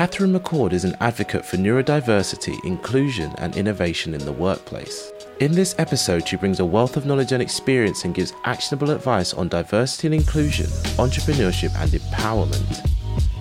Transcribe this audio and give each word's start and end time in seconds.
Katherine 0.00 0.32
McCord 0.32 0.72
is 0.72 0.84
an 0.84 0.96
advocate 1.00 1.44
for 1.44 1.58
neurodiversity, 1.58 2.58
inclusion, 2.64 3.34
and 3.36 3.54
innovation 3.54 4.14
in 4.14 4.24
the 4.24 4.32
workplace. 4.32 5.12
In 5.40 5.52
this 5.52 5.74
episode, 5.76 6.26
she 6.26 6.36
brings 6.36 6.58
a 6.58 6.64
wealth 6.64 6.96
of 6.96 7.04
knowledge 7.04 7.32
and 7.32 7.42
experience 7.42 8.06
and 8.06 8.14
gives 8.14 8.32
actionable 8.44 8.92
advice 8.92 9.34
on 9.34 9.48
diversity 9.48 10.06
and 10.06 10.14
inclusion, 10.14 10.64
entrepreneurship, 10.96 11.78
and 11.82 11.90
empowerment. 11.90 12.90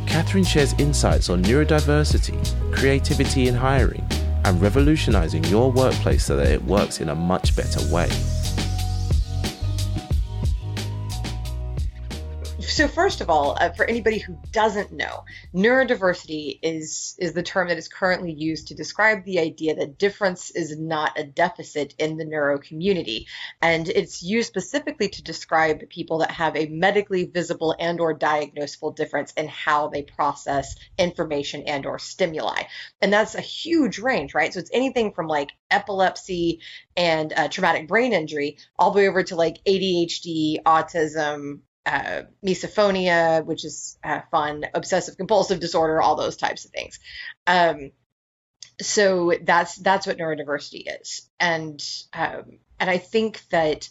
Katherine 0.05 0.43
shares 0.43 0.73
insights 0.73 1.29
on 1.29 1.41
neurodiversity, 1.43 2.37
creativity 2.75 3.47
in 3.47 3.55
hiring, 3.55 4.05
and 4.43 4.61
revolutionizing 4.61 5.45
your 5.45 5.71
workplace 5.71 6.25
so 6.25 6.35
that 6.35 6.51
it 6.51 6.61
works 6.65 6.99
in 6.99 7.07
a 7.07 7.15
much 7.15 7.55
better 7.55 7.79
way. 7.89 8.09
So 12.79 12.87
first 12.87 13.19
of 13.19 13.29
all, 13.29 13.57
uh, 13.59 13.71
for 13.71 13.83
anybody 13.83 14.19
who 14.19 14.37
doesn't 14.53 14.93
know, 14.93 15.25
neurodiversity 15.53 16.59
is 16.63 17.13
is 17.19 17.33
the 17.33 17.43
term 17.43 17.67
that 17.67 17.77
is 17.77 17.89
currently 17.89 18.31
used 18.31 18.69
to 18.69 18.73
describe 18.73 19.25
the 19.25 19.39
idea 19.39 19.75
that 19.75 19.97
difference 19.97 20.49
is 20.51 20.79
not 20.79 21.19
a 21.19 21.25
deficit 21.25 21.93
in 21.99 22.15
the 22.15 22.23
neuro 22.23 22.57
community, 22.57 23.27
and 23.61 23.89
it's 23.89 24.23
used 24.23 24.47
specifically 24.47 25.09
to 25.09 25.21
describe 25.21 25.89
people 25.89 26.19
that 26.19 26.31
have 26.31 26.55
a 26.55 26.67
medically 26.67 27.25
visible 27.25 27.75
and 27.77 27.99
or 27.99 28.17
diagnosable 28.17 28.95
difference 28.95 29.33
in 29.33 29.49
how 29.49 29.89
they 29.89 30.03
process 30.03 30.77
information 30.97 31.63
and 31.63 31.85
or 31.85 31.99
stimuli, 31.99 32.63
and 33.01 33.11
that's 33.11 33.35
a 33.35 33.41
huge 33.41 33.99
range, 33.99 34.33
right? 34.33 34.53
So 34.53 34.61
it's 34.61 34.71
anything 34.71 35.11
from 35.11 35.27
like 35.27 35.49
epilepsy 35.69 36.61
and 36.95 37.33
uh, 37.33 37.49
traumatic 37.49 37.89
brain 37.89 38.13
injury 38.13 38.57
all 38.77 38.91
the 38.91 38.99
way 38.99 39.09
over 39.09 39.23
to 39.23 39.35
like 39.35 39.57
ADHD, 39.65 40.63
autism, 40.65 41.59
uh, 41.85 42.23
misophonia, 42.45 43.43
which 43.45 43.65
is 43.65 43.97
uh, 44.03 44.21
fun, 44.31 44.65
obsessive 44.73 45.17
compulsive 45.17 45.59
disorder, 45.59 46.01
all 46.01 46.15
those 46.15 46.37
types 46.37 46.65
of 46.65 46.71
things. 46.71 46.99
Um, 47.47 47.91
so 48.81 49.33
that's 49.41 49.75
that's 49.75 50.07
what 50.07 50.17
neurodiversity 50.17 50.83
is, 51.01 51.29
and 51.39 51.81
um, 52.13 52.59
and 52.79 52.89
I 52.89 52.97
think 52.97 53.41
that 53.49 53.89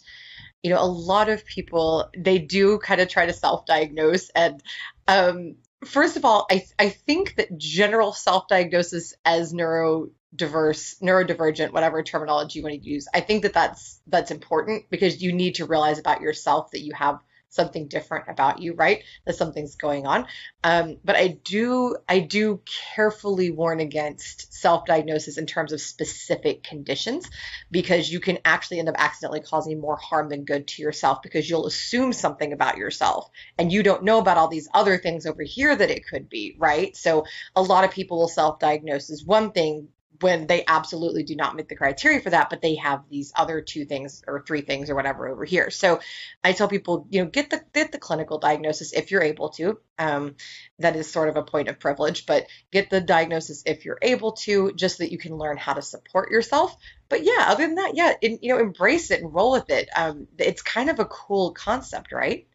you 0.63 0.71
know 0.71 0.81
a 0.81 0.85
lot 0.85 1.29
of 1.29 1.45
people 1.45 2.09
they 2.17 2.39
do 2.39 2.79
kind 2.79 3.01
of 3.01 3.07
try 3.07 3.25
to 3.25 3.33
self-diagnose, 3.33 4.29
and 4.29 4.63
um, 5.07 5.55
first 5.85 6.17
of 6.17 6.25
all, 6.25 6.47
I 6.49 6.65
I 6.79 6.89
think 6.89 7.35
that 7.35 7.57
general 7.57 8.13
self-diagnosis 8.13 9.13
as 9.25 9.53
neuro 9.53 10.09
diverse 10.35 10.95
neurodivergent 11.01 11.73
whatever 11.73 12.03
terminology 12.03 12.59
you 12.59 12.63
want 12.63 12.75
to 12.75 12.87
use 12.87 13.07
i 13.15 13.19
think 13.19 13.41
that 13.41 13.53
that's 13.53 13.99
that's 14.05 14.29
important 14.29 14.87
because 14.91 15.23
you 15.23 15.33
need 15.33 15.55
to 15.55 15.65
realize 15.65 15.97
about 15.97 16.21
yourself 16.21 16.69
that 16.69 16.81
you 16.81 16.93
have 16.93 17.19
something 17.49 17.87
different 17.87 18.25
about 18.29 18.61
you, 18.61 18.73
right? 18.73 19.03
That 19.25 19.35
something's 19.35 19.75
going 19.75 20.05
on. 20.05 20.27
Um, 20.63 20.97
but 21.03 21.15
I 21.15 21.39
do, 21.43 21.97
I 22.07 22.19
do 22.19 22.61
carefully 22.95 23.51
warn 23.51 23.79
against 23.79 24.53
self-diagnosis 24.53 25.37
in 25.37 25.45
terms 25.45 25.73
of 25.73 25.81
specific 25.81 26.63
conditions, 26.63 27.29
because 27.71 28.11
you 28.11 28.19
can 28.19 28.39
actually 28.45 28.79
end 28.79 28.89
up 28.89 28.95
accidentally 28.97 29.41
causing 29.41 29.79
more 29.79 29.97
harm 29.97 30.29
than 30.29 30.45
good 30.45 30.67
to 30.67 30.81
yourself 30.81 31.21
because 31.21 31.49
you'll 31.49 31.65
assume 31.65 32.13
something 32.13 32.53
about 32.53 32.77
yourself 32.77 33.29
and 33.57 33.71
you 33.71 33.83
don't 33.83 34.03
know 34.03 34.19
about 34.19 34.37
all 34.37 34.47
these 34.47 34.69
other 34.73 34.97
things 34.97 35.25
over 35.25 35.43
here 35.43 35.75
that 35.75 35.89
it 35.89 36.07
could 36.07 36.29
be, 36.29 36.55
right? 36.57 36.95
So 36.95 37.25
a 37.55 37.61
lot 37.61 37.83
of 37.83 37.91
people 37.91 38.19
will 38.19 38.27
self-diagnose 38.27 39.09
as 39.09 39.23
one 39.23 39.51
thing 39.51 39.89
when 40.21 40.47
they 40.47 40.63
absolutely 40.67 41.23
do 41.23 41.35
not 41.35 41.55
meet 41.55 41.69
the 41.69 41.75
criteria 41.75 42.19
for 42.19 42.29
that, 42.29 42.49
but 42.49 42.61
they 42.61 42.75
have 42.75 43.03
these 43.09 43.31
other 43.35 43.61
two 43.61 43.85
things 43.85 44.23
or 44.27 44.43
three 44.43 44.61
things 44.61 44.89
or 44.89 44.95
whatever 44.95 45.27
over 45.27 45.45
here. 45.45 45.69
So 45.69 45.99
I 46.43 46.51
tell 46.53 46.67
people, 46.67 47.07
you 47.09 47.23
know, 47.23 47.29
get 47.29 47.49
the 47.49 47.61
get 47.73 47.91
the 47.91 47.99
clinical 47.99 48.37
diagnosis 48.37 48.93
if 48.93 49.11
you're 49.11 49.23
able 49.23 49.49
to. 49.49 49.79
Um, 49.97 50.35
that 50.79 50.95
is 50.95 51.11
sort 51.11 51.29
of 51.29 51.35
a 51.35 51.43
point 51.43 51.67
of 51.67 51.79
privilege, 51.79 52.25
but 52.25 52.47
get 52.71 52.89
the 52.89 53.01
diagnosis 53.01 53.63
if 53.65 53.85
you're 53.85 53.99
able 54.01 54.33
to, 54.33 54.73
just 54.73 54.97
so 54.97 55.03
that 55.03 55.11
you 55.11 55.17
can 55.17 55.37
learn 55.37 55.57
how 55.57 55.73
to 55.73 55.81
support 55.81 56.31
yourself. 56.31 56.75
But 57.09 57.23
yeah, 57.23 57.45
other 57.47 57.65
than 57.65 57.75
that, 57.75 57.95
yeah, 57.95 58.13
in, 58.21 58.39
you 58.41 58.53
know, 58.53 58.59
embrace 58.59 59.11
it 59.11 59.21
and 59.21 59.33
roll 59.33 59.51
with 59.51 59.69
it. 59.69 59.89
Um, 59.95 60.27
it's 60.37 60.61
kind 60.61 60.89
of 60.89 60.99
a 60.99 61.05
cool 61.05 61.51
concept, 61.51 62.11
right? 62.11 62.47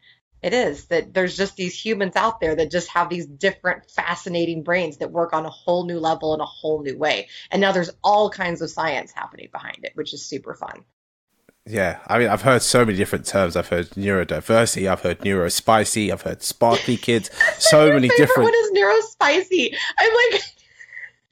It 0.45 0.53
is 0.53 0.85
that 0.85 1.11
there's 1.11 1.35
just 1.35 1.55
these 1.55 1.73
humans 1.73 2.15
out 2.15 2.39
there 2.39 2.55
that 2.55 2.69
just 2.69 2.87
have 2.89 3.09
these 3.09 3.25
different 3.25 3.89
fascinating 3.89 4.61
brains 4.61 4.97
that 4.97 5.11
work 5.11 5.33
on 5.33 5.43
a 5.43 5.49
whole 5.49 5.85
new 5.85 5.99
level 5.99 6.35
in 6.35 6.39
a 6.39 6.45
whole 6.45 6.83
new 6.83 6.95
way 6.95 7.27
and 7.49 7.59
now 7.59 7.71
there's 7.71 7.89
all 8.03 8.29
kinds 8.29 8.61
of 8.61 8.69
science 8.69 9.11
happening 9.11 9.49
behind 9.51 9.79
it 9.83 9.91
which 9.95 10.13
is 10.13 10.23
super 10.23 10.53
fun 10.53 10.85
yeah, 11.67 11.97
I 12.05 12.19
mean, 12.19 12.27
I've 12.27 12.43
heard 12.43 12.61
so 12.61 12.85
many 12.85 12.95
different 12.95 13.25
terms. 13.25 13.55
I've 13.55 13.69
heard 13.69 13.89
neurodiversity, 13.91 14.87
I've 14.87 15.01
heard 15.01 15.21
neurospicy, 15.21 16.11
I've 16.11 16.21
heard 16.21 16.43
sparkly 16.43 16.95
kids. 16.95 17.31
so 17.57 17.91
many 17.91 18.07
different. 18.07 18.43
What 18.43 18.53
is 18.53 18.71
neurospicy? 18.71 19.75
I'm 19.97 20.13
like, 20.13 20.41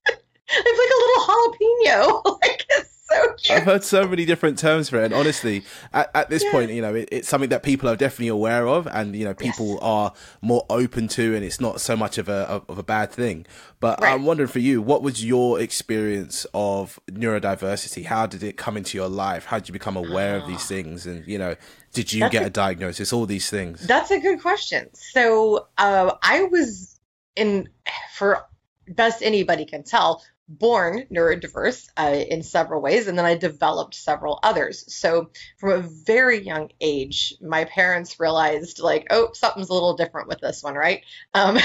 I'm 0.50 0.76
like 0.76 0.90
a 0.90 1.02
little 1.04 1.24
jalapeno. 1.28 2.40
like, 2.42 2.66
so 3.14 3.34
cute. 3.34 3.58
I've 3.58 3.64
heard 3.64 3.84
so 3.84 4.08
many 4.08 4.26
different 4.26 4.58
terms 4.58 4.90
for 4.90 5.02
it, 5.02 5.06
and 5.06 5.14
honestly, 5.14 5.64
at, 5.94 6.10
at 6.16 6.30
this 6.30 6.44
yeah. 6.44 6.52
point, 6.52 6.72
you 6.72 6.82
know, 6.82 6.96
it, 6.96 7.10
it's 7.12 7.28
something 7.28 7.50
that 7.50 7.64
people 7.64 7.90
are 7.90 7.96
definitely 7.96 8.30
aware 8.30 8.68
of, 8.68 8.88
and 8.88 9.16
you 9.16 9.26
know, 9.26 9.34
people 9.34 9.72
yes. 9.72 9.80
are 9.82 10.14
more 10.42 10.66
open 10.70 11.08
to, 11.10 11.36
and 11.36 11.44
it's 11.44 11.60
not 11.60 11.82
so 11.82 11.96
much 11.96 12.18
of 12.18 12.30
a 12.30 12.64
of 12.68 12.78
a 12.78 12.84
bad 12.84 13.12
thing. 13.12 13.46
But 13.80 14.02
right. 14.02 14.14
I'm 14.14 14.26
wondering 14.26 14.50
for 14.50 14.60
you, 14.60 14.82
what 14.82 15.02
was 15.02 15.26
your 15.26 15.60
experience 15.60 16.46
of 16.54 17.00
neurodiversity? 17.12 18.06
How 18.06 18.26
did 18.26 18.44
it 18.44 18.58
come 18.58 18.78
into 18.78 18.98
your 18.98 19.10
life? 19.10 19.46
How 19.46 19.60
did 19.60 19.68
you 19.68 19.74
become 19.74 19.98
aware 19.98 20.38
of 20.38 20.48
these 20.48 20.66
things? 20.66 21.06
And 21.06 21.28
you 21.28 21.38
know, 21.38 21.56
did 21.94 22.12
you 22.14 22.22
that's 22.22 22.32
get 22.32 22.44
a, 22.44 22.48
a, 22.48 22.50
diagnosis? 22.50 23.14
All 23.14 23.26
these 23.26 23.50
things. 23.50 23.86
That's 23.86 24.12
a 24.12 24.20
good 24.20 24.42
question. 24.42 24.90
So 24.94 25.68
uh, 25.78 26.16
I 26.24 26.44
was 26.44 27.00
in 27.36 27.70
for 28.14 28.46
best 28.88 29.22
anybody 29.24 29.66
can 29.66 29.84
tell 29.84 30.24
born 30.48 31.06
neurodiverse 31.12 31.88
uh, 31.98 32.24
in 32.30 32.44
several 32.44 32.82
ways, 32.82 33.08
and 33.08 33.18
then 33.18 33.26
I 33.26 33.36
developed 33.36 33.96
several 33.96 34.40
others. 34.44 34.94
So 34.94 35.32
from 35.58 35.72
a 35.72 35.80
very 35.80 36.44
young 36.44 36.70
age, 36.82 37.34
my 37.42 37.66
parents 37.66 38.20
realized, 38.20 38.80
like, 38.80 39.08
oh, 39.10 39.30
something's 39.34 39.70
a 39.70 39.74
little 39.74 39.96
different 39.96 40.28
with 40.28 40.42
this 40.42 40.62
one, 40.62 40.76
right? 40.76 41.02
Um, 41.34 41.58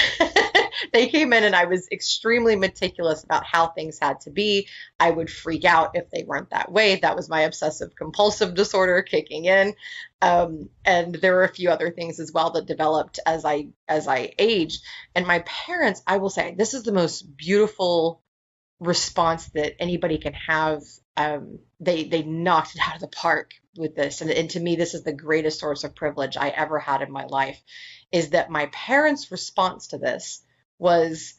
they 0.93 1.09
came 1.09 1.33
in, 1.33 1.45
and 1.45 1.57
I 1.57 1.65
was 1.65 1.89
extremely 1.91 2.57
meticulous 2.57 3.25
about 3.25 3.45
how 3.45 3.69
things 3.69 3.99
had 4.01 4.21
to 4.23 4.31
be. 4.31 4.69
I 5.01 5.11
would 5.11 5.31
freak 5.31 5.65
out 5.65 5.97
if 5.97 6.11
they 6.11 6.25
weren't 6.25 6.51
that 6.51 6.71
way. 6.71 6.97
That 6.97 7.17
was 7.17 7.29
my 7.29 7.43
obsessive 7.43 7.97
compulsive 7.97 8.55
disorder 8.55 9.03
kicking 9.03 9.45
in. 9.45 9.75
Um, 10.21 10.69
and 10.85 11.15
there 11.15 11.35
were 11.35 11.45
a 11.45 11.55
few 11.55 11.71
other 11.71 11.91
things 11.91 12.19
as 12.19 12.33
well 12.33 12.51
that 12.51 12.67
developed 12.67 13.21
as 13.25 13.45
I 13.45 13.69
as 13.87 14.09
I 14.09 14.33
aged. 14.39 14.83
And 15.15 15.27
my 15.27 15.41
parents, 15.41 16.03
I 16.07 16.19
will 16.19 16.31
say, 16.31 16.55
this 16.57 16.75
is 16.75 16.83
the 16.83 16.93
most 16.93 17.37
beautiful 17.37 18.23
response 18.81 19.47
that 19.51 19.81
anybody 19.81 20.19
can 20.19 20.35
have. 20.35 20.83
Um, 21.17 21.59
they 21.81 22.05
they 22.05 22.23
knocked 22.23 22.77
it 22.77 22.81
out 22.87 22.95
of 22.95 23.01
the 23.01 23.09
park 23.09 23.53
with 23.77 23.95
this, 23.95 24.21
and, 24.21 24.31
and 24.31 24.51
to 24.51 24.61
me, 24.61 24.77
this 24.77 24.95
is 24.95 25.03
the 25.03 25.13
greatest 25.13 25.61
source 25.61 25.85
of 25.85 25.95
privilege 25.95 26.37
I 26.37 26.49
ever 26.49 26.79
had 26.79 27.03
in 27.03 27.11
my 27.11 27.25
life. 27.25 27.61
Is 28.13 28.31
that 28.31 28.51
my 28.51 28.67
parents' 28.67 29.31
response 29.31 29.89
to 29.89 29.99
this 29.99 30.43
was, 30.79 31.35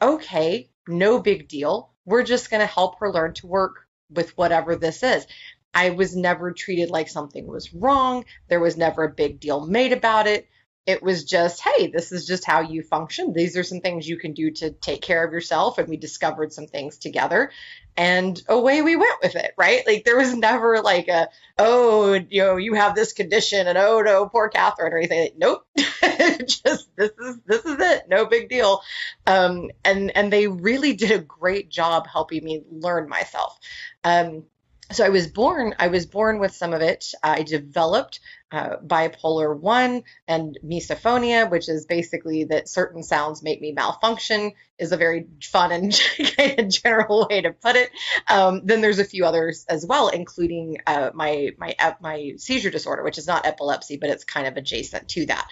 okay, 0.00 0.70
no 0.88 1.20
big 1.20 1.48
deal. 1.48 1.90
We're 2.04 2.24
just 2.24 2.50
going 2.50 2.60
to 2.60 2.66
help 2.66 2.98
her 2.98 3.12
learn 3.12 3.34
to 3.34 3.46
work 3.46 3.86
with 4.10 4.36
whatever 4.36 4.76
this 4.76 5.02
is. 5.02 5.26
I 5.72 5.90
was 5.90 6.14
never 6.14 6.52
treated 6.52 6.90
like 6.90 7.08
something 7.08 7.46
was 7.46 7.72
wrong. 7.72 8.26
There 8.48 8.60
was 8.60 8.76
never 8.76 9.04
a 9.04 9.12
big 9.12 9.40
deal 9.40 9.64
made 9.66 9.92
about 9.92 10.26
it 10.26 10.48
it 10.84 11.02
was 11.02 11.24
just, 11.24 11.60
hey, 11.60 11.86
this 11.86 12.10
is 12.10 12.26
just 12.26 12.44
how 12.44 12.60
you 12.60 12.82
function. 12.82 13.32
These 13.32 13.56
are 13.56 13.62
some 13.62 13.80
things 13.80 14.08
you 14.08 14.16
can 14.16 14.32
do 14.32 14.50
to 14.50 14.70
take 14.70 15.00
care 15.00 15.24
of 15.24 15.32
yourself. 15.32 15.78
And 15.78 15.88
we 15.88 15.96
discovered 15.96 16.52
some 16.52 16.66
things 16.66 16.98
together 16.98 17.52
and 17.96 18.40
away 18.48 18.82
we 18.82 18.96
went 18.96 19.22
with 19.22 19.36
it, 19.36 19.52
right? 19.56 19.86
Like 19.86 20.04
there 20.04 20.16
was 20.16 20.34
never 20.34 20.80
like 20.80 21.08
a, 21.08 21.28
oh, 21.58 22.14
you 22.14 22.42
know, 22.42 22.56
you 22.56 22.74
have 22.74 22.94
this 22.94 23.12
condition 23.12 23.66
and 23.66 23.78
oh 23.78 24.00
no, 24.00 24.26
poor 24.28 24.48
Katherine 24.48 24.92
or 24.92 24.98
anything. 24.98 25.20
Like, 25.20 25.34
nope. 25.36 25.66
just 25.76 26.88
this 26.96 27.10
is 27.18 27.38
this 27.46 27.64
is 27.64 27.78
it. 27.78 28.08
No 28.08 28.26
big 28.26 28.48
deal. 28.48 28.82
Um, 29.26 29.70
and 29.84 30.10
and 30.16 30.32
they 30.32 30.48
really 30.48 30.94
did 30.94 31.10
a 31.10 31.18
great 31.18 31.68
job 31.68 32.06
helping 32.06 32.42
me 32.42 32.62
learn 32.70 33.08
myself. 33.08 33.58
Um, 34.04 34.44
so 34.90 35.04
I 35.04 35.08
was 35.08 35.26
born, 35.26 35.74
I 35.78 35.88
was 35.88 36.06
born 36.06 36.38
with 36.38 36.54
some 36.54 36.74
of 36.74 36.82
it. 36.82 37.14
I 37.22 37.42
developed 37.42 38.20
uh, 38.52 38.76
bipolar 38.86 39.58
1 39.58 40.02
and 40.28 40.58
misophonia, 40.64 41.50
which 41.50 41.68
is 41.68 41.86
basically 41.86 42.44
that 42.44 42.68
certain 42.68 43.02
sounds 43.02 43.42
make 43.42 43.60
me 43.60 43.72
malfunction, 43.72 44.52
is 44.82 44.92
a 44.92 44.96
very 44.96 45.26
fun 45.42 45.72
and 45.72 46.00
kind 46.36 46.60
of 46.60 46.68
general 46.68 47.26
way 47.30 47.40
to 47.40 47.52
put 47.52 47.76
it. 47.76 47.90
Um, 48.28 48.62
then 48.64 48.80
there's 48.80 48.98
a 48.98 49.04
few 49.04 49.24
others 49.24 49.64
as 49.68 49.86
well, 49.86 50.08
including 50.08 50.78
uh, 50.86 51.10
my 51.14 51.50
my 51.58 51.74
my 52.00 52.34
seizure 52.36 52.70
disorder, 52.70 53.02
which 53.02 53.18
is 53.18 53.26
not 53.26 53.46
epilepsy, 53.46 53.96
but 53.96 54.10
it's 54.10 54.24
kind 54.24 54.46
of 54.46 54.56
adjacent 54.56 55.08
to 55.08 55.26
that. 55.26 55.48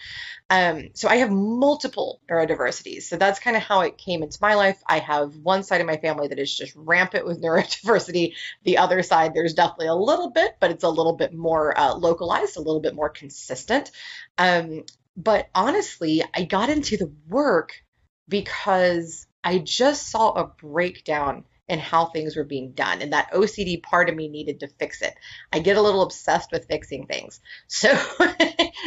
Um, 0.51 0.89
so 0.95 1.09
I 1.09 1.17
have 1.17 1.31
multiple 1.31 2.21
neurodiversities. 2.29 3.05
So 3.05 3.17
that's 3.17 3.39
kind 3.39 3.57
of 3.57 3.63
how 3.63 3.83
it 3.83 3.97
came 3.97 4.25
into 4.25 4.39
my 4.43 4.55
life. 4.55 4.83
I 4.87 4.99
have 4.99 5.37
one 5.37 5.63
side 5.63 5.81
of 5.81 5.87
my 5.87 5.97
family 5.97 6.27
that 6.27 6.41
is 6.41 6.55
just 6.55 6.75
rampant 6.75 7.25
with 7.25 7.41
neurodiversity. 7.43 8.35
The 8.65 8.79
other 8.79 9.03
side, 9.05 9.33
there's 9.33 9.55
definitely 9.55 9.87
a 9.87 9.95
little 9.95 10.31
bit, 10.31 10.57
but 10.59 10.73
it's 10.73 10.83
a 10.85 10.89
little 10.89 11.15
bit 11.15 11.33
more 11.33 11.79
uh, 11.79 11.95
localized, 11.95 12.57
a 12.57 12.61
little 12.61 12.81
bit 12.81 12.97
more 12.97 13.09
consistent. 13.09 13.93
Um, 14.37 14.85
but 15.17 15.49
honestly, 15.55 16.25
I 16.35 16.45
got 16.45 16.69
into 16.69 16.97
the 16.97 17.13
work 17.29 17.85
because 18.31 19.27
I 19.45 19.59
just 19.59 20.09
saw 20.09 20.33
a 20.33 20.47
breakdown 20.47 21.45
in 21.71 21.79
how 21.79 22.07
things 22.07 22.37
were 22.37 22.45
being 22.45 22.73
done. 22.73 23.01
And 23.01 23.13
that 23.13 23.33
OCD 23.33 23.81
part 23.81 24.09
of 24.09 24.17
me 24.17 24.29
needed 24.29 24.61
to 24.61 24.69
fix 24.69 25.03
it. 25.03 25.15
I 25.53 25.61
get 25.61 25.77
a 25.77 25.83
little 25.83 26.03
obsessed 26.03 26.51
with 26.51 26.67
fixing 26.67 27.07
things. 27.07 27.41
So 27.69 27.97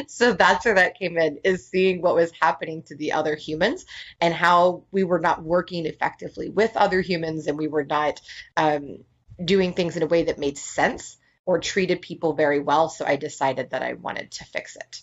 so 0.08 0.34
that's 0.34 0.66
where 0.66 0.76
that 0.76 1.00
came 1.00 1.18
in 1.18 1.40
is 1.44 1.70
seeing 1.70 2.02
what 2.02 2.16
was 2.16 2.32
happening 2.42 2.84
to 2.84 2.96
the 2.96 3.14
other 3.14 3.36
humans 3.36 3.86
and 4.20 4.34
how 4.34 4.84
we 4.92 5.04
were 5.04 5.20
not 5.20 5.44
working 5.44 5.86
effectively 5.86 6.50
with 6.50 6.76
other 6.76 7.00
humans 7.02 7.48
and 7.48 7.58
we 7.58 7.68
were 7.68 7.86
not 7.86 8.20
um, 8.58 9.00
doing 9.44 9.74
things 9.74 9.96
in 9.96 10.04
a 10.04 10.08
way 10.08 10.24
that 10.24 10.38
made 10.38 10.58
sense 10.58 11.18
or 11.46 11.60
treated 11.60 12.02
people 12.02 12.34
very 12.34 12.60
well. 12.60 12.90
So 12.90 13.06
I 13.06 13.16
decided 13.16 13.70
that 13.72 13.84
I 13.84 13.94
wanted 13.94 14.32
to 14.32 14.46
fix 14.46 14.76
it. 14.76 15.02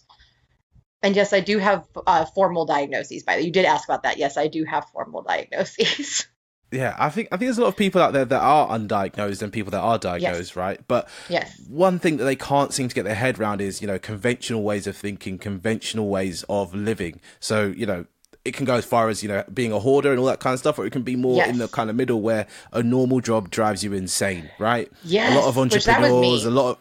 And 1.03 1.17
yes, 1.17 1.33
I 1.33 1.41
do 1.41 1.59
have 1.59 1.87
uh, 2.07 2.27
formal 2.27 2.67
diagnoses. 2.67 3.23
By 3.23 3.37
the 3.37 3.43
way, 3.43 3.47
you 3.47 3.53
did 3.53 3.65
ask 3.65 3.89
about 3.89 4.03
that. 4.03 4.19
Yes, 4.19 4.37
I 4.37 4.49
do 4.49 4.65
have 4.65 4.87
formal 4.91 5.23
diagnoses. 5.29 6.27
Yeah, 6.73 6.95
I 6.99 7.09
think 7.11 7.29
I 7.33 7.37
think 7.37 7.49
there's 7.49 7.59
a 7.59 7.63
lot 7.63 7.69
of 7.69 7.77
people 7.77 8.01
out 8.01 8.13
there 8.13 8.25
that 8.25 8.41
are 8.41 8.69
undiagnosed 8.69 9.43
and 9.43 9.53
people 9.53 9.73
that 9.73 9.81
are 9.81 9.99
diagnosed, 9.99 10.51
yes. 10.51 10.57
right? 10.57 10.81
But 10.87 11.09
yes. 11.29 11.61
one 11.69 11.99
thing 11.99 12.19
that 12.19 12.25
they 12.25 12.37
can't 12.37 12.73
seem 12.73 12.89
to 12.89 12.95
get 12.95 13.05
their 13.05 13.17
head 13.17 13.41
around 13.41 13.61
is, 13.61 13.81
you 13.81 13.89
know, 13.89 13.99
conventional 13.99 14.63
ways 14.63 14.87
of 14.87 14.97
thinking, 14.97 15.37
conventional 15.37 16.09
ways 16.09 16.45
of 16.49 16.73
living. 16.73 17.21
So, 17.41 17.67
you 17.67 17.87
know, 17.87 18.07
it 18.45 18.55
can 18.55 18.67
go 18.67 18.77
as 18.77 18.85
far 18.85 19.09
as, 19.09 19.21
you 19.21 19.29
know, 19.29 19.43
being 19.53 19.73
a 19.73 19.81
hoarder 19.81 20.11
and 20.11 20.21
all 20.21 20.27
that 20.27 20.39
kind 20.39 20.55
of 20.55 20.61
stuff, 20.61 20.79
or 20.79 20.87
it 20.87 20.93
can 20.93 21.03
be 21.03 21.17
more 21.17 21.37
yes. 21.37 21.49
in 21.49 21.59
the 21.59 21.67
kind 21.67 21.91
of 21.91 21.97
middle 21.97 22.21
where 22.21 22.47
a 22.73 22.85
normal 22.85 23.21
job 23.21 23.51
drives 23.51 23.83
you 23.83 23.93
insane, 23.93 24.49
right? 24.61 24.91
Yeah. 25.03 25.35
A 25.35 25.41
lot 25.41 25.49
of 25.49 25.59
entrepreneurs, 25.59 26.45
a 26.45 26.51
lot 26.51 26.71
of 26.71 26.79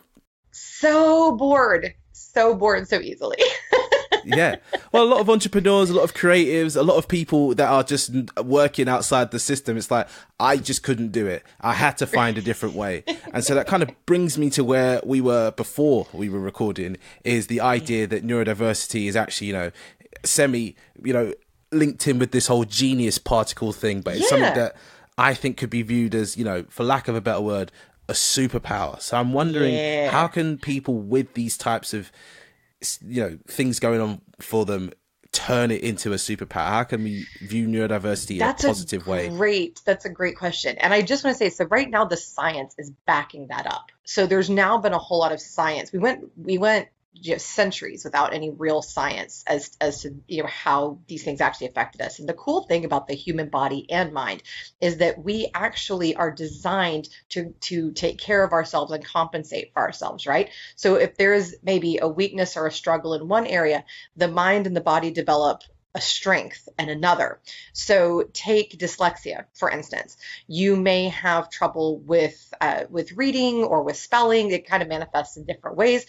so 0.51 1.31
bored, 1.35 1.93
so 2.11 2.55
bored 2.55 2.87
so 2.87 2.99
easily. 2.99 3.37
yeah. 4.25 4.57
Well, 4.91 5.03
a 5.03 5.09
lot 5.09 5.19
of 5.19 5.29
entrepreneurs, 5.29 5.89
a 5.89 5.93
lot 5.93 6.03
of 6.03 6.13
creatives, 6.13 6.75
a 6.75 6.83
lot 6.83 6.97
of 6.97 7.07
people 7.07 7.55
that 7.55 7.69
are 7.69 7.83
just 7.83 8.11
working 8.43 8.87
outside 8.87 9.31
the 9.31 9.39
system. 9.39 9.77
It's 9.77 9.91
like, 9.91 10.07
I 10.39 10.57
just 10.57 10.83
couldn't 10.83 11.11
do 11.11 11.27
it. 11.27 11.43
I 11.61 11.73
had 11.73 11.97
to 11.99 12.07
find 12.07 12.37
a 12.37 12.41
different 12.41 12.75
way. 12.75 13.03
And 13.33 13.43
so 13.43 13.55
that 13.55 13.67
kind 13.67 13.83
of 13.83 13.89
brings 14.05 14.37
me 14.37 14.49
to 14.51 14.63
where 14.63 15.01
we 15.03 15.21
were 15.21 15.51
before 15.51 16.07
we 16.13 16.29
were 16.29 16.39
recording 16.39 16.97
is 17.23 17.47
the 17.47 17.57
mm. 17.57 17.63
idea 17.63 18.07
that 18.07 18.25
neurodiversity 18.25 19.07
is 19.07 19.15
actually, 19.15 19.47
you 19.47 19.53
know, 19.53 19.71
semi, 20.23 20.75
you 21.03 21.13
know, 21.13 21.33
linked 21.71 22.07
in 22.07 22.19
with 22.19 22.31
this 22.31 22.47
whole 22.47 22.65
genius 22.65 23.17
particle 23.17 23.71
thing, 23.71 24.01
but 24.01 24.15
it's 24.15 24.23
yeah. 24.23 24.29
something 24.29 24.55
that 24.55 24.75
I 25.17 25.33
think 25.33 25.57
could 25.57 25.69
be 25.69 25.81
viewed 25.81 26.15
as, 26.15 26.37
you 26.37 26.45
know, 26.45 26.65
for 26.69 26.83
lack 26.83 27.07
of 27.07 27.15
a 27.15 27.21
better 27.21 27.41
word, 27.41 27.71
a 28.07 28.13
superpower. 28.13 28.99
So 29.01 29.17
I'm 29.17 29.33
wondering 29.33 29.75
yeah. 29.75 30.09
how 30.09 30.27
can 30.27 30.57
people 30.57 30.95
with 30.95 31.33
these 31.35 31.57
types 31.57 31.93
of 31.93 32.11
you 33.05 33.21
know 33.21 33.37
things 33.47 33.79
going 33.79 34.01
on 34.01 34.21
for 34.39 34.65
them 34.65 34.91
turn 35.31 35.71
it 35.71 35.81
into 35.81 36.11
a 36.11 36.15
superpower? 36.15 36.67
How 36.67 36.83
can 36.83 37.03
we 37.03 37.25
view 37.41 37.67
neurodiversity 37.67 38.39
that's 38.39 38.63
in 38.63 38.69
a 38.69 38.73
positive 38.73 39.07
a 39.07 39.09
way? 39.09 39.29
Great, 39.29 39.81
that's 39.85 40.05
a 40.05 40.09
great 40.09 40.35
question. 40.35 40.77
And 40.79 40.93
I 40.93 41.01
just 41.01 41.23
want 41.23 41.35
to 41.35 41.37
say, 41.37 41.49
so 41.49 41.65
right 41.65 41.89
now 41.89 42.05
the 42.05 42.17
science 42.17 42.75
is 42.77 42.91
backing 43.05 43.47
that 43.47 43.67
up. 43.67 43.87
So 44.05 44.25
there's 44.25 44.49
now 44.49 44.77
been 44.77 44.93
a 44.93 44.97
whole 44.97 45.19
lot 45.19 45.31
of 45.31 45.39
science. 45.39 45.91
We 45.91 45.99
went 45.99 46.25
we 46.37 46.57
went 46.57 46.87
just 47.21 47.47
centuries 47.47 48.03
without 48.03 48.33
any 48.33 48.49
real 48.49 48.81
science 48.81 49.43
as 49.47 49.75
as 49.79 50.01
to 50.01 50.15
you 50.27 50.43
know 50.43 50.49
how 50.49 50.99
these 51.07 51.23
things 51.23 51.41
actually 51.41 51.67
affected 51.67 52.01
us. 52.01 52.19
And 52.19 52.27
the 52.27 52.33
cool 52.33 52.63
thing 52.63 52.85
about 52.85 53.07
the 53.07 53.15
human 53.15 53.49
body 53.49 53.89
and 53.89 54.13
mind 54.13 54.43
is 54.81 54.97
that 54.97 55.23
we 55.23 55.49
actually 55.53 56.15
are 56.15 56.31
designed 56.31 57.09
to 57.29 57.53
to 57.61 57.91
take 57.91 58.19
care 58.19 58.43
of 58.43 58.53
ourselves 58.53 58.91
and 58.91 59.03
compensate 59.03 59.73
for 59.73 59.81
ourselves, 59.81 60.25
right? 60.27 60.49
So 60.75 60.95
if 60.95 61.17
there 61.17 61.33
is 61.33 61.57
maybe 61.63 61.99
a 62.01 62.07
weakness 62.07 62.57
or 62.57 62.67
a 62.67 62.71
struggle 62.71 63.13
in 63.13 63.27
one 63.27 63.47
area, 63.47 63.85
the 64.15 64.27
mind 64.27 64.67
and 64.67 64.75
the 64.75 64.81
body 64.81 65.11
develop 65.11 65.63
a 65.95 66.01
strength 66.01 66.69
and 66.77 66.89
another. 66.89 67.39
So 67.73 68.29
take 68.31 68.77
dyslexia, 68.77 69.45
for 69.55 69.69
instance. 69.71 70.17
You 70.47 70.75
may 70.75 71.09
have 71.09 71.49
trouble 71.49 71.99
with 71.99 72.53
uh, 72.61 72.83
with 72.89 73.13
reading 73.13 73.63
or 73.63 73.83
with 73.83 73.97
spelling. 73.97 74.51
It 74.51 74.67
kind 74.67 74.83
of 74.83 74.89
manifests 74.89 75.37
in 75.37 75.45
different 75.45 75.77
ways 75.77 76.05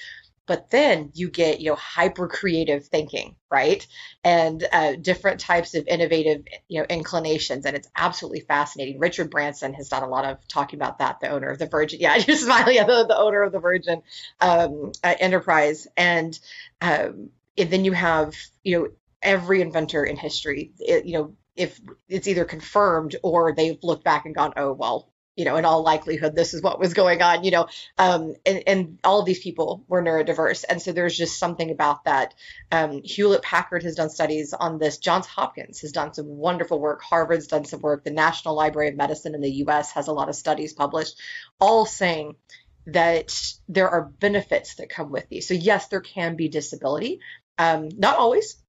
but 0.51 0.69
then 0.69 1.13
you 1.15 1.31
get 1.31 1.61
you 1.61 1.71
know 1.71 1.77
hyper 1.77 2.27
creative 2.27 2.85
thinking 2.87 3.37
right? 3.53 3.87
And 4.25 4.67
uh, 4.73 4.95
different 5.01 5.39
types 5.41 5.77
of 5.77 5.87
innovative 5.87 6.43
you 6.67 6.81
know 6.81 6.87
inclinations 6.91 7.67
and 7.67 7.77
it's 7.77 7.89
absolutely 7.97 8.41
fascinating. 8.41 8.99
Richard 8.99 9.31
branson 9.31 9.75
has 9.75 9.89
done 9.89 10.03
a 10.03 10.09
lot 10.09 10.25
of 10.25 10.39
talking 10.49 10.81
about 10.81 10.99
that 10.99 11.21
the 11.21 11.29
owner 11.29 11.51
of 11.51 11.61
the 11.61 11.67
virgin 11.69 12.01
yeah 12.05 12.17
you're 12.17 12.37
smiling 12.37 12.75
the, 12.85 13.07
the 13.07 13.17
owner 13.17 13.43
of 13.43 13.53
the 13.53 13.61
virgin 13.61 14.03
um, 14.41 14.91
uh, 15.05 15.15
enterprise. 15.21 15.87
And, 15.97 16.37
um, 16.81 17.31
and 17.57 17.71
then 17.71 17.85
you 17.85 17.93
have 17.93 18.35
you 18.65 18.77
know 18.77 18.89
every 19.23 19.61
inventor 19.61 20.03
in 20.05 20.17
history 20.17 20.73
it, 20.81 21.05
you 21.07 21.13
know 21.13 21.37
if 21.55 21.81
it's 22.09 22.27
either 22.27 22.45
confirmed 22.45 23.15
or 23.23 23.55
they've 23.55 23.79
looked 23.85 24.03
back 24.03 24.27
and 24.27 24.35
gone 24.35 24.53
oh 24.57 24.73
well 24.73 25.13
you 25.41 25.47
know, 25.47 25.57
in 25.57 25.65
all 25.65 25.83
likelihood, 25.83 26.37
this 26.37 26.53
is 26.53 26.61
what 26.61 26.79
was 26.79 26.93
going 26.93 27.23
on, 27.23 27.45
you 27.45 27.51
know, 27.51 27.67
um, 27.97 28.35
and, 28.45 28.63
and 28.67 28.99
all 29.03 29.23
these 29.23 29.41
people 29.41 29.83
were 29.89 30.03
neurodiverse. 30.03 30.67
And 30.69 30.83
so 30.83 30.93
there's 30.93 31.17
just 31.17 31.39
something 31.39 31.71
about 31.71 32.05
that. 32.05 32.35
Um, 32.71 33.01
Hewlett 33.03 33.41
Packard 33.41 33.83
has 33.85 33.95
done 33.95 34.11
studies 34.11 34.53
on 34.53 34.79
this. 34.79 34.99
Johns 34.99 35.25
Hopkins 35.25 35.81
has 35.81 35.93
done 35.93 36.13
some 36.13 36.27
wonderful 36.27 36.79
work. 36.79 37.01
Harvard's 37.03 37.47
done 37.47 37.65
some 37.65 37.81
work. 37.81 38.05
The 38.05 38.11
National 38.11 38.55
Library 38.55 38.91
of 38.91 38.97
Medicine 38.97 39.35
in 39.35 39.41
the 39.41 39.65
US 39.65 39.93
has 39.93 40.09
a 40.09 40.13
lot 40.13 40.29
of 40.29 40.35
studies 40.35 40.75
published, 40.75 41.19
all 41.59 41.87
saying 41.87 42.37
that 42.85 43.35
there 43.67 43.89
are 43.89 44.05
benefits 44.05 44.75
that 44.75 44.91
come 44.91 45.11
with 45.11 45.27
these. 45.31 45.49
So, 45.49 45.55
yes, 45.55 45.89
there 45.89 46.03
can 46.03 46.37
be 46.37 46.49
disability. 46.49 47.21
Um, 47.57 47.89
not 47.97 48.19
always, 48.19 48.63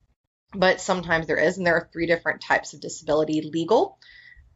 but 0.53 0.79
sometimes 0.79 1.27
there 1.27 1.35
is. 1.35 1.57
And 1.57 1.67
there 1.67 1.75
are 1.75 1.89
three 1.91 2.07
different 2.07 2.39
types 2.39 2.73
of 2.73 2.79
disability 2.79 3.41
legal, 3.41 3.99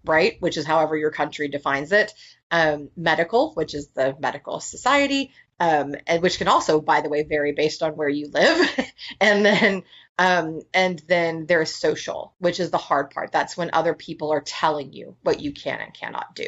right, 0.07 0.37
which 0.39 0.57
is 0.57 0.65
however 0.65 0.95
your 0.97 1.11
country 1.11 1.47
defines 1.47 1.91
it, 1.91 2.13
um, 2.51 2.89
medical, 2.95 3.53
which 3.53 3.73
is 3.73 3.87
the 3.89 4.15
medical 4.19 4.59
society, 4.59 5.31
um, 5.59 5.95
and 6.05 6.21
which 6.21 6.37
can 6.37 6.47
also, 6.47 6.81
by 6.81 7.01
the 7.01 7.09
way, 7.09 7.23
vary 7.23 7.53
based 7.53 7.81
on 7.81 7.93
where 7.93 8.09
you 8.09 8.29
live, 8.29 8.69
and 9.21 9.45
then 9.45 9.83
um, 10.17 10.61
and 10.73 10.99
then 11.07 11.45
there's 11.45 11.75
social, 11.75 12.33
which 12.39 12.61
is 12.61 12.71
the 12.71 12.77
hard 12.77 13.11
part. 13.11 13.33
That's 13.33 13.57
when 13.57 13.71
other 13.73 13.93
people 13.93 14.31
are 14.31 14.41
telling 14.41 14.93
you 14.93 15.17
what 15.23 15.41
you 15.41 15.51
can 15.51 15.81
and 15.81 15.93
cannot 15.93 16.35
do, 16.35 16.47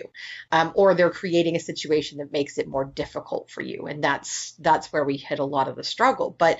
um, 0.51 0.71
or 0.75 0.93
they're 0.93 1.09
creating 1.09 1.55
a 1.55 1.61
situation 1.61 2.19
that 2.19 2.31
makes 2.31 2.57
it 2.57 2.67
more 2.67 2.85
difficult 2.85 3.49
for 3.49 3.61
you, 3.61 3.87
and 3.87 4.03
that's 4.03 4.53
that's 4.59 4.91
where 4.93 5.03
we 5.03 5.17
hit 5.17 5.39
a 5.39 5.45
lot 5.45 5.67
of 5.67 5.75
the 5.75 5.83
struggle. 5.83 6.33
But 6.37 6.59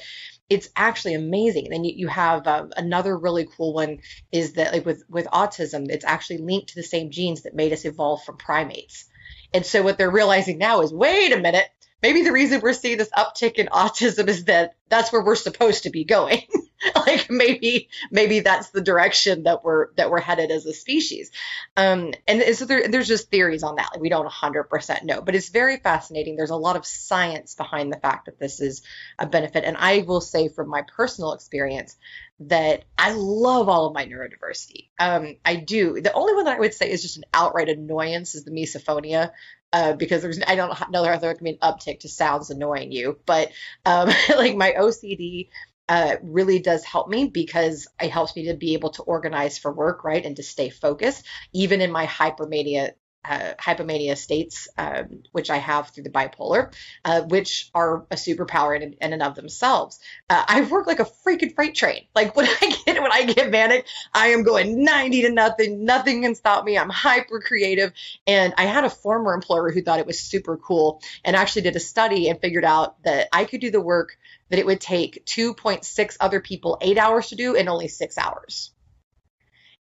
it's 0.50 0.70
actually 0.76 1.14
amazing. 1.14 1.68
Then 1.70 1.84
you, 1.84 1.94
you 1.96 2.08
have 2.08 2.48
um, 2.48 2.72
another 2.76 3.18
really 3.18 3.48
cool 3.58 3.74
one 3.74 4.00
is 4.32 4.54
that 4.54 4.74
like 4.74 4.86
with 4.86 5.04
with 5.10 5.28
autism, 5.28 5.90
it's 5.90 6.06
actually 6.06 6.40
linked 6.40 6.70
to 6.70 6.76
the 6.76 6.84
same 6.84 7.12
genes 7.12 7.44
that 7.44 7.56
made 7.56 7.74
us 7.74 7.86
evolve 7.86 8.24
from 8.24 8.38
primates. 8.38 9.06
And 9.54 9.66
so 9.66 9.82
what 9.82 9.98
they're 9.98 10.12
realizing 10.12 10.58
now 10.58 10.82
is, 10.82 10.94
wait 10.94 11.34
a 11.34 11.40
minute, 11.40 11.68
maybe 12.02 12.24
the 12.24 12.32
reason 12.32 12.62
we're 12.62 12.74
seeing 12.74 12.98
this 12.98 13.10
uptick 13.10 13.56
in 13.56 13.68
autism 13.72 14.28
is 14.28 14.46
that 14.46 14.76
that's 14.90 15.12
where 15.12 15.24
we're 15.24 15.36
supposed 15.36 15.84
to 15.84 15.90
be 15.90 16.06
going. 16.06 16.44
like 16.96 17.30
maybe 17.30 17.90
maybe 18.12 18.42
that's 18.42 18.70
the 18.70 18.82
direction 18.82 19.44
that 19.44 19.64
we're 19.64 19.94
that 19.96 20.12
we're 20.12 20.20
headed 20.20 20.52
as 20.52 20.66
a 20.66 20.74
species. 20.74 21.32
Um, 21.76 22.14
and 22.28 22.56
so 22.56 22.66
there, 22.66 22.88
there's 22.88 23.08
just 23.08 23.32
theories 23.32 23.64
on 23.64 23.76
that. 23.76 23.90
Like 23.94 24.02
we 24.02 24.10
don't 24.10 24.30
100% 24.30 25.04
know, 25.04 25.22
but 25.22 25.36
it's 25.36 25.50
very 25.50 25.78
fascinating. 25.78 26.36
There's 26.36 26.52
a 26.52 26.56
lot 26.56 26.76
of 26.76 26.86
science 26.86 27.56
behind 27.56 27.92
the 27.92 28.00
fact 28.00 28.26
that 28.26 28.40
this 28.40 28.62
is 28.62 28.84
a 29.18 29.26
benefit. 29.26 29.64
And 29.64 29.78
I 29.78 30.00
will 30.00 30.22
say 30.22 30.50
from 30.50 30.70
my 30.70 30.84
personal 30.84 31.34
experience 31.34 31.98
that 32.42 32.86
I 32.98 33.14
love 33.14 33.70
all 33.70 33.88
of 33.88 33.94
my 33.94 34.06
neurodiversity. 34.06 34.90
Um, 35.00 35.38
I 35.44 35.56
do. 35.56 36.00
The 36.00 36.14
only 36.14 36.36
one 36.36 36.46
that 36.46 36.58
I 36.58 36.60
would 36.60 36.74
say 36.74 36.92
is 36.92 37.02
just 37.02 37.18
an 37.18 37.26
outright 37.34 37.70
annoyance 37.70 38.36
is 38.36 38.44
the 38.44 38.52
misophonia. 38.52 39.32
Uh, 39.74 39.92
because 39.92 40.22
there's 40.22 40.40
I 40.48 40.56
don't 40.56 40.74
know 40.92 41.04
there 41.04 41.36
can 41.36 41.44
be 41.44 41.50
an 41.50 41.58
uptick 41.58 42.00
to 42.00 42.08
sounds 42.08 42.50
annoying 42.50 42.94
you, 42.94 43.20
but 43.26 43.52
um, 43.86 44.10
like 44.30 44.56
my 44.56 44.72
OCD 44.72 45.50
uh, 45.90 46.18
really 46.22 46.60
does 46.60 46.84
help 46.84 47.10
me 47.10 47.26
because 47.26 47.88
it 48.02 48.12
helps 48.12 48.36
me 48.36 48.48
to 48.48 48.54
be 48.56 48.74
able 48.74 48.90
to 48.92 49.04
organize 49.04 49.58
for 49.58 49.72
work, 49.72 50.04
right, 50.04 50.26
and 50.26 50.36
to 50.36 50.44
stay 50.44 50.70
focused, 50.70 51.26
even 51.54 51.82
in 51.82 51.92
my 51.92 52.06
hypermania. 52.06 52.92
Uh, 53.26 53.56
hypomania 53.60 54.16
states, 54.16 54.70
um, 54.78 55.22
which 55.34 55.50
I 55.50 55.58
have 55.58 55.90
through 55.90 56.06
the 56.06 56.10
bipolar, 56.10 56.74
uh, 57.04 57.24
which 57.24 57.70
are 57.74 58.06
a 58.10 58.16
superpower 58.16 58.82
in, 58.82 58.94
in 59.02 59.12
and 59.12 59.22
of 59.22 59.36
themselves. 59.36 60.00
Uh, 60.30 60.46
I 60.48 60.62
work 60.62 60.88
like 60.88 61.02
a 61.02 61.06
freaking 61.26 61.54
freight 61.54 61.76
train. 61.76 62.06
Like 62.16 62.36
when 62.38 62.48
I 62.48 62.78
get 62.86 63.02
when 63.02 63.12
I 63.12 63.26
get 63.26 63.52
manic, 63.52 63.86
I 64.14 64.28
am 64.28 64.44
going 64.44 64.82
90 64.82 65.24
to 65.24 65.30
nothing. 65.32 65.84
Nothing 65.84 66.22
can 66.22 66.36
stop 66.36 66.64
me. 66.64 66.78
I'm 66.78 66.90
hyper 66.90 67.42
creative. 67.42 67.92
And 68.26 68.54
I 68.58 68.64
had 68.64 68.86
a 68.86 68.90
former 68.90 69.34
employer 69.34 69.72
who 69.72 69.82
thought 69.82 70.00
it 70.00 70.08
was 70.08 70.22
super 70.22 70.56
cool 70.56 71.02
and 71.26 71.36
actually 71.36 71.64
did 71.64 71.76
a 71.76 71.82
study 71.82 72.30
and 72.30 72.40
figured 72.40 72.64
out 72.64 73.04
that 73.04 73.28
I 73.34 73.44
could 73.44 73.60
do 73.60 73.72
the 73.72 73.82
work 73.82 74.18
that 74.50 74.60
it 74.60 74.66
would 74.66 74.82
take 74.82 75.26
2.6 75.26 76.18
other 76.20 76.40
people 76.40 76.78
eight 76.82 76.98
hours 76.98 77.30
to 77.30 77.36
do 77.36 77.56
in 77.56 77.68
only 77.68 77.88
six 77.88 78.18
hours. 78.18 78.72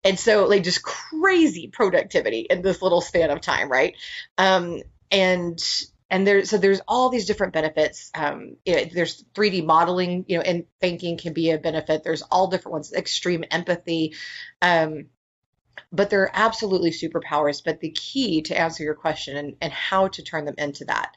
And 0.05 0.19
so, 0.19 0.47
like, 0.47 0.63
just 0.63 0.83
crazy 0.83 1.69
productivity 1.69 2.47
in 2.49 2.63
this 2.63 2.81
little 2.81 3.01
span 3.01 3.31
of 3.31 3.41
time, 3.41 3.71
right? 3.71 3.95
Um, 4.39 4.83
and 5.11 5.61
and 6.09 6.27
there's 6.27 6.51
so 6.51 6.59
there's 6.59 6.81
all 6.87 7.09
these 7.09 7.27
different 7.27 7.53
benefits. 7.53 8.11
Um, 8.15 8.57
you 8.65 8.77
know, 8.77 8.85
there's 8.85 9.25
3D 9.35 9.65
modeling, 9.65 10.25
you 10.29 10.37
know, 10.37 10.43
and 10.43 10.65
thinking 10.81 11.19
can 11.19 11.33
be 11.33 11.51
a 11.51 11.59
benefit. 11.59 12.05
There's 12.05 12.23
all 12.23 12.47
different 12.49 12.75
ones. 12.75 12.93
Extreme 12.93 13.45
empathy. 13.51 14.15
Um, 14.63 15.07
but 15.93 16.11
they're 16.11 16.31
absolutely 16.33 16.91
superpowers. 16.91 17.63
But 17.65 17.81
the 17.81 17.91
key 17.91 18.43
to 18.43 18.59
answer 18.59 18.85
your 18.85 18.95
question 18.95 19.37
and, 19.37 19.57
and 19.61 19.73
how 19.73 20.09
to 20.09 20.23
turn 20.23 20.45
them 20.45 20.55
into 20.59 20.85
that 20.85 21.13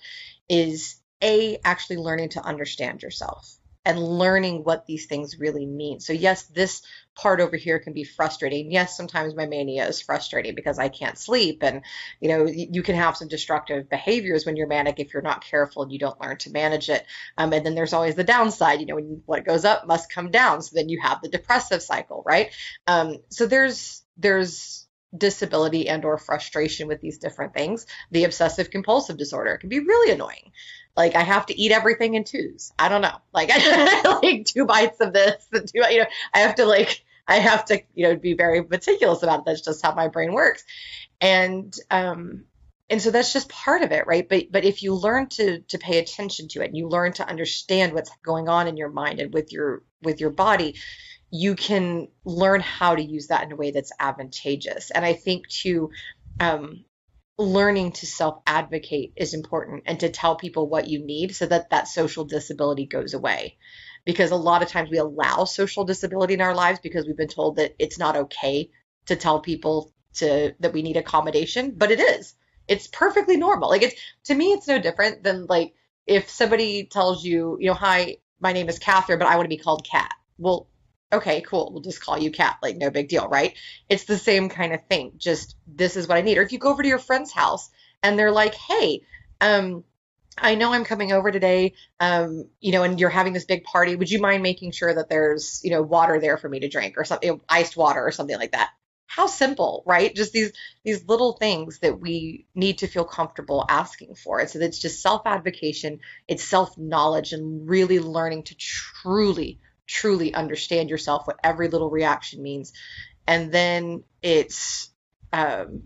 is 0.49 0.99
A, 1.21 1.59
actually 1.63 1.97
learning 1.97 2.29
to 2.29 2.43
understand 2.43 3.01
yourself 3.01 3.59
and 3.85 3.97
learning 3.97 4.63
what 4.63 4.85
these 4.85 5.05
things 5.05 5.39
really 5.39 5.65
mean. 5.65 5.99
So, 5.99 6.13
yes, 6.13 6.43
this 6.43 6.81
part 7.15 7.39
over 7.39 7.55
here 7.55 7.79
can 7.79 7.93
be 7.93 8.03
frustrating. 8.03 8.71
Yes, 8.71 8.95
sometimes 8.95 9.35
my 9.35 9.45
mania 9.45 9.87
is 9.87 10.01
frustrating 10.01 10.53
because 10.53 10.77
I 10.77 10.89
can't 10.89 11.17
sleep. 11.17 11.63
And, 11.63 11.81
you 12.19 12.29
know, 12.29 12.45
you 12.45 12.83
can 12.83 12.95
have 12.95 13.17
some 13.17 13.29
destructive 13.29 13.89
behaviors 13.89 14.45
when 14.45 14.57
you're 14.57 14.67
manic 14.67 14.99
if 14.99 15.13
you're 15.13 15.21
not 15.21 15.43
careful 15.43 15.83
and 15.83 15.91
you 15.91 15.97
don't 15.97 16.19
learn 16.21 16.37
to 16.39 16.51
manage 16.51 16.89
it. 16.89 17.05
Um, 17.37 17.53
and 17.53 17.65
then 17.65 17.73
there's 17.73 17.93
always 17.93 18.15
the 18.15 18.23
downside, 18.23 18.81
you 18.81 18.85
know, 18.85 18.95
when 18.95 19.21
what 19.25 19.45
goes 19.45 19.65
up 19.65 19.87
must 19.87 20.11
come 20.11 20.29
down. 20.29 20.61
So 20.61 20.71
then 20.75 20.89
you 20.89 20.99
have 21.01 21.21
the 21.21 21.29
depressive 21.29 21.81
cycle, 21.81 22.21
right? 22.25 22.51
Um, 22.85 23.17
so 23.29 23.45
there's, 23.45 24.03
there's, 24.17 24.88
disability 25.17 25.89
and 25.89 26.05
or 26.05 26.17
frustration 26.17 26.87
with 26.87 27.01
these 27.01 27.17
different 27.17 27.53
things 27.53 27.87
the 28.11 28.25
obsessive 28.25 28.69
compulsive 28.69 29.17
disorder 29.17 29.57
can 29.57 29.69
be 29.69 29.79
really 29.79 30.11
annoying 30.11 30.51
like 30.99 31.15
I 31.15 31.21
have 31.21 31.45
to 31.45 31.57
eat 31.57 31.71
everything 31.71 32.15
in 32.15 32.25
twos. 32.25 32.73
I 32.77 32.89
don't 32.89 33.01
know. 33.01 33.15
Like 33.33 33.49
I 33.53 34.19
like 34.21 34.45
two 34.45 34.65
bites 34.65 34.99
of 34.99 35.13
this 35.13 35.47
and 35.53 35.65
two, 35.73 35.81
you 35.89 35.99
know, 35.99 36.07
I 36.33 36.39
have 36.39 36.55
to 36.55 36.65
like 36.65 37.03
I 37.25 37.35
have 37.35 37.65
to, 37.65 37.81
you 37.93 38.03
know, 38.03 38.15
be 38.17 38.33
very 38.33 38.61
meticulous 38.61 39.23
about 39.23 39.39
it. 39.39 39.45
That's 39.45 39.61
just 39.61 39.81
how 39.81 39.95
my 39.95 40.09
brain 40.09 40.33
works. 40.33 40.65
And 41.21 41.73
um 41.89 42.43
and 42.89 43.01
so 43.01 43.11
that's 43.11 43.31
just 43.31 43.47
part 43.47 43.81
of 43.81 43.93
it, 43.93 44.07
right? 44.07 44.27
But 44.27 44.51
but 44.51 44.65
if 44.65 44.83
you 44.83 44.93
learn 44.93 45.27
to 45.29 45.59
to 45.59 45.77
pay 45.77 45.99
attention 45.99 46.49
to 46.49 46.63
it 46.63 46.67
and 46.67 46.77
you 46.77 46.89
learn 46.89 47.13
to 47.13 47.27
understand 47.27 47.93
what's 47.93 48.11
going 48.21 48.49
on 48.49 48.67
in 48.67 48.75
your 48.75 48.89
mind 48.89 49.21
and 49.21 49.33
with 49.33 49.53
your 49.53 49.83
with 50.01 50.19
your 50.19 50.31
body, 50.31 50.75
you 51.31 51.55
can 51.55 52.07
learn 52.25 52.61
how 52.61 52.95
to 52.95 53.03
use 53.03 53.27
that 53.27 53.43
in 53.43 53.51
a 53.51 53.55
way 53.55 53.71
that's 53.71 53.91
advantageous. 53.99 54.91
And 54.91 55.05
I 55.05 55.13
think 55.13 55.47
to 55.61 55.91
um, 56.39 56.85
learning 57.37 57.93
to 57.93 58.05
self 58.05 58.41
advocate 58.47 59.13
is 59.15 59.33
important 59.33 59.83
and 59.85 59.99
to 59.99 60.09
tell 60.09 60.35
people 60.35 60.67
what 60.67 60.87
you 60.87 61.05
need 61.05 61.35
so 61.35 61.45
that 61.45 61.69
that 61.69 61.87
social 61.87 62.25
disability 62.25 62.85
goes 62.85 63.13
away. 63.13 63.57
Because 64.05 64.31
a 64.31 64.35
lot 64.35 64.63
of 64.63 64.69
times 64.69 64.89
we 64.89 64.97
allow 64.97 65.43
social 65.43 65.83
disability 65.83 66.33
in 66.33 66.41
our 66.41 66.55
lives 66.55 66.79
because 66.79 67.05
we've 67.05 67.17
been 67.17 67.27
told 67.27 67.57
that 67.57 67.75
it's 67.77 67.99
not 67.99 68.15
okay 68.15 68.71
to 69.05 69.15
tell 69.15 69.39
people 69.39 69.93
to 70.15 70.55
that 70.59 70.73
we 70.73 70.81
need 70.81 70.97
accommodation 70.97 71.73
but 71.77 71.91
it 71.91 71.99
is. 71.99 72.35
It's 72.67 72.87
perfectly 72.87 73.37
normal. 73.37 73.69
Like 73.69 73.83
it's 73.83 74.01
to 74.25 74.35
me 74.35 74.51
it's 74.51 74.67
no 74.67 74.79
different 74.79 75.23
than 75.23 75.45
like 75.45 75.73
if 76.07 76.29
somebody 76.29 76.85
tells 76.85 77.23
you 77.23 77.57
you 77.59 77.67
know 77.67 77.75
hi 77.75 78.17
my 78.39 78.53
name 78.53 78.69
is 78.69 78.79
catherine 78.79 79.19
but 79.19 79.27
i 79.27 79.35
want 79.35 79.45
to 79.45 79.55
be 79.55 79.61
called 79.61 79.87
cat. 79.87 80.11
Well 80.37 80.67
okay, 81.11 81.41
cool, 81.41 81.71
we'll 81.71 81.81
just 81.81 82.01
call 82.01 82.17
you 82.17 82.31
Cat, 82.31 82.57
like 82.61 82.77
no 82.77 82.89
big 82.89 83.09
deal, 83.09 83.27
right? 83.27 83.55
It's 83.87 84.05
the 84.05 84.17
same 84.17 84.49
kind 84.49 84.73
of 84.73 84.85
thing. 84.85 85.13
Just 85.17 85.55
this 85.67 85.95
is 85.95 86.07
what 86.07 86.17
I 86.17 86.21
need. 86.21 86.37
Or 86.37 86.43
if 86.43 86.51
you 86.51 86.59
go 86.59 86.69
over 86.69 86.83
to 86.83 86.89
your 86.89 86.99
friend's 86.99 87.31
house 87.31 87.69
and 88.03 88.17
they're 88.17 88.31
like, 88.31 88.53
hey, 88.53 89.01
um, 89.41 89.83
I 90.37 90.55
know 90.55 90.71
I'm 90.71 90.85
coming 90.85 91.11
over 91.11 91.31
today, 91.31 91.73
um, 91.99 92.45
you 92.59 92.71
know, 92.71 92.83
and 92.83 92.99
you're 92.99 93.09
having 93.09 93.33
this 93.33 93.45
big 93.45 93.63
party. 93.63 93.95
Would 93.95 94.09
you 94.09 94.21
mind 94.21 94.43
making 94.43 94.71
sure 94.71 94.93
that 94.93 95.09
there's, 95.09 95.61
you 95.63 95.71
know, 95.71 95.81
water 95.81 96.19
there 96.19 96.37
for 96.37 96.47
me 96.47 96.59
to 96.61 96.69
drink 96.69 96.95
or 96.97 97.03
something, 97.03 97.41
iced 97.49 97.75
water 97.75 98.05
or 98.05 98.11
something 98.11 98.37
like 98.37 98.51
that? 98.51 98.69
How 99.07 99.25
simple, 99.25 99.83
right? 99.87 100.15
Just 100.15 100.33
these 100.33 100.53
these 100.85 101.03
little 101.07 101.33
things 101.33 101.79
that 101.79 101.99
we 101.99 102.45
need 102.53 102.77
to 102.79 102.87
feel 102.87 103.05
comfortable 103.05 103.65
asking 103.67 104.15
for. 104.15 104.39
And 104.39 104.47
so 104.47 104.59
it's 104.59 104.77
just 104.77 105.01
self 105.01 105.23
advocation, 105.25 105.99
it's 106.27 106.43
self 106.43 106.77
knowledge, 106.77 107.33
and 107.33 107.67
really 107.67 107.99
learning 107.99 108.43
to 108.43 108.55
truly 108.55 109.59
truly 109.89 110.33
understand 110.33 110.89
yourself, 110.89 111.25
what 111.25 111.39
every 111.43 111.67
little 111.67 111.89
reaction 111.89 112.43
means. 112.43 112.73
And 113.27 113.51
then 113.51 114.03
it's, 114.21 114.91
um, 115.33 115.83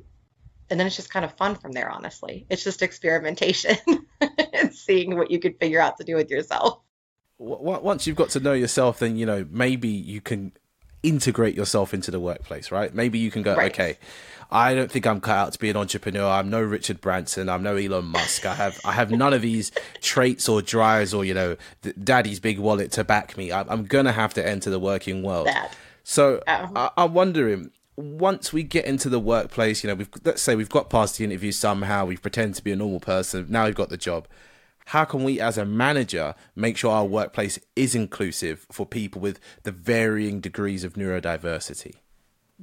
and 0.69 0.79
then 0.79 0.87
it's 0.87 0.97
just 0.97 1.09
kind 1.09 1.23
of 1.23 1.33
fun 1.37 1.55
from 1.55 1.71
there, 1.71 1.89
honestly. 1.89 2.45
It's 2.49 2.63
just 2.63 2.81
experimentation 2.81 3.77
and 4.53 4.73
seeing 4.73 5.15
what 5.17 5.31
you 5.31 5.39
could 5.39 5.57
figure 5.57 5.79
out 5.79 5.97
to 5.97 6.03
do 6.03 6.15
with 6.15 6.29
yourself. 6.29 6.79
Once 7.37 8.05
you've 8.05 8.15
got 8.15 8.29
to 8.31 8.39
know 8.39 8.53
yourself, 8.53 8.99
then, 8.99 9.15
you 9.15 9.25
know, 9.25 9.45
maybe 9.49 9.87
you 9.87 10.19
can 10.19 10.51
integrate 11.03 11.55
yourself 11.55 11.93
into 11.93 12.09
the 12.09 12.19
workplace, 12.19 12.71
right? 12.71 12.93
Maybe 12.93 13.19
you 13.19 13.29
can 13.29 13.43
go, 13.43 13.55
right. 13.55 13.71
okay, 13.71 13.97
I 14.53 14.75
don't 14.75 14.91
think 14.91 15.07
I'm 15.07 15.19
cut 15.19 15.35
out 15.35 15.53
to 15.53 15.59
be 15.59 15.69
an 15.69 15.77
entrepreneur. 15.77 16.29
I'm 16.29 16.49
no 16.49 16.61
Richard 16.61 17.01
Branson. 17.01 17.49
I'm 17.49 17.63
no 17.63 17.75
Elon 17.75 18.05
Musk. 18.05 18.45
I 18.45 18.53
have 18.53 18.79
I 18.85 18.91
have 18.91 19.09
none 19.09 19.33
of 19.33 19.41
these 19.41 19.71
traits 19.99 20.47
or 20.47 20.61
drives 20.61 21.13
or 21.13 21.25
you 21.25 21.33
know 21.33 21.57
daddy's 22.03 22.39
big 22.39 22.59
wallet 22.59 22.91
to 22.93 23.03
back 23.03 23.35
me. 23.35 23.51
I'm, 23.51 23.67
I'm 23.67 23.85
gonna 23.85 24.11
have 24.11 24.33
to 24.35 24.47
enter 24.47 24.69
the 24.69 24.79
working 24.79 25.23
world. 25.23 25.47
That. 25.47 25.75
So 26.03 26.43
oh. 26.47 26.71
I, 26.75 26.89
I'm 26.97 27.15
wondering 27.15 27.71
once 27.95 28.53
we 28.53 28.63
get 28.63 28.85
into 28.85 29.09
the 29.09 29.19
workplace, 29.19 29.83
you 29.83 29.87
know, 29.87 29.95
we've 29.95 30.09
let's 30.23 30.41
say 30.41 30.55
we've 30.55 30.69
got 30.69 30.89
past 30.89 31.17
the 31.17 31.23
interview 31.23 31.51
somehow, 31.51 32.05
we've 32.05 32.21
pretended 32.21 32.55
to 32.55 32.63
be 32.63 32.71
a 32.71 32.75
normal 32.75 32.99
person, 32.99 33.47
now 33.49 33.65
we've 33.65 33.75
got 33.75 33.89
the 33.89 33.97
job. 33.97 34.27
How 34.87 35.05
can 35.05 35.23
we 35.23 35.39
as 35.39 35.57
a 35.57 35.65
manager 35.65 36.35
make 36.55 36.77
sure 36.77 36.91
our 36.91 37.05
workplace 37.05 37.59
is 37.75 37.95
inclusive 37.95 38.65
for 38.71 38.85
people 38.85 39.21
with 39.21 39.39
the 39.63 39.71
varying 39.71 40.39
degrees 40.39 40.83
of 40.83 40.93
neurodiversity? 40.93 41.95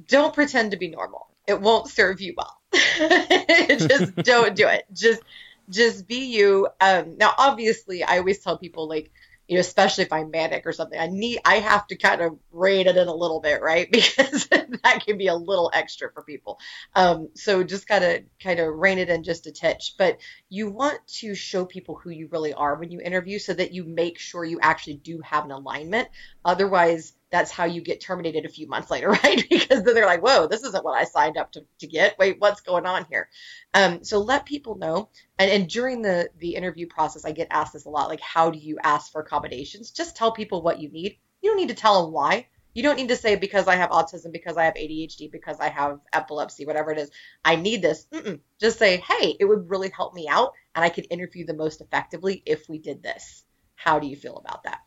Don't 0.07 0.33
pretend 0.33 0.71
to 0.71 0.77
be 0.77 0.87
normal 0.87 1.31
it 1.47 1.61
won't 1.61 1.89
serve 1.89 2.21
you 2.21 2.33
well. 2.37 2.61
just 2.73 4.15
don't 4.15 4.55
do 4.55 4.67
it. 4.67 4.85
Just 4.93 5.21
just 5.69 6.07
be 6.07 6.25
you. 6.25 6.67
Um, 6.79 7.17
now, 7.17 7.33
obviously, 7.37 8.03
I 8.03 8.17
always 8.17 8.39
tell 8.39 8.57
people 8.57 8.87
like, 8.87 9.11
you 9.51 9.57
know, 9.57 9.61
especially 9.61 10.05
if 10.05 10.13
I'm 10.13 10.31
manic 10.31 10.65
or 10.65 10.71
something, 10.71 10.97
I 10.97 11.07
need 11.07 11.39
I 11.43 11.55
have 11.55 11.85
to 11.87 11.97
kind 11.97 12.21
of 12.21 12.39
rein 12.53 12.87
it 12.87 12.95
in 12.95 13.09
a 13.09 13.13
little 13.13 13.41
bit, 13.41 13.61
right? 13.61 13.85
Because 13.91 14.47
that 14.47 15.03
can 15.05 15.17
be 15.17 15.27
a 15.27 15.35
little 15.35 15.69
extra 15.73 16.09
for 16.13 16.23
people. 16.23 16.57
Um, 16.95 17.27
so 17.35 17.61
just 17.61 17.85
gotta 17.85 18.23
kind 18.41 18.61
of 18.61 18.73
rein 18.73 18.97
it 18.97 19.09
in 19.09 19.23
just 19.23 19.47
a 19.47 19.51
touch. 19.51 19.95
But 19.97 20.19
you 20.47 20.69
want 20.69 21.05
to 21.19 21.35
show 21.35 21.65
people 21.65 21.99
who 22.01 22.11
you 22.11 22.29
really 22.31 22.53
are 22.53 22.75
when 22.75 22.91
you 22.91 23.01
interview, 23.01 23.39
so 23.39 23.53
that 23.53 23.73
you 23.73 23.83
make 23.83 24.19
sure 24.19 24.45
you 24.45 24.61
actually 24.61 24.95
do 24.95 25.19
have 25.19 25.43
an 25.43 25.51
alignment. 25.51 26.07
Otherwise 26.45 27.11
that's 27.31 27.49
how 27.49 27.65
you 27.65 27.81
get 27.81 28.01
terminated 28.01 28.45
a 28.45 28.49
few 28.49 28.67
months 28.67 28.91
later, 28.91 29.09
right? 29.23 29.43
because 29.49 29.83
then 29.83 29.95
they're 29.95 30.05
like, 30.05 30.21
whoa, 30.21 30.47
this 30.47 30.63
isn't 30.63 30.83
what 30.83 30.97
I 30.97 31.05
signed 31.05 31.37
up 31.37 31.51
to, 31.53 31.61
to 31.79 31.87
get. 31.87 32.17
Wait, 32.19 32.35
what's 32.39 32.61
going 32.61 32.85
on 32.85 33.05
here? 33.09 33.29
Um, 33.73 34.03
so 34.03 34.19
let 34.19 34.45
people 34.45 34.75
know. 34.75 35.09
And, 35.39 35.49
and 35.49 35.69
during 35.69 36.01
the, 36.01 36.29
the 36.37 36.55
interview 36.55 36.87
process, 36.87 37.25
I 37.25 37.31
get 37.31 37.47
asked 37.49 37.73
this 37.73 37.85
a 37.85 37.89
lot, 37.89 38.09
like, 38.09 38.21
how 38.21 38.51
do 38.51 38.59
you 38.59 38.77
ask 38.83 39.11
for 39.11 39.21
accommodations? 39.21 39.91
Just 39.91 40.15
tell 40.15 40.31
people 40.31 40.61
what 40.61 40.79
you 40.79 40.89
need. 40.89 41.17
You 41.41 41.49
don't 41.49 41.57
need 41.57 41.69
to 41.69 41.75
tell 41.75 42.03
them 42.03 42.13
why. 42.13 42.47
You 42.73 42.83
don't 42.83 42.95
need 42.95 43.09
to 43.09 43.17
say 43.17 43.35
because 43.35 43.67
I 43.67 43.75
have 43.75 43.89
autism, 43.89 44.31
because 44.31 44.55
I 44.55 44.63
have 44.63 44.75
ADHD, 44.75 45.29
because 45.31 45.59
I 45.59 45.69
have 45.69 45.99
epilepsy, 46.13 46.65
whatever 46.65 46.91
it 46.91 46.99
is. 46.99 47.11
I 47.43 47.55
need 47.57 47.81
this. 47.81 48.05
Mm-mm. 48.13 48.39
Just 48.59 48.79
say, 48.79 48.97
hey, 48.97 49.35
it 49.39 49.45
would 49.45 49.69
really 49.69 49.89
help 49.89 50.13
me 50.13 50.27
out, 50.29 50.53
and 50.73 50.85
I 50.85 50.89
could 50.89 51.07
interview 51.09 51.45
the 51.45 51.53
most 51.53 51.81
effectively 51.81 52.41
if 52.45 52.69
we 52.69 52.77
did 52.77 53.03
this. 53.03 53.43
How 53.75 53.99
do 53.99 54.07
you 54.07 54.15
feel 54.15 54.37
about 54.37 54.63
that? 54.63 54.79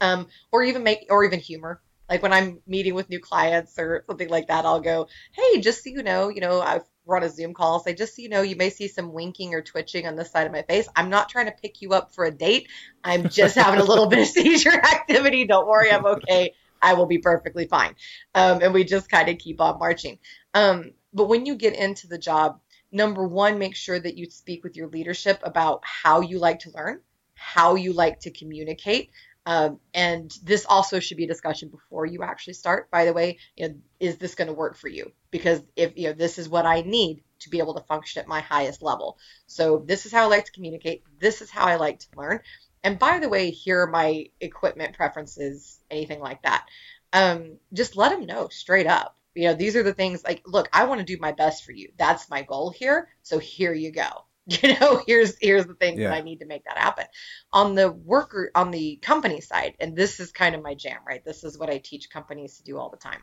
Um, 0.00 0.26
or 0.52 0.62
even 0.62 0.82
make 0.82 1.06
or 1.10 1.24
even 1.24 1.40
humor. 1.40 1.80
Like 2.08 2.22
when 2.22 2.32
I'm 2.32 2.60
meeting 2.66 2.94
with 2.94 3.10
new 3.10 3.20
clients 3.20 3.78
or 3.78 4.04
something 4.06 4.30
like 4.30 4.48
that, 4.48 4.64
I'll 4.64 4.80
go, 4.80 5.08
"Hey, 5.32 5.60
just 5.60 5.84
so 5.84 5.90
you 5.90 6.02
know, 6.02 6.30
you 6.30 6.40
know, 6.40 6.60
I've 6.60 6.84
run 7.08 7.22
a 7.22 7.28
Zoom 7.28 7.54
call. 7.54 7.80
Say, 7.80 7.94
just 7.94 8.14
so 8.14 8.22
you 8.22 8.28
know, 8.28 8.42
you 8.42 8.54
may 8.54 8.70
see 8.70 8.86
some 8.86 9.12
winking 9.12 9.54
or 9.54 9.62
twitching 9.62 10.06
on 10.06 10.14
this 10.14 10.30
side 10.30 10.46
of 10.46 10.52
my 10.52 10.62
face. 10.62 10.88
I'm 10.94 11.10
not 11.10 11.28
trying 11.28 11.46
to 11.46 11.52
pick 11.52 11.82
you 11.82 11.92
up 11.92 12.14
for 12.14 12.24
a 12.24 12.30
date. 12.30 12.68
I'm 13.02 13.28
just 13.28 13.54
having 13.58 13.80
a 13.80 13.84
little 13.84 14.06
bit 14.06 14.20
of 14.20 14.26
seizure 14.26 14.72
activity. 14.72 15.46
Don't 15.46 15.66
worry, 15.66 15.90
I'm 15.90 16.06
okay. 16.06 16.54
I 16.80 16.94
will 16.94 17.06
be 17.06 17.18
perfectly 17.18 17.66
fine. 17.66 17.96
Um, 18.34 18.60
and 18.62 18.72
we 18.72 18.84
just 18.84 19.10
kind 19.10 19.28
of 19.28 19.38
keep 19.38 19.60
on 19.60 19.78
marching. 19.78 20.18
Um, 20.54 20.92
but 21.12 21.28
when 21.28 21.46
you 21.46 21.56
get 21.56 21.74
into 21.74 22.06
the 22.06 22.18
job, 22.18 22.60
number 22.92 23.26
one, 23.26 23.58
make 23.58 23.74
sure 23.74 23.98
that 23.98 24.16
you 24.16 24.30
speak 24.30 24.62
with 24.62 24.76
your 24.76 24.88
leadership 24.88 25.40
about 25.42 25.80
how 25.84 26.20
you 26.20 26.38
like 26.38 26.60
to 26.60 26.70
learn, 26.70 27.00
how 27.34 27.74
you 27.74 27.92
like 27.92 28.20
to 28.20 28.30
communicate, 28.30 29.10
um, 29.48 29.80
and 29.94 30.30
this 30.42 30.66
also 30.68 31.00
should 31.00 31.16
be 31.16 31.24
a 31.24 31.28
discussion 31.28 31.70
before 31.70 32.04
you 32.04 32.22
actually 32.22 32.52
start. 32.52 32.90
By 32.90 33.06
the 33.06 33.14
way, 33.14 33.38
you 33.56 33.66
know, 33.66 33.74
is 33.98 34.18
this 34.18 34.34
going 34.34 34.48
to 34.48 34.52
work 34.52 34.76
for 34.76 34.88
you? 34.88 35.10
Because 35.30 35.62
if 35.74 35.94
you 35.96 36.08
know 36.08 36.12
this 36.12 36.38
is 36.38 36.50
what 36.50 36.66
I 36.66 36.82
need 36.82 37.22
to 37.38 37.48
be 37.48 37.58
able 37.58 37.72
to 37.72 37.82
function 37.84 38.20
at 38.20 38.28
my 38.28 38.40
highest 38.40 38.82
level. 38.82 39.16
So 39.46 39.82
this 39.86 40.04
is 40.04 40.12
how 40.12 40.24
I 40.24 40.26
like 40.26 40.44
to 40.44 40.52
communicate. 40.52 41.02
This 41.18 41.40
is 41.40 41.50
how 41.50 41.64
I 41.64 41.76
like 41.76 42.00
to 42.00 42.06
learn. 42.14 42.40
And 42.84 42.98
by 42.98 43.20
the 43.20 43.30
way, 43.30 43.50
here 43.50 43.80
are 43.80 43.86
my 43.86 44.26
equipment 44.38 44.94
preferences, 44.94 45.80
anything 45.90 46.20
like 46.20 46.42
that. 46.42 46.66
Um, 47.14 47.56
just 47.72 47.96
let 47.96 48.10
them 48.10 48.26
know 48.26 48.48
straight 48.48 48.86
up. 48.86 49.16
You 49.34 49.44
know, 49.44 49.54
these 49.54 49.76
are 49.76 49.82
the 49.82 49.94
things 49.94 50.22
like, 50.24 50.42
look, 50.44 50.68
I 50.74 50.84
want 50.84 50.98
to 50.98 51.06
do 51.06 51.16
my 51.18 51.32
best 51.32 51.64
for 51.64 51.72
you. 51.72 51.90
That's 51.96 52.28
my 52.28 52.42
goal 52.42 52.68
here. 52.68 53.08
So 53.22 53.38
here 53.38 53.72
you 53.72 53.92
go. 53.92 54.26
you 54.62 54.78
know 54.80 55.02
here's 55.06 55.36
here's 55.40 55.66
the 55.66 55.74
things 55.74 56.00
yeah. 56.00 56.08
that 56.08 56.16
i 56.16 56.20
need 56.22 56.40
to 56.40 56.46
make 56.46 56.64
that 56.64 56.78
happen. 56.78 57.04
On 57.52 57.74
the 57.74 57.92
worker 57.92 58.50
on 58.54 58.70
the 58.70 58.96
company 58.96 59.42
side 59.42 59.74
and 59.78 59.94
this 59.94 60.20
is 60.20 60.32
kind 60.32 60.54
of 60.54 60.62
my 60.62 60.74
jam 60.74 61.00
right? 61.06 61.24
This 61.24 61.44
is 61.44 61.58
what 61.58 61.68
i 61.68 61.78
teach 61.78 62.08
companies 62.08 62.56
to 62.56 62.64
do 62.64 62.78
all 62.78 62.88
the 62.88 62.96
time. 62.96 63.20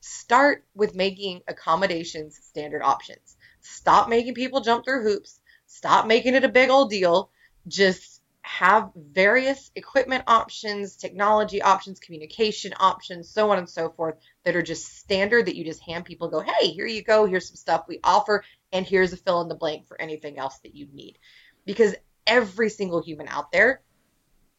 Start 0.00 0.64
with 0.74 0.94
making 0.94 1.40
accommodations 1.48 2.38
standard 2.42 2.82
options. 2.82 3.36
Stop 3.60 4.08
making 4.08 4.34
people 4.34 4.60
jump 4.60 4.84
through 4.84 5.02
hoops. 5.02 5.40
Stop 5.66 6.06
making 6.06 6.34
it 6.34 6.44
a 6.44 6.48
big 6.48 6.68
old 6.68 6.90
deal. 6.90 7.30
Just 7.66 8.18
have 8.48 8.90
various 8.96 9.70
equipment 9.74 10.24
options, 10.26 10.96
technology 10.96 11.60
options, 11.60 12.00
communication 12.00 12.72
options, 12.80 13.28
so 13.28 13.50
on 13.50 13.58
and 13.58 13.68
so 13.68 13.90
forth 13.90 14.14
that 14.44 14.56
are 14.56 14.62
just 14.62 14.96
standard 14.98 15.44
that 15.44 15.54
you 15.54 15.62
just 15.64 15.82
hand 15.82 16.06
people 16.06 16.28
go, 16.28 16.40
hey, 16.40 16.68
here 16.68 16.86
you 16.86 17.02
go, 17.02 17.26
here's 17.26 17.46
some 17.46 17.56
stuff 17.56 17.84
we 17.86 18.00
offer, 18.02 18.42
and 18.72 18.86
here's 18.86 19.12
a 19.12 19.16
fill 19.16 19.40
in 19.40 19.48
the 19.48 19.54
blank 19.54 19.86
for 19.86 20.00
anything 20.00 20.38
else 20.38 20.58
that 20.60 20.74
you 20.74 20.86
need. 20.92 21.18
Because 21.64 21.94
every 22.26 22.70
single 22.70 23.02
human 23.02 23.28
out 23.28 23.52
there, 23.52 23.82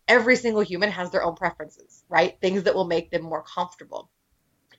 every 0.08 0.36
single 0.36 0.62
human 0.62 0.90
has 0.92 1.12
their 1.12 1.24
own 1.24 1.36
preferences, 1.36 2.04
right? 2.10 2.38
Things 2.42 2.64
that 2.64 2.76
will 2.76 2.86
make 2.86 3.12
them 3.12 3.24
more 3.24 3.44
comfortable. 3.44 4.10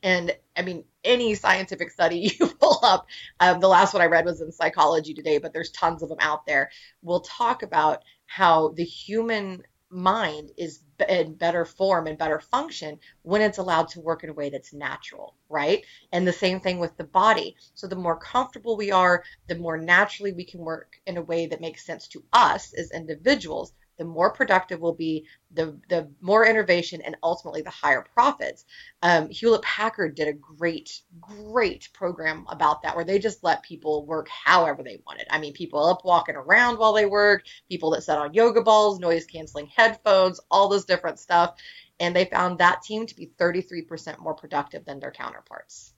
And 0.02 0.34
I 0.56 0.62
mean, 0.62 0.84
any 1.04 1.34
scientific 1.34 1.90
study 1.90 2.36
you 2.40 2.46
pull 2.46 2.80
up, 2.82 3.06
um, 3.38 3.60
the 3.60 3.68
last 3.68 3.92
one 3.92 4.02
I 4.02 4.06
read 4.06 4.24
was 4.24 4.40
in 4.40 4.52
Psychology 4.52 5.14
Today, 5.14 5.38
but 5.38 5.52
there's 5.52 5.70
tons 5.70 6.02
of 6.02 6.08
them 6.08 6.18
out 6.20 6.46
there, 6.46 6.70
will 7.02 7.20
talk 7.20 7.62
about 7.62 8.02
how 8.26 8.70
the 8.70 8.84
human 8.84 9.62
mind 9.90 10.50
is 10.56 10.80
in 11.08 11.34
better 11.34 11.64
form 11.64 12.06
and 12.06 12.18
better 12.18 12.40
function 12.40 12.98
when 13.22 13.42
it's 13.42 13.58
allowed 13.58 13.88
to 13.88 14.00
work 14.00 14.22
in 14.22 14.30
a 14.30 14.34
way 14.34 14.50
that's 14.50 14.72
natural, 14.72 15.34
right? 15.48 15.84
And 16.12 16.26
the 16.26 16.32
same 16.32 16.60
thing 16.60 16.78
with 16.78 16.96
the 16.96 17.04
body. 17.04 17.56
So 17.74 17.86
the 17.86 17.96
more 17.96 18.18
comfortable 18.18 18.76
we 18.76 18.92
are, 18.92 19.24
the 19.48 19.56
more 19.56 19.76
naturally 19.76 20.32
we 20.32 20.44
can 20.44 20.60
work 20.60 21.00
in 21.06 21.16
a 21.16 21.22
way 21.22 21.46
that 21.46 21.60
makes 21.60 21.84
sense 21.84 22.06
to 22.08 22.24
us 22.32 22.72
as 22.74 22.90
individuals, 22.92 23.72
the 24.00 24.06
more 24.06 24.32
productive 24.32 24.80
we'll 24.80 24.94
be, 24.94 25.26
the 25.52 25.78
the 25.90 26.10
more 26.22 26.46
innovation, 26.46 27.02
and 27.02 27.18
ultimately 27.22 27.60
the 27.60 27.68
higher 27.68 28.02
profits. 28.14 28.64
Um, 29.02 29.28
Hewlett 29.28 29.60
Packard 29.60 30.14
did 30.14 30.26
a 30.26 30.32
great, 30.32 31.02
great 31.20 31.90
program 31.92 32.46
about 32.48 32.80
that, 32.82 32.96
where 32.96 33.04
they 33.04 33.18
just 33.18 33.44
let 33.44 33.62
people 33.62 34.06
work 34.06 34.26
however 34.30 34.82
they 34.82 35.02
wanted. 35.06 35.26
I 35.30 35.38
mean, 35.38 35.52
people 35.52 35.84
up 35.84 36.02
walking 36.02 36.34
around 36.34 36.78
while 36.78 36.94
they 36.94 37.04
work, 37.04 37.44
people 37.68 37.90
that 37.90 38.02
sat 38.02 38.16
on 38.16 38.32
yoga 38.32 38.62
balls, 38.62 38.98
noise 38.98 39.26
canceling 39.26 39.66
headphones, 39.66 40.40
all 40.50 40.70
this 40.70 40.86
different 40.86 41.18
stuff, 41.18 41.56
and 42.00 42.16
they 42.16 42.24
found 42.24 42.58
that 42.58 42.80
team 42.80 43.04
to 43.04 43.14
be 43.14 43.30
33% 43.38 44.18
more 44.18 44.34
productive 44.34 44.86
than 44.86 44.98
their 44.98 45.12
counterparts. 45.12 45.92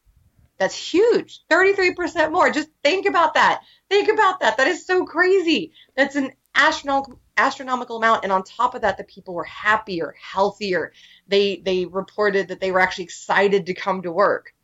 That's 0.58 0.74
huge. 0.74 1.40
33% 1.48 2.32
more. 2.32 2.50
Just 2.50 2.68
think 2.82 3.06
about 3.06 3.34
that. 3.34 3.62
Think 3.88 4.08
about 4.08 4.40
that. 4.40 4.56
That 4.56 4.66
is 4.66 4.86
so 4.86 5.04
crazy. 5.04 5.72
That's 5.96 6.16
an 6.16 6.32
astronomical 6.54 7.21
astronomical 7.36 7.96
amount 7.96 8.24
and 8.24 8.32
on 8.32 8.42
top 8.42 8.74
of 8.74 8.82
that 8.82 8.98
the 8.98 9.04
people 9.04 9.34
were 9.34 9.44
happier 9.44 10.14
healthier. 10.20 10.92
They 11.28 11.56
they 11.56 11.86
reported 11.86 12.48
that 12.48 12.60
they 12.60 12.72
were 12.72 12.80
actually 12.80 13.04
excited 13.04 13.66
to 13.66 13.74
come 13.74 14.02
to 14.02 14.12
work. 14.12 14.54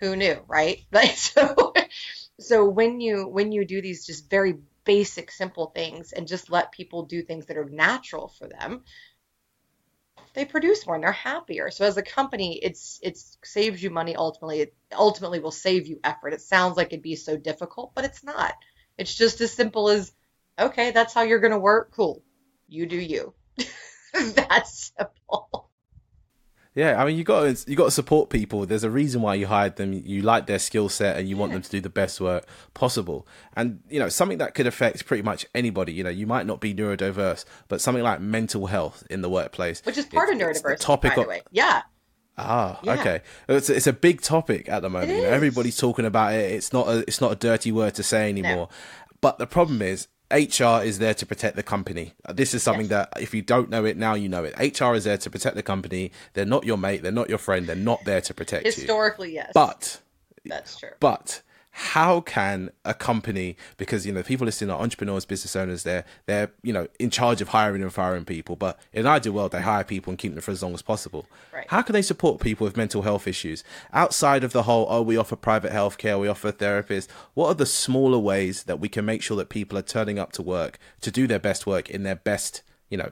Who 0.00 0.16
knew 0.16 0.42
right? 0.48 0.84
Like 0.92 1.16
so 1.16 1.74
so 2.40 2.68
when 2.68 3.00
you 3.00 3.26
when 3.26 3.52
you 3.52 3.64
do 3.64 3.80
these 3.80 4.06
just 4.06 4.28
very 4.30 4.58
basic 4.84 5.30
simple 5.30 5.66
things 5.66 6.12
and 6.12 6.26
just 6.26 6.50
let 6.50 6.72
people 6.72 7.04
do 7.04 7.22
things 7.22 7.46
that 7.46 7.56
are 7.56 7.68
natural 7.68 8.28
for 8.28 8.48
them 8.48 8.82
they 10.34 10.44
produce 10.44 10.86
more 10.86 10.94
and 10.94 11.04
they're 11.04 11.12
happier. 11.12 11.70
So 11.70 11.84
as 11.84 11.96
a 11.96 12.02
company 12.02 12.58
it's 12.62 12.98
it 13.02 13.18
saves 13.44 13.82
you 13.82 13.90
money 13.90 14.16
ultimately. 14.16 14.60
It 14.60 14.74
ultimately 14.92 15.40
will 15.40 15.50
save 15.50 15.86
you 15.86 16.00
effort. 16.02 16.32
It 16.32 16.40
sounds 16.40 16.76
like 16.76 16.88
it'd 16.88 17.02
be 17.02 17.16
so 17.16 17.36
difficult 17.36 17.92
but 17.94 18.04
it's 18.04 18.24
not. 18.24 18.54
It's 18.98 19.14
just 19.14 19.40
as 19.40 19.52
simple 19.52 19.88
as 19.88 20.12
okay, 20.66 20.90
that's 20.90 21.14
how 21.14 21.22
you're 21.22 21.40
going 21.40 21.52
to 21.52 21.58
work. 21.58 21.92
Cool. 21.94 22.22
You 22.68 22.86
do 22.86 22.96
you. 22.96 23.34
that's 24.34 24.92
simple. 24.96 25.68
Yeah, 26.74 27.02
I 27.02 27.04
mean, 27.04 27.18
you 27.18 27.24
got 27.24 27.54
to, 27.54 27.70
you 27.70 27.76
got 27.76 27.86
to 27.86 27.90
support 27.90 28.30
people. 28.30 28.64
There's 28.64 28.84
a 28.84 28.90
reason 28.90 29.20
why 29.20 29.34
you 29.34 29.46
hired 29.46 29.76
them. 29.76 29.92
You 29.92 30.22
like 30.22 30.46
their 30.46 30.58
skill 30.58 30.88
set, 30.88 31.18
and 31.18 31.28
you 31.28 31.36
want 31.36 31.52
them 31.52 31.60
to 31.60 31.70
do 31.70 31.80
the 31.80 31.90
best 31.90 32.18
work 32.18 32.46
possible. 32.72 33.26
And 33.54 33.80
you 33.90 33.98
know, 33.98 34.08
something 34.08 34.38
that 34.38 34.54
could 34.54 34.66
affect 34.66 35.04
pretty 35.04 35.22
much 35.22 35.44
anybody. 35.54 35.92
You 35.92 36.04
know, 36.04 36.10
you 36.10 36.26
might 36.26 36.46
not 36.46 36.60
be 36.60 36.74
neurodiverse, 36.74 37.44
but 37.68 37.82
something 37.82 38.02
like 38.02 38.20
mental 38.20 38.68
health 38.68 39.04
in 39.10 39.20
the 39.20 39.28
workplace, 39.28 39.82
which 39.84 39.98
is 39.98 40.06
part 40.06 40.30
of 40.30 40.38
neurodiversity, 40.38 40.78
topic 40.78 41.16
of, 41.18 41.26
Yeah. 41.50 41.82
Ah, 42.38 42.80
yeah. 42.82 42.94
okay. 42.94 43.20
It's 43.48 43.68
it's 43.68 43.86
a 43.86 43.92
big 43.92 44.22
topic 44.22 44.70
at 44.70 44.80
the 44.80 44.88
moment. 44.88 45.10
You 45.10 45.24
know, 45.24 45.28
everybody's 45.28 45.76
talking 45.76 46.06
about 46.06 46.32
it. 46.32 46.52
It's 46.52 46.72
not 46.72 46.88
a 46.88 47.00
it's 47.00 47.20
not 47.20 47.32
a 47.32 47.36
dirty 47.36 47.70
word 47.70 47.94
to 47.96 48.02
say 48.02 48.30
anymore. 48.30 48.54
No. 48.54 48.68
But 49.20 49.36
the 49.38 49.46
problem 49.46 49.82
is, 49.82 50.08
HR 50.32 50.82
is 50.82 50.98
there 50.98 51.14
to 51.14 51.26
protect 51.26 51.56
the 51.56 51.62
company. 51.62 52.14
This 52.32 52.54
is 52.54 52.62
something 52.62 52.88
yes. 52.88 53.08
that 53.12 53.20
if 53.20 53.34
you 53.34 53.42
don't 53.42 53.68
know 53.70 53.84
it 53.84 53.96
now, 53.96 54.14
you 54.14 54.28
know 54.28 54.44
it. 54.44 54.80
HR 54.80 54.94
is 54.94 55.04
there 55.04 55.18
to 55.18 55.30
protect 55.30 55.56
the 55.56 55.62
company. 55.62 56.10
They're 56.34 56.44
not 56.44 56.64
your 56.64 56.78
mate. 56.78 57.02
They're 57.02 57.12
not 57.12 57.28
your 57.28 57.38
friend. 57.38 57.66
They're 57.66 57.76
not 57.76 58.04
there 58.04 58.20
to 58.22 58.34
protect 58.34 58.64
Historically, 58.64 58.86
you. 58.86 58.86
Historically, 58.86 59.34
yes. 59.34 59.50
But 59.54 60.00
that's 60.44 60.78
true. 60.78 60.90
But 61.00 61.42
how 61.74 62.20
can 62.20 62.70
a 62.84 62.92
company 62.92 63.56
because 63.78 64.06
you 64.06 64.12
know 64.12 64.22
people 64.22 64.44
listening 64.44 64.70
are 64.70 64.80
entrepreneurs 64.80 65.24
business 65.24 65.56
owners 65.56 65.84
they're 65.84 66.04
they're 66.26 66.52
you 66.62 66.72
know 66.72 66.86
in 67.00 67.08
charge 67.08 67.40
of 67.40 67.48
hiring 67.48 67.82
and 67.82 67.92
firing 67.92 68.26
people 68.26 68.54
but 68.56 68.78
in 68.92 69.00
an 69.00 69.06
ideal 69.06 69.32
world 69.32 69.52
they 69.52 69.62
hire 69.62 69.82
people 69.82 70.10
and 70.10 70.18
keep 70.18 70.34
them 70.34 70.42
for 70.42 70.50
as 70.50 70.62
long 70.62 70.74
as 70.74 70.82
possible 70.82 71.26
right. 71.52 71.66
how 71.70 71.80
can 71.80 71.94
they 71.94 72.02
support 72.02 72.40
people 72.40 72.66
with 72.66 72.76
mental 72.76 73.02
health 73.02 73.26
issues 73.26 73.64
outside 73.94 74.44
of 74.44 74.52
the 74.52 74.64
whole 74.64 74.86
oh 74.90 75.00
we 75.00 75.16
offer 75.16 75.34
private 75.34 75.72
healthcare 75.72 76.20
we 76.20 76.28
offer 76.28 76.52
therapists 76.52 77.08
what 77.32 77.48
are 77.48 77.54
the 77.54 77.64
smaller 77.64 78.18
ways 78.18 78.64
that 78.64 78.78
we 78.78 78.88
can 78.88 79.06
make 79.06 79.22
sure 79.22 79.36
that 79.38 79.48
people 79.48 79.78
are 79.78 79.82
turning 79.82 80.18
up 80.18 80.30
to 80.30 80.42
work 80.42 80.78
to 81.00 81.10
do 81.10 81.26
their 81.26 81.38
best 81.38 81.66
work 81.66 81.88
in 81.88 82.02
their 82.02 82.16
best 82.16 82.62
you 82.90 82.98
know 82.98 83.10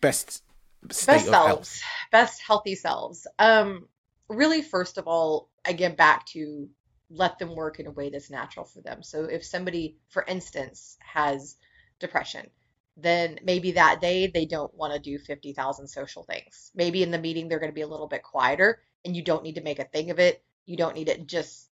best 0.00 0.44
best 0.84 1.02
selves 1.04 1.32
health? 1.32 1.82
best 2.12 2.40
healthy 2.46 2.76
selves 2.76 3.26
um 3.40 3.88
really 4.28 4.62
first 4.62 4.98
of 4.98 5.08
all 5.08 5.48
I 5.66 5.72
get 5.72 5.96
back 5.96 6.24
to 6.26 6.68
let 7.10 7.38
them 7.38 7.54
work 7.54 7.80
in 7.80 7.86
a 7.86 7.90
way 7.90 8.10
that's 8.10 8.30
natural 8.30 8.64
for 8.64 8.80
them. 8.80 9.02
So 9.02 9.24
if 9.24 9.44
somebody, 9.44 9.96
for 10.08 10.24
instance, 10.26 10.96
has 11.00 11.56
depression, 11.98 12.48
then 12.96 13.38
maybe 13.44 13.72
that 13.72 14.00
day 14.00 14.26
they 14.26 14.44
don't 14.44 14.74
want 14.74 14.92
to 14.92 14.98
do 14.98 15.18
50,000 15.18 15.86
social 15.86 16.24
things. 16.24 16.70
Maybe 16.74 17.02
in 17.02 17.10
the 17.10 17.18
meeting 17.18 17.48
they're 17.48 17.60
going 17.60 17.70
to 17.70 17.74
be 17.74 17.82
a 17.82 17.88
little 17.88 18.08
bit 18.08 18.22
quieter 18.22 18.80
and 19.04 19.16
you 19.16 19.22
don't 19.22 19.44
need 19.44 19.54
to 19.54 19.62
make 19.62 19.78
a 19.78 19.84
thing 19.84 20.10
of 20.10 20.18
it. 20.18 20.42
You 20.66 20.76
don't 20.76 20.94
need 20.94 21.08
it 21.08 21.26
just 21.26 21.70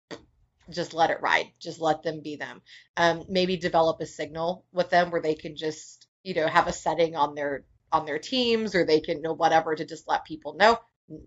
just 0.71 0.95
let 0.95 1.11
it 1.11 1.21
ride. 1.21 1.47
Just 1.61 1.81
let 1.81 2.03
them 2.03 2.23
be 2.23 2.35
them. 2.37 2.61
Um, 2.97 3.25
maybe 3.29 3.57
develop 3.57 4.01
a 4.01 4.07
signal 4.07 4.65
with 4.73 4.91
them 4.91 5.11
where 5.11 5.21
they 5.21 5.37
can 5.37 5.57
just, 5.57 6.09
you 6.25 6.35
know, 6.35 6.49
have 6.49 6.67
a 6.67 6.73
setting 6.73 7.15
on 7.15 7.35
their 7.35 7.65
on 7.93 8.05
their 8.05 8.19
teams 8.19 8.75
or 8.75 8.85
they 8.85 9.01
can 9.01 9.23
know 9.23 9.33
whatever 9.33 9.75
to 9.75 9.85
just 9.85 10.09
let 10.09 10.25
people 10.25 10.55
know 10.55 10.79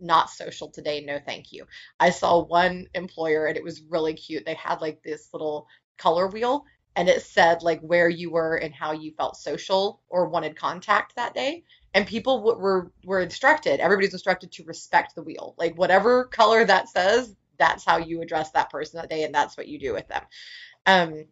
not 0.02 0.30
social 0.30 0.70
today 0.70 1.04
no 1.06 1.20
thank 1.26 1.52
you. 1.52 1.66
I 2.00 2.10
saw 2.10 2.44
one 2.44 2.88
employer 2.94 3.46
and 3.46 3.58
it 3.58 3.64
was 3.64 3.82
really 3.84 4.14
cute. 4.14 4.46
They 4.46 4.56
had 4.56 4.82
like 4.82 5.02
this 5.04 5.30
little 5.34 5.68
color 5.98 6.28
wheel 6.28 6.66
and 6.96 7.08
it 7.10 7.22
said 7.24 7.64
like 7.64 7.82
where 7.82 8.10
you 8.10 8.32
were 8.32 8.56
and 8.58 8.74
how 8.74 8.92
you 8.94 9.12
felt 9.14 9.38
social 9.38 10.02
or 10.10 10.28
wanted 10.30 10.56
contact 10.58 11.16
that 11.16 11.34
day. 11.34 11.64
And 11.94 12.08
people 12.08 12.40
w- 12.40 12.60
were 12.60 12.92
were 13.06 13.22
instructed 13.22 13.80
everybody's 13.80 14.14
instructed 14.14 14.52
to 14.54 14.64
respect 14.66 15.16
the 15.16 15.24
wheel. 15.24 15.56
Like 15.58 15.78
whatever 15.78 16.26
color 16.26 16.66
that 16.66 16.90
says 16.90 17.36
that's 17.58 17.86
how 17.86 17.98
you 17.98 18.22
address 18.22 18.52
that 18.52 18.70
person 18.72 19.00
that 19.00 19.10
day 19.10 19.24
and 19.24 19.34
that's 19.34 19.58
what 19.58 19.68
you 19.68 19.80
do 19.80 19.94
with 19.94 20.08
them. 20.08 20.24
Um 20.86 21.26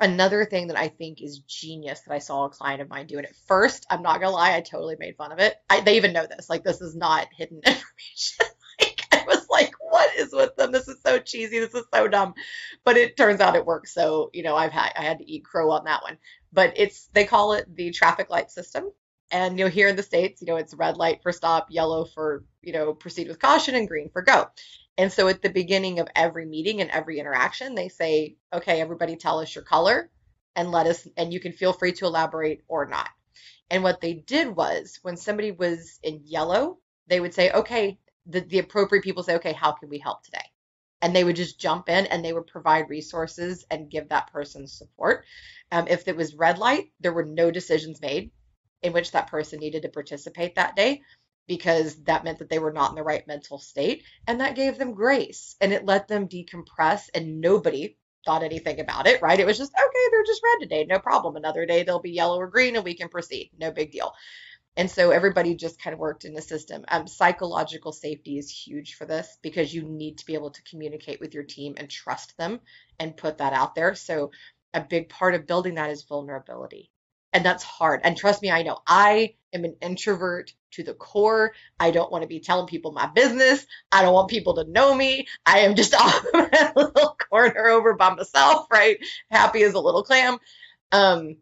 Another 0.00 0.44
thing 0.44 0.68
that 0.68 0.78
I 0.78 0.88
think 0.88 1.20
is 1.20 1.40
genius 1.40 2.00
that 2.00 2.14
I 2.14 2.18
saw 2.18 2.46
a 2.46 2.50
client 2.50 2.80
of 2.80 2.88
mine 2.88 3.06
do, 3.06 3.18
and 3.18 3.26
at 3.26 3.36
first, 3.46 3.86
I'm 3.90 4.02
not 4.02 4.20
gonna 4.20 4.32
lie, 4.32 4.56
I 4.56 4.60
totally 4.60 4.96
made 4.98 5.16
fun 5.16 5.32
of 5.32 5.38
it. 5.38 5.56
I, 5.68 5.80
they 5.80 5.96
even 5.96 6.12
know 6.12 6.26
this. 6.26 6.48
Like, 6.48 6.64
this 6.64 6.80
is 6.80 6.96
not 6.96 7.28
hidden 7.36 7.58
information. 7.66 8.46
like, 8.80 9.06
I 9.12 9.24
was 9.26 9.46
like, 9.50 9.72
what 9.80 10.14
is 10.16 10.32
with 10.32 10.56
them? 10.56 10.72
This 10.72 10.88
is 10.88 11.02
so 11.04 11.18
cheesy. 11.18 11.58
This 11.58 11.74
is 11.74 11.84
so 11.92 12.08
dumb. 12.08 12.34
But 12.84 12.96
it 12.96 13.16
turns 13.16 13.40
out 13.40 13.56
it 13.56 13.66
works. 13.66 13.92
So, 13.92 14.30
you 14.32 14.42
know, 14.42 14.56
I've 14.56 14.72
had 14.72 14.92
I 14.96 15.02
had 15.02 15.18
to 15.18 15.30
eat 15.30 15.44
crow 15.44 15.70
on 15.70 15.84
that 15.84 16.02
one. 16.02 16.16
But 16.52 16.72
it's 16.76 17.08
they 17.12 17.24
call 17.24 17.52
it 17.52 17.74
the 17.74 17.90
traffic 17.90 18.30
light 18.30 18.50
system. 18.50 18.90
And 19.30 19.58
you 19.58 19.64
know, 19.64 19.70
here 19.70 19.88
in 19.88 19.96
the 19.96 20.02
States, 20.02 20.40
you 20.40 20.46
know, 20.46 20.56
it's 20.56 20.74
red 20.74 20.96
light 20.96 21.22
for 21.22 21.30
stop, 21.30 21.68
yellow 21.70 22.04
for, 22.04 22.44
you 22.62 22.72
know, 22.72 22.92
proceed 22.94 23.28
with 23.28 23.38
caution, 23.38 23.74
and 23.76 23.86
green 23.86 24.10
for 24.10 24.22
go. 24.22 24.48
And 25.00 25.10
so 25.10 25.28
at 25.28 25.40
the 25.40 25.48
beginning 25.48 25.98
of 25.98 26.08
every 26.14 26.44
meeting 26.44 26.82
and 26.82 26.90
every 26.90 27.18
interaction, 27.18 27.74
they 27.74 27.88
say, 27.88 28.36
okay, 28.52 28.82
everybody 28.82 29.16
tell 29.16 29.38
us 29.38 29.54
your 29.54 29.64
color 29.64 30.10
and 30.54 30.70
let 30.70 30.86
us, 30.86 31.08
and 31.16 31.32
you 31.32 31.40
can 31.40 31.52
feel 31.52 31.72
free 31.72 31.92
to 31.92 32.04
elaborate 32.04 32.64
or 32.68 32.84
not. 32.84 33.08
And 33.70 33.82
what 33.82 34.02
they 34.02 34.12
did 34.12 34.54
was 34.54 34.98
when 35.00 35.16
somebody 35.16 35.52
was 35.52 35.98
in 36.02 36.20
yellow, 36.26 36.80
they 37.06 37.18
would 37.18 37.32
say, 37.32 37.50
okay, 37.50 37.98
the, 38.26 38.40
the 38.40 38.58
appropriate 38.58 39.02
people 39.02 39.22
say, 39.22 39.36
okay, 39.36 39.54
how 39.54 39.72
can 39.72 39.88
we 39.88 39.98
help 39.98 40.22
today? 40.22 40.44
And 41.00 41.16
they 41.16 41.24
would 41.24 41.36
just 41.36 41.58
jump 41.58 41.88
in 41.88 42.04
and 42.04 42.22
they 42.22 42.34
would 42.34 42.46
provide 42.46 42.90
resources 42.90 43.64
and 43.70 43.90
give 43.90 44.10
that 44.10 44.30
person 44.30 44.66
support. 44.66 45.24
Um, 45.72 45.88
if 45.88 46.08
it 46.08 46.16
was 46.16 46.34
red 46.34 46.58
light, 46.58 46.92
there 47.00 47.14
were 47.14 47.24
no 47.24 47.50
decisions 47.50 48.02
made 48.02 48.32
in 48.82 48.92
which 48.92 49.12
that 49.12 49.28
person 49.28 49.60
needed 49.60 49.80
to 49.82 49.88
participate 49.88 50.56
that 50.56 50.76
day 50.76 51.00
because 51.50 51.96
that 52.04 52.22
meant 52.22 52.38
that 52.38 52.48
they 52.48 52.60
were 52.60 52.72
not 52.72 52.90
in 52.90 52.94
the 52.94 53.02
right 53.02 53.26
mental 53.26 53.58
state. 53.58 54.04
And 54.28 54.40
that 54.40 54.54
gave 54.54 54.78
them 54.78 54.94
grace 54.94 55.56
and 55.60 55.72
it 55.72 55.84
let 55.84 56.06
them 56.06 56.28
decompress, 56.28 57.08
and 57.12 57.40
nobody 57.40 57.96
thought 58.24 58.44
anything 58.44 58.78
about 58.78 59.08
it, 59.08 59.20
right? 59.20 59.40
It 59.40 59.46
was 59.46 59.58
just, 59.58 59.72
okay, 59.72 60.08
they're 60.12 60.22
just 60.22 60.42
red 60.44 60.60
today, 60.60 60.86
no 60.88 61.00
problem. 61.00 61.34
Another 61.34 61.66
day 61.66 61.82
they'll 61.82 61.98
be 61.98 62.12
yellow 62.12 62.38
or 62.38 62.46
green 62.46 62.76
and 62.76 62.84
we 62.84 62.94
can 62.94 63.08
proceed, 63.08 63.50
no 63.58 63.72
big 63.72 63.90
deal. 63.90 64.12
And 64.76 64.88
so 64.88 65.10
everybody 65.10 65.56
just 65.56 65.82
kind 65.82 65.92
of 65.92 65.98
worked 65.98 66.24
in 66.24 66.34
the 66.34 66.40
system. 66.40 66.84
Um, 66.86 67.08
psychological 67.08 67.90
safety 67.90 68.38
is 68.38 68.48
huge 68.48 68.94
for 68.94 69.04
this 69.04 69.36
because 69.42 69.74
you 69.74 69.82
need 69.82 70.18
to 70.18 70.26
be 70.26 70.34
able 70.34 70.52
to 70.52 70.62
communicate 70.62 71.18
with 71.18 71.34
your 71.34 71.42
team 71.42 71.74
and 71.78 71.90
trust 71.90 72.38
them 72.38 72.60
and 73.00 73.16
put 73.16 73.38
that 73.38 73.52
out 73.52 73.74
there. 73.74 73.96
So 73.96 74.30
a 74.72 74.82
big 74.82 75.08
part 75.08 75.34
of 75.34 75.48
building 75.48 75.74
that 75.74 75.90
is 75.90 76.04
vulnerability 76.04 76.92
And 77.32 77.44
that's 77.44 77.62
hard. 77.62 78.00
And 78.04 78.16
trust 78.16 78.42
me, 78.42 78.50
I 78.50 78.62
know 78.62 78.78
I 78.86 79.34
am 79.52 79.64
an 79.64 79.76
introvert 79.80 80.52
to 80.72 80.82
the 80.82 80.94
core. 80.94 81.52
I 81.78 81.90
don't 81.90 82.10
want 82.10 82.22
to 82.22 82.28
be 82.28 82.40
telling 82.40 82.66
people 82.66 82.92
my 82.92 83.06
business. 83.06 83.66
I 83.92 84.02
don't 84.02 84.14
want 84.14 84.30
people 84.30 84.56
to 84.56 84.64
know 84.64 84.94
me. 84.94 85.26
I 85.46 85.60
am 85.60 85.76
just 85.76 85.94
off 85.96 86.24
in 86.34 86.40
a 86.40 86.72
little 86.76 87.16
corner 87.30 87.68
over 87.68 87.94
by 87.94 88.14
myself, 88.14 88.66
right? 88.72 88.98
Happy 89.30 89.62
as 89.62 89.74
a 89.74 89.80
little 89.80 90.02
clam. 90.02 90.38
Um, 90.92 91.36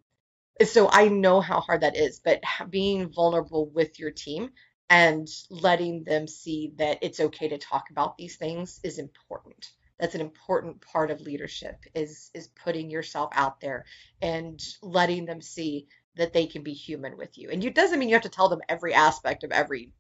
so 0.64 0.88
I 0.90 1.08
know 1.08 1.40
how 1.40 1.60
hard 1.60 1.82
that 1.82 1.96
is, 1.96 2.20
but 2.24 2.42
being 2.68 3.10
vulnerable 3.10 3.70
with 3.70 3.98
your 3.98 4.10
team 4.10 4.50
and 4.90 5.28
letting 5.50 6.04
them 6.04 6.26
see 6.26 6.72
that 6.78 6.98
it's 7.02 7.20
okay 7.20 7.48
to 7.48 7.58
talk 7.58 7.90
about 7.90 8.18
these 8.18 8.36
things 8.36 8.80
is 8.82 8.98
important 8.98 9.70
that's 9.98 10.14
an 10.14 10.20
important 10.20 10.80
part 10.80 11.10
of 11.10 11.20
leadership 11.20 11.76
is 11.94 12.30
is 12.34 12.48
putting 12.48 12.90
yourself 12.90 13.30
out 13.34 13.60
there 13.60 13.84
and 14.22 14.60
letting 14.82 15.24
them 15.26 15.40
see 15.40 15.86
that 16.16 16.32
they 16.32 16.46
can 16.46 16.62
be 16.62 16.72
human 16.72 17.16
with 17.16 17.38
you. 17.38 17.50
And 17.50 17.62
it 17.64 17.74
doesn't 17.74 17.98
mean 17.98 18.08
you 18.08 18.14
have 18.14 18.22
to 18.22 18.28
tell 18.28 18.48
them 18.48 18.62
every 18.68 18.94
aspect 18.94 19.44
of 19.44 19.52
every 19.52 19.92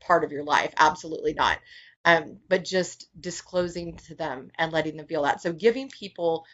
part 0.00 0.24
of 0.24 0.32
your 0.32 0.44
life 0.44 0.72
absolutely 0.76 1.34
not. 1.34 1.58
Um, 2.04 2.38
but 2.48 2.64
just 2.64 3.06
disclosing 3.20 3.96
to 4.08 4.14
them 4.16 4.50
and 4.58 4.72
letting 4.72 4.96
them 4.96 5.06
feel 5.06 5.22
that. 5.22 5.40
So 5.40 5.52
giving 5.52 5.88
people 5.88 6.44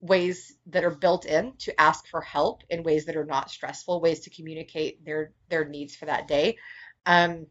ways 0.00 0.54
that 0.66 0.84
are 0.84 0.90
built 0.90 1.24
in 1.24 1.54
to 1.58 1.80
ask 1.80 2.06
for 2.08 2.20
help 2.20 2.62
in 2.70 2.82
ways 2.82 3.06
that 3.06 3.16
are 3.16 3.24
not 3.24 3.50
stressful 3.50 4.00
ways 4.00 4.20
to 4.20 4.30
communicate 4.30 5.04
their 5.04 5.32
their 5.48 5.64
needs 5.66 5.94
for 5.94 6.06
that 6.06 6.28
day. 6.28 6.56
Um, 7.06 7.46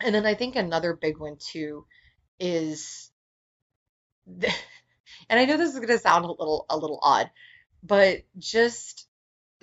and 0.00 0.14
then 0.14 0.26
I 0.26 0.34
think 0.34 0.56
another 0.56 0.94
big 0.94 1.18
one 1.18 1.36
too 1.38 1.86
is, 2.38 3.10
and 5.28 5.40
I 5.40 5.44
know 5.44 5.56
this 5.56 5.70
is 5.70 5.76
going 5.76 5.88
to 5.88 5.98
sound 5.98 6.24
a 6.24 6.28
little 6.28 6.66
a 6.70 6.76
little 6.76 6.98
odd, 7.02 7.30
but 7.82 8.22
just 8.38 9.06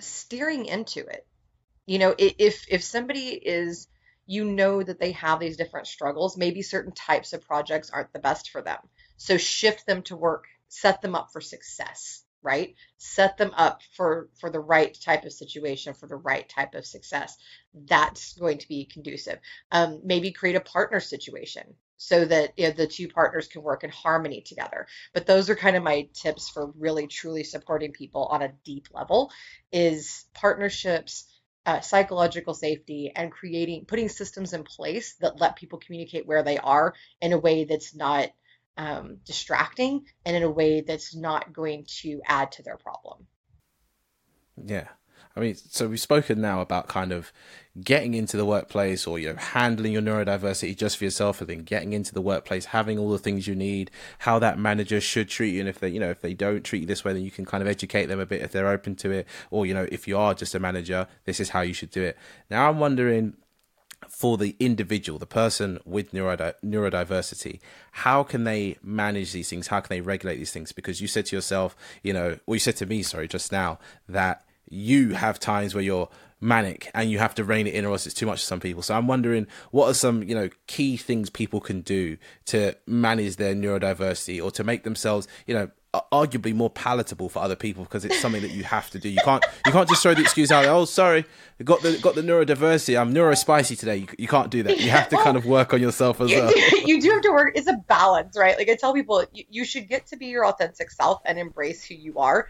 steering 0.00 0.66
into 0.66 1.00
it. 1.00 1.26
You 1.86 1.98
know, 1.98 2.14
if 2.18 2.66
if 2.68 2.82
somebody 2.82 3.28
is 3.30 3.88
you 4.26 4.44
know 4.44 4.82
that 4.82 5.00
they 5.00 5.12
have 5.12 5.40
these 5.40 5.56
different 5.56 5.86
struggles, 5.86 6.36
maybe 6.36 6.62
certain 6.62 6.92
types 6.92 7.32
of 7.32 7.42
projects 7.42 7.90
aren't 7.90 8.12
the 8.12 8.20
best 8.20 8.50
for 8.50 8.62
them. 8.62 8.78
So 9.16 9.36
shift 9.36 9.86
them 9.86 10.02
to 10.02 10.16
work, 10.16 10.46
set 10.68 11.02
them 11.02 11.14
up 11.14 11.32
for 11.32 11.40
success 11.40 12.24
right 12.42 12.74
set 12.98 13.36
them 13.38 13.52
up 13.56 13.80
for 13.96 14.28
for 14.40 14.50
the 14.50 14.60
right 14.60 14.98
type 15.00 15.24
of 15.24 15.32
situation 15.32 15.94
for 15.94 16.06
the 16.06 16.16
right 16.16 16.48
type 16.48 16.74
of 16.74 16.84
success 16.84 17.36
that's 17.86 18.34
going 18.34 18.58
to 18.58 18.68
be 18.68 18.84
conducive 18.84 19.38
um, 19.70 20.00
maybe 20.04 20.32
create 20.32 20.56
a 20.56 20.60
partner 20.60 21.00
situation 21.00 21.62
so 22.02 22.24
that 22.24 22.52
you 22.56 22.66
know, 22.66 22.72
the 22.72 22.86
two 22.86 23.08
partners 23.08 23.46
can 23.48 23.62
work 23.62 23.84
in 23.84 23.90
harmony 23.90 24.40
together 24.40 24.86
but 25.12 25.26
those 25.26 25.48
are 25.48 25.56
kind 25.56 25.76
of 25.76 25.82
my 25.82 26.08
tips 26.12 26.48
for 26.48 26.72
really 26.78 27.06
truly 27.06 27.44
supporting 27.44 27.92
people 27.92 28.26
on 28.26 28.42
a 28.42 28.52
deep 28.64 28.88
level 28.92 29.30
is 29.70 30.24
partnerships 30.34 31.26
uh, 31.64 31.80
psychological 31.80 32.54
safety 32.54 33.12
and 33.14 33.30
creating 33.30 33.84
putting 33.84 34.08
systems 34.08 34.52
in 34.52 34.64
place 34.64 35.14
that 35.20 35.40
let 35.40 35.56
people 35.56 35.78
communicate 35.78 36.26
where 36.26 36.42
they 36.42 36.58
are 36.58 36.94
in 37.20 37.32
a 37.32 37.38
way 37.38 37.64
that's 37.64 37.94
not 37.94 38.30
um, 38.76 39.18
distracting 39.24 40.04
and 40.24 40.36
in 40.36 40.42
a 40.42 40.50
way 40.50 40.80
that's 40.80 41.14
not 41.14 41.52
going 41.52 41.84
to 41.86 42.20
add 42.26 42.50
to 42.52 42.62
their 42.62 42.76
problem. 42.76 43.26
Yeah. 44.64 44.88
I 45.34 45.40
mean, 45.40 45.54
so 45.54 45.88
we've 45.88 46.00
spoken 46.00 46.40
now 46.40 46.60
about 46.60 46.88
kind 46.88 47.10
of 47.10 47.32
getting 47.82 48.12
into 48.12 48.36
the 48.36 48.44
workplace 48.44 49.06
or, 49.06 49.18
you 49.18 49.32
know, 49.32 49.38
handling 49.38 49.92
your 49.92 50.02
neurodiversity 50.02 50.76
just 50.76 50.98
for 50.98 51.04
yourself 51.04 51.40
and 51.40 51.48
then 51.48 51.62
getting 51.62 51.94
into 51.94 52.12
the 52.12 52.20
workplace, 52.20 52.66
having 52.66 52.98
all 52.98 53.10
the 53.10 53.18
things 53.18 53.46
you 53.46 53.54
need, 53.54 53.90
how 54.20 54.38
that 54.38 54.58
manager 54.58 55.00
should 55.00 55.30
treat 55.30 55.54
you. 55.54 55.60
And 55.60 55.68
if 55.70 55.80
they, 55.80 55.88
you 55.88 56.00
know, 56.00 56.10
if 56.10 56.20
they 56.20 56.34
don't 56.34 56.62
treat 56.62 56.80
you 56.80 56.86
this 56.86 57.02
way, 57.02 57.14
then 57.14 57.22
you 57.22 57.30
can 57.30 57.46
kind 57.46 57.62
of 57.62 57.68
educate 57.68 58.06
them 58.06 58.20
a 58.20 58.26
bit 58.26 58.42
if 58.42 58.52
they're 58.52 58.68
open 58.68 58.94
to 58.96 59.10
it. 59.10 59.26
Or, 59.50 59.64
you 59.64 59.72
know, 59.72 59.88
if 59.90 60.06
you 60.06 60.18
are 60.18 60.34
just 60.34 60.54
a 60.54 60.60
manager, 60.60 61.06
this 61.24 61.40
is 61.40 61.48
how 61.50 61.62
you 61.62 61.72
should 61.72 61.90
do 61.90 62.02
it. 62.02 62.18
Now, 62.50 62.68
I'm 62.68 62.78
wondering 62.78 63.34
for 64.08 64.36
the 64.36 64.54
individual, 64.60 65.18
the 65.18 65.26
person 65.26 65.78
with 65.86 66.12
neurodi- 66.12 66.54
neurodiversity, 66.62 67.60
how 67.92 68.22
can 68.22 68.44
they 68.44 68.76
manage 68.82 69.32
these 69.32 69.48
things? 69.48 69.68
How 69.68 69.80
can 69.80 69.96
they 69.96 70.00
regulate 70.02 70.36
these 70.36 70.52
things? 70.52 70.72
Because 70.72 71.00
you 71.00 71.08
said 71.08 71.24
to 71.26 71.36
yourself, 71.36 71.74
you 72.02 72.12
know, 72.12 72.38
or 72.46 72.54
you 72.54 72.60
said 72.60 72.76
to 72.76 72.86
me, 72.86 73.02
sorry, 73.02 73.28
just 73.28 73.50
now, 73.50 73.78
that 74.08 74.44
you 74.72 75.10
have 75.10 75.38
times 75.38 75.74
where 75.74 75.84
you're 75.84 76.08
manic 76.40 76.90
and 76.94 77.10
you 77.10 77.18
have 77.18 77.34
to 77.36 77.44
rein 77.44 77.66
it 77.66 77.74
in 77.74 77.84
or 77.84 77.92
else 77.92 78.06
it's 78.06 78.14
too 78.14 78.26
much 78.26 78.40
for 78.40 78.46
some 78.46 78.58
people. 78.58 78.82
So 78.82 78.94
I'm 78.94 79.06
wondering 79.06 79.46
what 79.70 79.88
are 79.88 79.94
some, 79.94 80.22
you 80.22 80.34
know, 80.34 80.48
key 80.66 80.96
things 80.96 81.30
people 81.30 81.60
can 81.60 81.82
do 81.82 82.16
to 82.46 82.74
manage 82.86 83.36
their 83.36 83.54
neurodiversity 83.54 84.42
or 84.42 84.50
to 84.52 84.64
make 84.64 84.82
themselves, 84.82 85.28
you 85.46 85.54
know, 85.54 85.70
arguably 86.10 86.54
more 86.54 86.70
palatable 86.70 87.28
for 87.28 87.40
other 87.40 87.54
people 87.54 87.84
because 87.84 88.06
it's 88.06 88.18
something 88.18 88.40
that 88.40 88.52
you 88.52 88.64
have 88.64 88.88
to 88.90 88.98
do. 88.98 89.10
You 89.10 89.20
can't 89.22 89.44
you 89.66 89.72
can't 89.72 89.86
just 89.86 90.02
throw 90.02 90.14
the 90.14 90.22
excuse 90.22 90.50
out. 90.50 90.64
Oh, 90.64 90.86
sorry, 90.86 91.26
got 91.62 91.82
the 91.82 91.98
got 91.98 92.14
the 92.14 92.22
neurodiversity. 92.22 92.98
I'm 92.98 93.12
neurospicy 93.12 93.78
today. 93.78 93.98
You, 93.98 94.06
you 94.16 94.26
can't 94.26 94.50
do 94.50 94.62
that. 94.62 94.80
You 94.80 94.88
have 94.88 95.10
to 95.10 95.16
kind 95.16 95.36
of 95.36 95.44
work 95.44 95.74
on 95.74 95.82
yourself 95.82 96.22
as 96.22 96.30
you 96.30 96.38
well. 96.38 96.52
You 96.86 96.98
do 96.98 97.10
have 97.10 97.20
to 97.22 97.30
work. 97.30 97.52
It's 97.56 97.66
a 97.66 97.76
balance, 97.88 98.38
right? 98.38 98.56
Like 98.56 98.70
I 98.70 98.76
tell 98.76 98.94
people, 98.94 99.22
you, 99.34 99.44
you 99.50 99.64
should 99.66 99.86
get 99.86 100.06
to 100.06 100.16
be 100.16 100.28
your 100.28 100.46
authentic 100.46 100.90
self 100.90 101.20
and 101.26 101.38
embrace 101.38 101.84
who 101.84 101.94
you 101.94 102.18
are 102.20 102.48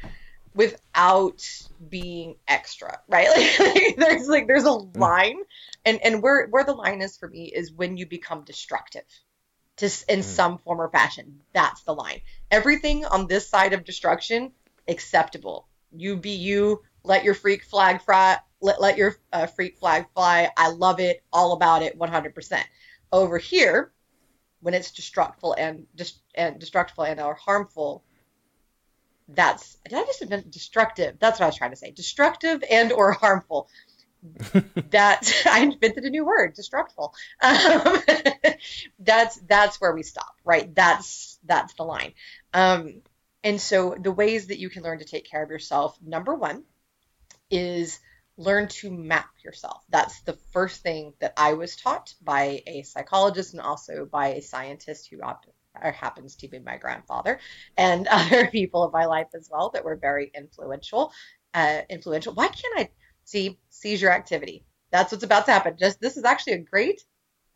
without 0.54 1.42
being 1.88 2.36
extra, 2.46 3.00
right? 3.08 3.28
Like, 3.58 3.74
like 3.74 3.96
there's 3.96 4.28
like 4.28 4.46
there's 4.46 4.64
a 4.64 4.68
mm. 4.68 4.96
line, 4.96 5.38
and 5.84 6.00
and 6.02 6.22
where 6.22 6.46
where 6.48 6.64
the 6.64 6.74
line 6.74 7.00
is 7.02 7.16
for 7.16 7.28
me 7.28 7.44
is 7.44 7.72
when 7.72 7.96
you 7.96 8.06
become 8.06 8.44
destructive 8.44 9.04
to 9.76 9.86
in 10.08 10.20
mm. 10.20 10.24
some 10.24 10.58
form 10.58 10.80
or 10.80 10.88
fashion. 10.88 11.40
That's 11.52 11.82
the 11.82 11.94
line. 11.94 12.20
Everything 12.50 13.04
on 13.04 13.26
this 13.26 13.48
side 13.48 13.72
of 13.72 13.84
destruction 13.84 14.52
acceptable. 14.88 15.68
You 15.94 16.16
be 16.16 16.30
you. 16.30 16.82
Let 17.04 17.24
your 17.24 17.34
freak 17.34 17.64
flag 17.64 18.02
fly. 18.02 18.38
Let, 18.60 18.80
let 18.80 18.96
your 18.96 19.16
uh, 19.32 19.46
freak 19.46 19.78
flag 19.78 20.06
fly. 20.14 20.50
I 20.56 20.68
love 20.70 21.00
it. 21.00 21.22
All 21.32 21.52
about 21.52 21.82
it. 21.82 21.98
100%. 21.98 22.62
Over 23.10 23.38
here, 23.38 23.92
when 24.60 24.74
it's 24.74 24.92
destructful 24.92 25.54
and 25.58 25.86
dis- 25.94 26.20
and 26.34 26.58
destructive 26.58 26.98
and 26.98 27.20
or 27.20 27.34
harmful, 27.34 28.04
that's 29.34 29.76
did 29.88 29.98
I 29.98 30.04
just 30.04 30.22
invent 30.22 30.50
destructive? 30.50 31.16
That's 31.18 31.38
what 31.38 31.46
I 31.46 31.48
was 31.48 31.56
trying 31.56 31.70
to 31.70 31.76
say. 31.76 31.90
Destructive 31.90 32.62
and 32.68 32.92
or 32.92 33.12
harmful. 33.12 33.68
that 34.90 35.42
I 35.46 35.60
invented 35.60 36.04
a 36.04 36.10
new 36.10 36.24
word, 36.24 36.54
destructful. 36.54 37.12
Um, 37.40 38.54
that's 38.98 39.36
that's 39.40 39.80
where 39.80 39.92
we 39.92 40.02
stop, 40.02 40.34
right? 40.44 40.72
That's 40.74 41.38
that's 41.44 41.74
the 41.74 41.84
line. 41.84 42.12
Um, 42.52 43.02
and 43.44 43.60
so 43.60 43.96
the 43.98 44.12
ways 44.12 44.48
that 44.48 44.58
you 44.58 44.70
can 44.70 44.84
learn 44.84 45.00
to 45.00 45.04
take 45.04 45.28
care 45.28 45.42
of 45.42 45.50
yourself, 45.50 45.98
number 46.00 46.34
one, 46.34 46.62
is 47.50 47.98
learn 48.36 48.68
to 48.68 48.90
map 48.90 49.30
yourself. 49.44 49.82
That's 49.88 50.20
the 50.22 50.38
first 50.52 50.82
thing 50.82 51.12
that 51.18 51.34
I 51.36 51.54
was 51.54 51.76
taught 51.76 52.14
by 52.22 52.62
a 52.66 52.82
psychologist 52.82 53.52
and 53.52 53.60
also 53.60 54.06
by 54.06 54.28
a 54.28 54.42
scientist 54.42 55.08
who 55.10 55.20
happens 55.80 56.36
to 56.36 56.48
be 56.48 56.58
my 56.58 56.76
grandfather 56.76 57.38
and 57.76 58.06
other 58.10 58.46
people 58.46 58.84
in 58.84 58.92
my 58.92 59.06
life 59.06 59.28
as 59.34 59.48
well 59.50 59.70
that 59.70 59.84
were 59.84 59.96
very 59.96 60.30
influential. 60.34 61.12
Uh, 61.54 61.82
influential. 61.90 62.32
Why 62.32 62.48
can't 62.48 62.78
I 62.78 62.88
see 63.24 63.58
seizure 63.68 64.10
activity? 64.10 64.64
That's 64.90 65.12
what's 65.12 65.24
about 65.24 65.46
to 65.46 65.52
happen. 65.52 65.76
Just 65.78 66.00
this 66.00 66.16
is 66.16 66.24
actually 66.24 66.54
a 66.54 66.58
great 66.58 67.02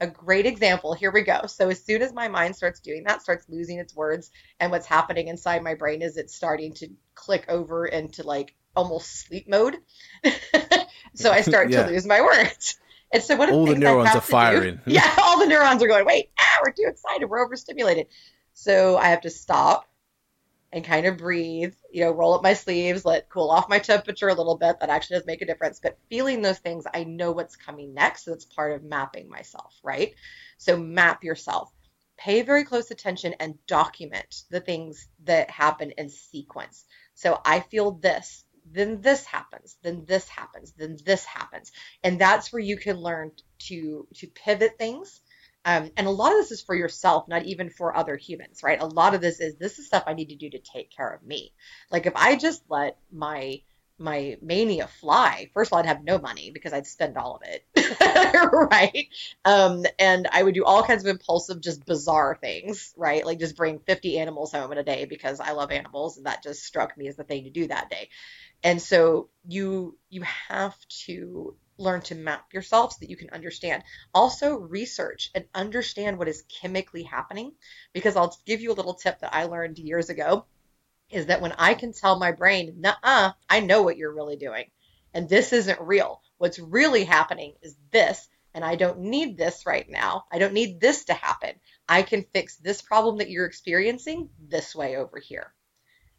a 0.00 0.06
great 0.06 0.46
example. 0.46 0.92
Here 0.92 1.10
we 1.10 1.22
go. 1.22 1.46
So 1.46 1.70
as 1.70 1.82
soon 1.82 2.02
as 2.02 2.12
my 2.12 2.28
mind 2.28 2.56
starts 2.56 2.80
doing 2.80 3.04
that, 3.04 3.22
starts 3.22 3.46
losing 3.48 3.78
its 3.78 3.94
words, 3.94 4.30
and 4.60 4.70
what's 4.70 4.86
happening 4.86 5.28
inside 5.28 5.62
my 5.62 5.74
brain 5.74 6.02
is 6.02 6.16
it's 6.16 6.34
starting 6.34 6.74
to 6.74 6.88
click 7.14 7.46
over 7.48 7.86
into 7.86 8.22
like 8.22 8.54
almost 8.74 9.26
sleep 9.26 9.48
mode. 9.48 9.78
so 11.14 11.30
I 11.30 11.40
start 11.40 11.70
yeah. 11.70 11.84
to 11.84 11.90
lose 11.90 12.06
my 12.06 12.20
words. 12.20 12.78
And 13.12 13.22
so 13.22 13.36
what 13.36 13.50
all 13.50 13.66
the 13.66 13.76
neurons 13.76 14.14
are 14.14 14.20
firing. 14.20 14.80
Do, 14.86 14.92
yeah, 14.92 15.14
all 15.22 15.38
the 15.38 15.46
neurons 15.46 15.82
are 15.82 15.86
going. 15.86 16.04
Wait, 16.04 16.30
ah, 16.38 16.58
we're 16.62 16.72
too 16.72 16.86
excited. 16.88 17.26
We're 17.26 17.44
overstimulated. 17.44 18.08
So 18.52 18.96
I 18.96 19.08
have 19.08 19.22
to 19.22 19.30
stop 19.30 19.86
and 20.72 20.84
kind 20.84 21.06
of 21.06 21.18
breathe. 21.18 21.74
You 21.92 22.04
know, 22.04 22.10
roll 22.10 22.34
up 22.34 22.42
my 22.42 22.54
sleeves, 22.54 23.04
let 23.04 23.28
cool 23.28 23.50
off 23.50 23.68
my 23.68 23.78
temperature 23.78 24.28
a 24.28 24.34
little 24.34 24.56
bit. 24.56 24.80
That 24.80 24.90
actually 24.90 25.18
does 25.18 25.26
make 25.26 25.42
a 25.42 25.46
difference. 25.46 25.80
But 25.80 25.98
feeling 26.10 26.42
those 26.42 26.58
things, 26.58 26.84
I 26.92 27.04
know 27.04 27.32
what's 27.32 27.56
coming 27.56 27.94
next. 27.94 28.24
So 28.24 28.32
that's 28.32 28.44
part 28.44 28.72
of 28.72 28.82
mapping 28.82 29.28
myself, 29.28 29.74
right? 29.82 30.14
So 30.58 30.76
map 30.76 31.22
yourself. 31.22 31.72
Pay 32.18 32.42
very 32.42 32.64
close 32.64 32.90
attention 32.90 33.34
and 33.40 33.58
document 33.66 34.42
the 34.50 34.60
things 34.60 35.06
that 35.24 35.50
happen 35.50 35.92
in 35.92 36.08
sequence. 36.08 36.84
So 37.14 37.38
I 37.44 37.60
feel 37.60 37.92
this 37.92 38.45
then 38.72 39.00
this 39.00 39.24
happens 39.24 39.76
then 39.82 40.04
this 40.06 40.28
happens 40.28 40.72
then 40.76 40.96
this 41.04 41.24
happens 41.24 41.72
and 42.02 42.20
that's 42.20 42.52
where 42.52 42.62
you 42.62 42.76
can 42.76 42.96
learn 42.96 43.30
to 43.58 44.06
to 44.14 44.26
pivot 44.28 44.78
things 44.78 45.20
um, 45.64 45.90
and 45.96 46.06
a 46.06 46.10
lot 46.10 46.32
of 46.32 46.38
this 46.38 46.52
is 46.52 46.62
for 46.62 46.74
yourself 46.74 47.28
not 47.28 47.44
even 47.44 47.70
for 47.70 47.96
other 47.96 48.16
humans 48.16 48.62
right 48.62 48.80
a 48.80 48.86
lot 48.86 49.14
of 49.14 49.20
this 49.20 49.40
is 49.40 49.56
this 49.56 49.78
is 49.78 49.86
stuff 49.86 50.04
i 50.06 50.14
need 50.14 50.28
to 50.28 50.36
do 50.36 50.50
to 50.50 50.58
take 50.58 50.90
care 50.90 51.10
of 51.10 51.22
me 51.22 51.52
like 51.90 52.06
if 52.06 52.14
i 52.16 52.36
just 52.36 52.62
let 52.68 52.98
my 53.12 53.60
my 53.98 54.36
mania 54.42 54.86
fly, 54.86 55.50
first 55.54 55.68
of 55.68 55.72
all, 55.72 55.78
I'd 55.78 55.86
have 55.86 56.04
no 56.04 56.18
money 56.18 56.50
because 56.50 56.72
I'd 56.72 56.86
spend 56.86 57.16
all 57.16 57.36
of 57.36 57.42
it. 57.44 57.64
right. 58.70 59.08
Um, 59.44 59.84
and 59.98 60.28
I 60.30 60.42
would 60.42 60.54
do 60.54 60.64
all 60.64 60.82
kinds 60.82 61.04
of 61.04 61.08
impulsive, 61.08 61.60
just 61.62 61.86
bizarre 61.86 62.36
things, 62.40 62.92
right? 62.96 63.24
Like 63.24 63.38
just 63.38 63.56
bring 63.56 63.78
50 63.78 64.18
animals 64.18 64.52
home 64.52 64.72
in 64.72 64.78
a 64.78 64.82
day 64.84 65.06
because 65.06 65.40
I 65.40 65.52
love 65.52 65.70
animals 65.70 66.18
and 66.18 66.26
that 66.26 66.42
just 66.42 66.64
struck 66.64 66.96
me 66.96 67.08
as 67.08 67.16
the 67.16 67.24
thing 67.24 67.44
to 67.44 67.50
do 67.50 67.68
that 67.68 67.88
day. 67.88 68.10
And 68.62 68.80
so 68.80 69.28
you 69.46 69.98
you 70.08 70.22
have 70.22 70.76
to 71.04 71.56
learn 71.78 72.00
to 72.00 72.14
map 72.14 72.52
yourself 72.52 72.92
so 72.92 72.98
that 73.00 73.10
you 73.10 73.16
can 73.16 73.30
understand. 73.30 73.82
Also 74.14 74.56
research 74.56 75.30
and 75.34 75.44
understand 75.54 76.18
what 76.18 76.28
is 76.28 76.44
chemically 76.60 77.02
happening 77.02 77.52
because 77.92 78.16
I'll 78.16 78.36
give 78.46 78.60
you 78.60 78.72
a 78.72 78.74
little 78.74 78.94
tip 78.94 79.20
that 79.20 79.34
I 79.34 79.44
learned 79.44 79.78
years 79.78 80.08
ago 80.08 80.46
is 81.10 81.26
that 81.26 81.40
when 81.40 81.52
I 81.52 81.74
can 81.74 81.92
tell 81.92 82.18
my 82.18 82.32
brain, 82.32 82.76
nah, 82.78 83.32
I 83.48 83.60
know 83.60 83.82
what 83.82 83.96
you're 83.96 84.14
really 84.14 84.36
doing. 84.36 84.70
And 85.14 85.28
this 85.28 85.52
isn't 85.52 85.80
real. 85.80 86.20
What's 86.38 86.58
really 86.58 87.04
happening 87.04 87.54
is 87.62 87.76
this, 87.92 88.28
and 88.54 88.64
I 88.64 88.74
don't 88.74 89.00
need 89.00 89.38
this 89.38 89.64
right 89.64 89.88
now. 89.88 90.24
I 90.32 90.38
don't 90.38 90.52
need 90.52 90.80
this 90.80 91.04
to 91.06 91.14
happen. 91.14 91.52
I 91.88 92.02
can 92.02 92.26
fix 92.34 92.56
this 92.56 92.82
problem 92.82 93.18
that 93.18 93.30
you're 93.30 93.46
experiencing 93.46 94.30
this 94.38 94.74
way 94.74 94.96
over 94.96 95.18
here. 95.18 95.54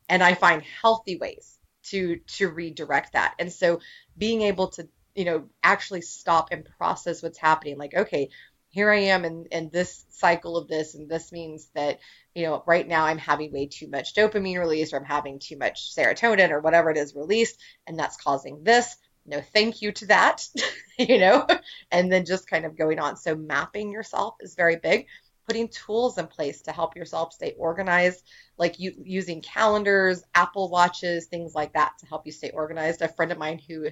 And 0.09 0.23
I 0.23 0.35
find 0.35 0.63
healthy 0.81 1.17
ways 1.17 1.56
to 1.89 2.17
to 2.37 2.49
redirect 2.49 3.13
that. 3.13 3.35
And 3.39 3.51
so 3.51 3.79
being 4.17 4.41
able 4.43 4.69
to, 4.69 4.87
you 5.15 5.25
know, 5.25 5.49
actually 5.63 6.01
stop 6.01 6.49
and 6.51 6.67
process 6.77 7.23
what's 7.23 7.37
happening, 7.37 7.77
like, 7.77 7.93
okay, 7.95 8.29
here 8.69 8.91
I 8.91 8.99
am 8.99 9.25
in, 9.25 9.45
in 9.51 9.69
this 9.71 10.05
cycle 10.09 10.57
of 10.57 10.67
this, 10.67 10.93
and 10.95 11.09
this 11.09 11.31
means 11.31 11.67
that, 11.73 11.99
you 12.35 12.43
know, 12.43 12.63
right 12.67 12.87
now 12.87 13.05
I'm 13.05 13.17
having 13.17 13.51
way 13.51 13.67
too 13.67 13.87
much 13.87 14.13
dopamine 14.13 14.59
released, 14.59 14.93
or 14.93 14.97
I'm 14.97 15.05
having 15.05 15.39
too 15.39 15.57
much 15.57 15.95
serotonin, 15.95 16.51
or 16.51 16.59
whatever 16.59 16.91
it 16.91 16.97
is 16.97 17.15
released, 17.15 17.59
and 17.87 17.97
that's 17.97 18.17
causing 18.17 18.63
this. 18.63 18.95
No, 19.25 19.41
thank 19.41 19.81
you 19.81 19.91
to 19.93 20.05
that, 20.07 20.47
you 20.99 21.19
know, 21.19 21.45
and 21.91 22.11
then 22.11 22.25
just 22.25 22.49
kind 22.49 22.65
of 22.65 22.77
going 22.77 22.99
on. 22.99 23.17
So, 23.17 23.35
mapping 23.35 23.91
yourself 23.91 24.35
is 24.41 24.55
very 24.55 24.77
big. 24.77 25.07
Putting 25.47 25.69
tools 25.69 26.17
in 26.17 26.27
place 26.27 26.63
to 26.63 26.71
help 26.73 26.95
yourself 26.97 27.33
stay 27.33 27.55
organized, 27.57 28.23
like 28.57 28.79
you 28.79 28.93
using 29.03 29.41
calendars, 29.41 30.21
Apple 30.35 30.69
watches, 30.69 31.27
things 31.27 31.55
like 31.55 31.73
that 31.73 31.93
to 31.99 32.05
help 32.05 32.25
you 32.25 32.33
stay 32.33 32.51
organized. 32.51 33.01
A 33.01 33.07
friend 33.07 33.31
of 33.31 33.37
mine 33.37 33.59
who, 33.67 33.87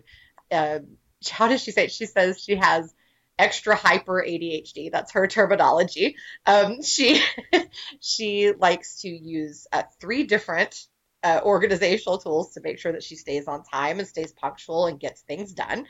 uh, 0.52 0.80
how 1.30 1.48
does 1.48 1.62
she 1.62 1.72
say 1.72 1.86
it? 1.86 1.92
She 1.92 2.06
says 2.06 2.42
she 2.44 2.56
has 2.58 2.94
extra 3.40 3.76
hyper 3.76 4.22
ADHD. 4.22 4.90
That's 4.90 5.14
her 5.14 5.28
terminology. 5.28 6.18
Um, 6.46 6.82
she 6.84 7.24
she 8.02 8.52
likes 8.52 9.02
to 9.02 9.10
use 9.10 9.68
uh, 9.72 9.84
three 10.00 10.24
different 10.24 10.86
uh, 11.24 11.42
organizational 11.44 12.20
tools 12.20 12.54
to 12.54 12.62
make 12.62 12.80
sure 12.80 12.92
that 12.92 13.04
she 13.04 13.16
stays 13.16 13.48
on 13.48 13.64
time 13.64 14.00
and 14.00 14.08
stays 14.08 14.32
punctual 14.32 14.86
and 14.88 15.00
gets 15.00 15.22
things 15.22 15.54
done. 15.54 15.86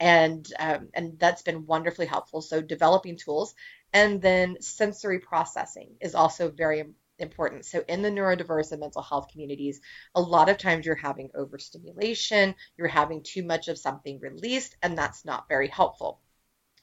And 0.00 0.46
um, 0.58 0.88
and 0.94 1.18
that's 1.18 1.42
been 1.42 1.66
wonderfully 1.66 2.06
helpful. 2.06 2.40
So 2.40 2.60
developing 2.62 3.16
tools 3.16 3.54
and 3.92 4.20
then 4.22 4.60
sensory 4.60 5.18
processing 5.20 5.96
is 6.00 6.14
also 6.14 6.50
very 6.50 6.84
important. 7.18 7.64
So 7.64 7.82
in 7.88 8.02
the 8.02 8.10
neurodiverse 8.10 8.72
and 8.72 8.80
mental 8.80 9.02
health 9.02 9.28
communities, 9.32 9.80
a 10.14 10.20
lot 10.20 10.48
of 10.48 10.58
times 10.58 10.86
you're 10.86 10.94
having 10.94 11.30
overstimulation, 11.34 12.54
you're 12.76 12.88
having 12.88 13.22
too 13.22 13.44
much 13.44 13.68
of 13.68 13.78
something 13.78 14.20
released, 14.20 14.76
and 14.82 14.96
that's 14.96 15.24
not 15.24 15.48
very 15.48 15.68
helpful 15.68 16.20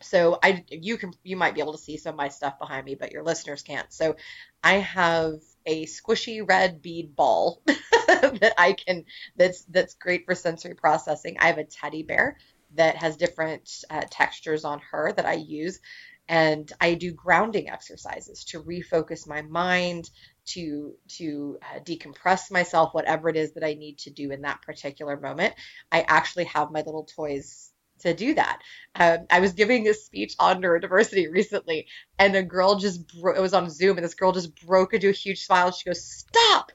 so 0.01 0.37
I 0.43 0.63
you 0.69 0.97
can 0.97 1.13
you 1.23 1.37
might 1.37 1.55
be 1.55 1.61
able 1.61 1.73
to 1.73 1.77
see 1.79 1.97
some 1.97 2.13
of 2.15 2.17
my 2.17 2.29
stuff 2.29 2.59
behind 2.59 2.85
me, 2.85 2.95
but 2.95 3.11
your 3.11 3.23
listeners 3.23 3.61
can't. 3.61 3.91
So 3.91 4.15
I 4.63 4.73
have 4.73 5.35
a 5.65 5.85
squishy 5.85 6.47
red 6.47 6.81
bead 6.81 7.15
ball 7.15 7.61
that 7.67 8.53
I 8.57 8.73
can 8.73 9.05
that's 9.35 9.63
that's 9.65 9.95
great 9.95 10.25
for 10.25 10.35
sensory 10.35 10.75
processing. 10.75 11.37
I 11.39 11.47
have 11.47 11.57
a 11.57 11.63
teddy 11.63 12.03
bear 12.03 12.37
that 12.75 12.97
has 12.97 13.15
different 13.15 13.69
uh, 13.89 14.01
textures 14.09 14.65
on 14.65 14.81
her 14.91 15.13
that 15.13 15.25
I 15.25 15.33
use, 15.33 15.79
and 16.27 16.71
I 16.81 16.95
do 16.95 17.11
grounding 17.11 17.69
exercises 17.69 18.43
to 18.45 18.63
refocus 18.63 19.27
my 19.27 19.41
mind, 19.41 20.09
to 20.47 20.95
to 21.17 21.57
uh, 21.61 21.79
decompress 21.79 22.51
myself, 22.51 22.93
whatever 22.93 23.29
it 23.29 23.35
is 23.35 23.53
that 23.53 23.63
I 23.63 23.73
need 23.73 23.99
to 23.99 24.09
do 24.09 24.31
in 24.31 24.41
that 24.41 24.61
particular 24.61 25.19
moment. 25.19 25.53
I 25.91 26.01
actually 26.07 26.45
have 26.45 26.71
my 26.71 26.81
little 26.81 27.05
toys 27.05 27.71
to 27.99 28.13
do 28.13 28.33
that. 28.35 28.59
Um, 28.95 29.19
I 29.29 29.39
was 29.39 29.53
giving 29.53 29.87
a 29.87 29.93
speech 29.93 30.35
on 30.39 30.61
neurodiversity 30.61 31.31
recently, 31.31 31.87
and 32.19 32.35
a 32.35 32.43
girl 32.43 32.75
just 32.75 33.07
bro- 33.19 33.35
it 33.35 33.41
was 33.41 33.53
on 33.53 33.69
Zoom, 33.69 33.97
and 33.97 34.05
this 34.05 34.15
girl 34.15 34.31
just 34.31 34.55
broke 34.65 34.93
into 34.93 35.09
a 35.09 35.13
huge 35.13 35.45
smile. 35.45 35.67
And 35.67 35.75
She 35.75 35.85
goes, 35.89 36.03
"Stop!" 36.03 36.71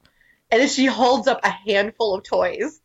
And 0.51 0.61
then 0.61 0.69
she 0.69 0.87
holds 0.87 1.29
up 1.29 1.41
a 1.45 1.51
handful 1.51 2.15
of 2.15 2.25
toys, 2.25 2.81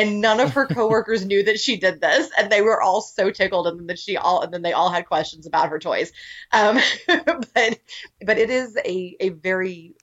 and 0.00 0.20
none 0.22 0.40
of 0.40 0.52
her 0.52 0.66
coworkers 0.66 1.26
knew 1.26 1.42
that 1.42 1.60
she 1.60 1.76
did 1.76 2.00
this, 2.00 2.30
and 2.38 2.50
they 2.50 2.62
were 2.62 2.80
all 2.80 3.02
so 3.02 3.30
tickled. 3.30 3.66
And 3.66 3.88
then 3.88 3.96
she 3.96 4.16
all, 4.16 4.40
and 4.40 4.52
then 4.52 4.62
they 4.62 4.72
all 4.72 4.88
had 4.88 5.06
questions 5.06 5.46
about 5.46 5.68
her 5.68 5.78
toys. 5.78 6.10
Um, 6.52 6.78
but 7.06 7.78
but 8.24 8.38
it 8.38 8.48
is 8.48 8.76
a 8.84 9.16
a 9.20 9.28
very 9.28 9.94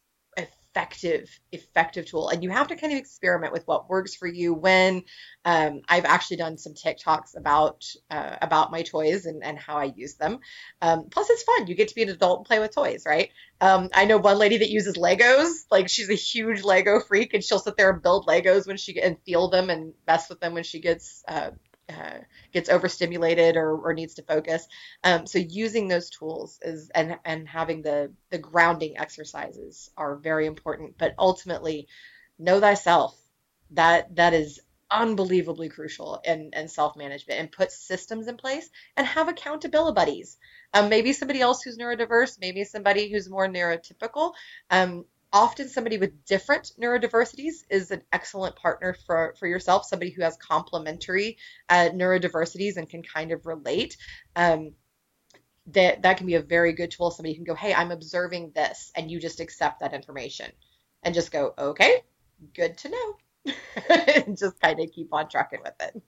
effective 0.77 1.39
effective 1.51 2.05
tool. 2.05 2.29
And 2.29 2.43
you 2.43 2.49
have 2.51 2.67
to 2.67 2.75
kind 2.75 2.93
of 2.93 2.99
experiment 2.99 3.51
with 3.51 3.67
what 3.67 3.89
works 3.89 4.15
for 4.15 4.27
you. 4.27 4.53
When 4.53 5.03
um, 5.45 5.81
i've 5.87 6.05
actually 6.05 6.37
done 6.37 6.57
some 6.57 6.73
tiktoks 6.73 7.35
about 7.35 7.85
uh, 8.11 8.35
about 8.41 8.71
my 8.71 8.83
toys 8.83 9.25
and, 9.25 9.43
and 9.43 9.57
how 9.57 9.77
i 9.77 9.85
use 9.95 10.15
them. 10.15 10.39
Um, 10.81 11.05
plus 11.09 11.29
it's 11.29 11.43
fun. 11.43 11.67
You 11.67 11.75
get 11.75 11.87
to 11.89 11.95
be 11.95 12.03
an 12.03 12.09
adult 12.09 12.39
and 12.39 12.45
play 12.45 12.59
with 12.59 12.75
toys 12.75 13.03
right? 13.05 13.31
Um, 13.59 13.89
i 13.93 14.05
know 14.05 14.17
one 14.17 14.37
lady 14.37 14.57
that 14.57 14.69
uses 14.69 14.95
legos. 14.95 15.65
Like 15.71 15.89
she's 15.89 16.09
a 16.09 16.15
huge 16.15 16.63
lego 16.63 16.99
freak 16.99 17.33
and 17.33 17.43
she'll 17.43 17.59
sit 17.59 17.75
there 17.77 17.89
and 17.89 18.01
build 18.01 18.27
legos 18.27 18.67
when 18.67 18.77
she 18.77 19.01
and 19.01 19.17
feel 19.25 19.49
them 19.49 19.69
and 19.69 19.93
mess 20.05 20.29
with 20.29 20.39
them 20.39 20.53
when 20.53 20.63
she 20.63 20.79
gets 20.79 21.23
uh, 21.27 21.51
uh, 21.89 22.19
gets 22.51 22.69
overstimulated 22.69 23.55
or, 23.55 23.77
or 23.77 23.93
needs 23.93 24.15
to 24.15 24.23
focus. 24.23 24.67
Um, 25.03 25.25
so 25.25 25.39
using 25.39 25.87
those 25.87 26.09
tools 26.09 26.59
is 26.61 26.89
and 26.93 27.17
and 27.23 27.47
having 27.47 27.81
the 27.81 28.11
the 28.29 28.37
grounding 28.37 28.97
exercises 28.97 29.89
are 29.97 30.15
very 30.15 30.45
important. 30.45 30.97
But 30.97 31.15
ultimately, 31.17 31.87
know 32.37 32.59
thyself. 32.59 33.17
That 33.71 34.15
that 34.15 34.33
is 34.33 34.61
unbelievably 34.89 35.69
crucial 35.69 36.21
in, 36.23 36.51
in 36.53 36.67
self 36.67 36.95
management 36.95 37.39
and 37.39 37.51
put 37.51 37.71
systems 37.71 38.27
in 38.27 38.37
place 38.37 38.69
and 38.95 39.05
have 39.05 39.27
accountability 39.27 39.95
buddies. 39.95 40.37
Um, 40.73 40.89
maybe 40.89 41.13
somebody 41.13 41.41
else 41.41 41.61
who's 41.61 41.77
neurodiverse, 41.77 42.37
maybe 42.39 42.63
somebody 42.63 43.11
who's 43.11 43.29
more 43.29 43.47
neurotypical. 43.47 44.33
Um, 44.69 45.05
often 45.33 45.69
somebody 45.69 45.97
with 45.97 46.25
different 46.25 46.71
neurodiversities 46.81 47.63
is 47.69 47.91
an 47.91 48.01
excellent 48.11 48.55
partner 48.55 48.95
for, 49.05 49.35
for 49.39 49.47
yourself, 49.47 49.85
somebody 49.85 50.11
who 50.11 50.21
has 50.21 50.37
complementary 50.37 51.37
uh, 51.69 51.89
neurodiversities 51.93 52.77
and 52.77 52.89
can 52.89 53.03
kind 53.03 53.31
of 53.31 53.45
relate. 53.45 53.97
Um, 54.35 54.73
that, 55.67 56.01
that 56.03 56.17
can 56.17 56.27
be 56.27 56.35
a 56.35 56.41
very 56.41 56.71
good 56.73 56.91
tool. 56.91 57.11
Somebody 57.11 57.35
can 57.35 57.43
go, 57.43 57.55
hey, 57.55 57.73
I'm 57.73 57.91
observing 57.91 58.53
this, 58.55 58.91
and 58.95 59.11
you 59.11 59.19
just 59.19 59.41
accept 59.41 59.81
that 59.81 59.93
information 59.93 60.51
and 61.03 61.13
just 61.13 61.31
go, 61.31 61.53
okay, 61.57 62.03
good 62.55 62.77
to 62.79 62.89
know. 62.89 63.17
and 64.25 64.37
just 64.37 64.59
kind 64.59 64.79
of 64.79 64.91
keep 64.91 65.13
on 65.13 65.29
trucking 65.29 65.59
with 65.63 65.73
it. 65.81 66.01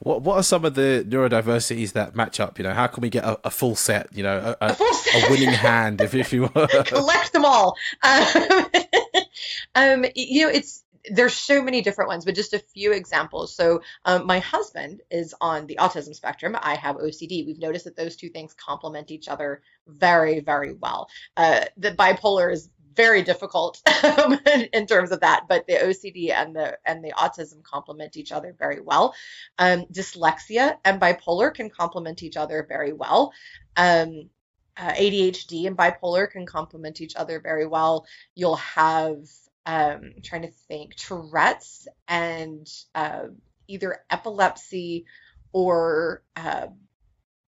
What 0.00 0.22
What 0.22 0.36
are 0.36 0.42
some 0.42 0.64
of 0.64 0.74
the 0.74 1.04
neurodiversities 1.06 1.92
that 1.92 2.16
match 2.16 2.40
up? 2.40 2.58
You 2.58 2.64
know, 2.64 2.72
how 2.72 2.86
can 2.86 3.02
we 3.02 3.10
get 3.10 3.24
a, 3.24 3.38
a 3.44 3.50
full 3.50 3.76
set? 3.76 4.08
You 4.12 4.22
know, 4.22 4.56
a, 4.60 4.66
a, 4.66 4.72
a 4.72 5.30
winning 5.30 5.50
hand, 5.50 6.00
if 6.00 6.14
if 6.14 6.32
you 6.32 6.48
collect 6.86 7.32
them 7.32 7.44
all. 7.44 7.76
Um, 8.02 8.66
um, 9.74 10.04
you 10.14 10.46
know, 10.46 10.50
it's 10.50 10.82
there's 11.10 11.34
so 11.34 11.62
many 11.62 11.82
different 11.82 12.08
ones, 12.08 12.24
but 12.24 12.34
just 12.34 12.54
a 12.54 12.58
few 12.58 12.92
examples. 12.92 13.54
So, 13.54 13.82
um, 14.04 14.26
my 14.26 14.38
husband 14.38 15.02
is 15.10 15.34
on 15.40 15.66
the 15.66 15.76
autism 15.76 16.14
spectrum. 16.14 16.56
I 16.60 16.74
have 16.76 16.96
OCD. 16.96 17.46
We've 17.46 17.58
noticed 17.58 17.84
that 17.84 17.96
those 17.96 18.16
two 18.16 18.28
things 18.28 18.54
complement 18.54 19.10
each 19.10 19.28
other 19.28 19.62
very, 19.86 20.40
very 20.40 20.72
well. 20.72 21.08
Uh, 21.36 21.64
the 21.76 21.92
bipolar 21.92 22.52
is 22.52 22.70
very 22.94 23.22
difficult 23.22 23.80
um, 24.04 24.38
in 24.72 24.86
terms 24.86 25.12
of 25.12 25.20
that. 25.20 25.46
But 25.48 25.66
the 25.66 25.74
OCD 25.74 26.30
and 26.30 26.54
the 26.54 26.78
and 26.84 27.04
the 27.04 27.12
autism 27.12 27.62
complement 27.62 28.16
each 28.16 28.32
other 28.32 28.54
very 28.58 28.80
well. 28.80 29.14
Um, 29.58 29.86
dyslexia 29.86 30.76
and 30.84 31.00
bipolar 31.00 31.52
can 31.54 31.70
complement 31.70 32.22
each 32.22 32.36
other 32.36 32.64
very 32.68 32.92
well. 32.92 33.32
Um, 33.76 34.30
uh, 34.76 34.92
ADHD 34.92 35.66
and 35.66 35.76
bipolar 35.76 36.30
can 36.30 36.46
complement 36.46 37.00
each 37.00 37.16
other 37.16 37.40
very 37.40 37.66
well. 37.66 38.06
You'll 38.34 38.56
have 38.56 39.18
um, 39.66 40.14
trying 40.22 40.42
to 40.42 40.50
think 40.68 40.94
Tourette's 40.94 41.86
and 42.08 42.68
uh, 42.94 43.24
either 43.68 43.98
epilepsy 44.08 45.04
or 45.52 46.22
uh, 46.36 46.68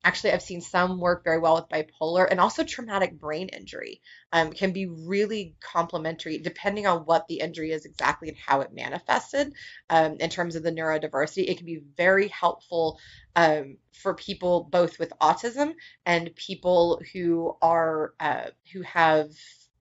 actually 0.05 0.33
i've 0.33 0.43
seen 0.43 0.61
some 0.61 0.99
work 0.99 1.25
very 1.25 1.39
well 1.39 1.55
with 1.55 1.69
bipolar 1.69 2.27
and 2.31 2.41
also 2.41 2.65
traumatic 2.65 3.19
brain 3.19 3.49
injury 3.49 4.01
um, 4.33 4.53
can 4.53 4.73
be 4.73 4.87
really 4.87 5.55
complementary 5.61 6.39
depending 6.39 6.87
on 6.87 7.03
what 7.03 7.27
the 7.29 7.41
injury 7.41 7.71
is 7.73 7.85
exactly 7.85 8.29
and 8.29 8.37
how 8.39 8.61
it 8.61 8.73
manifested 8.73 9.53
um, 9.91 10.17
in 10.21 10.31
terms 10.31 10.57
of 10.57 10.63
the 10.63 10.73
neurodiversity 10.73 11.49
it 11.49 11.57
can 11.57 11.67
be 11.67 11.81
very 11.97 12.29
helpful 12.29 12.99
um, 13.37 13.77
for 13.93 14.15
people 14.15 14.69
both 14.71 14.99
with 14.99 15.13
autism 15.21 15.73
and 16.05 16.35
people 16.37 17.01
who 17.13 17.57
are 17.63 18.15
uh, 18.21 18.47
who 18.73 18.83
have 18.83 19.31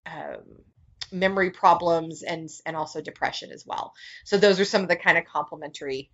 um, 0.06 0.44
memory 1.12 1.52
problems 1.52 2.24
and 2.24 2.50
and 2.66 2.76
also 2.76 3.02
depression 3.02 3.52
as 3.52 3.66
well. 3.66 3.94
So 4.26 4.38
those 4.38 4.60
are 4.60 4.66
some 4.66 4.82
of 4.82 4.88
the 4.90 4.96
kind 4.96 5.18
of 5.18 5.26
complementary 5.26 6.10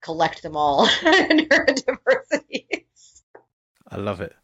collect 0.00 0.42
them 0.42 0.56
all 0.56 0.86
neurodiversities. 1.02 2.81
I 3.92 3.98
love 3.98 4.20
it. 4.20 4.34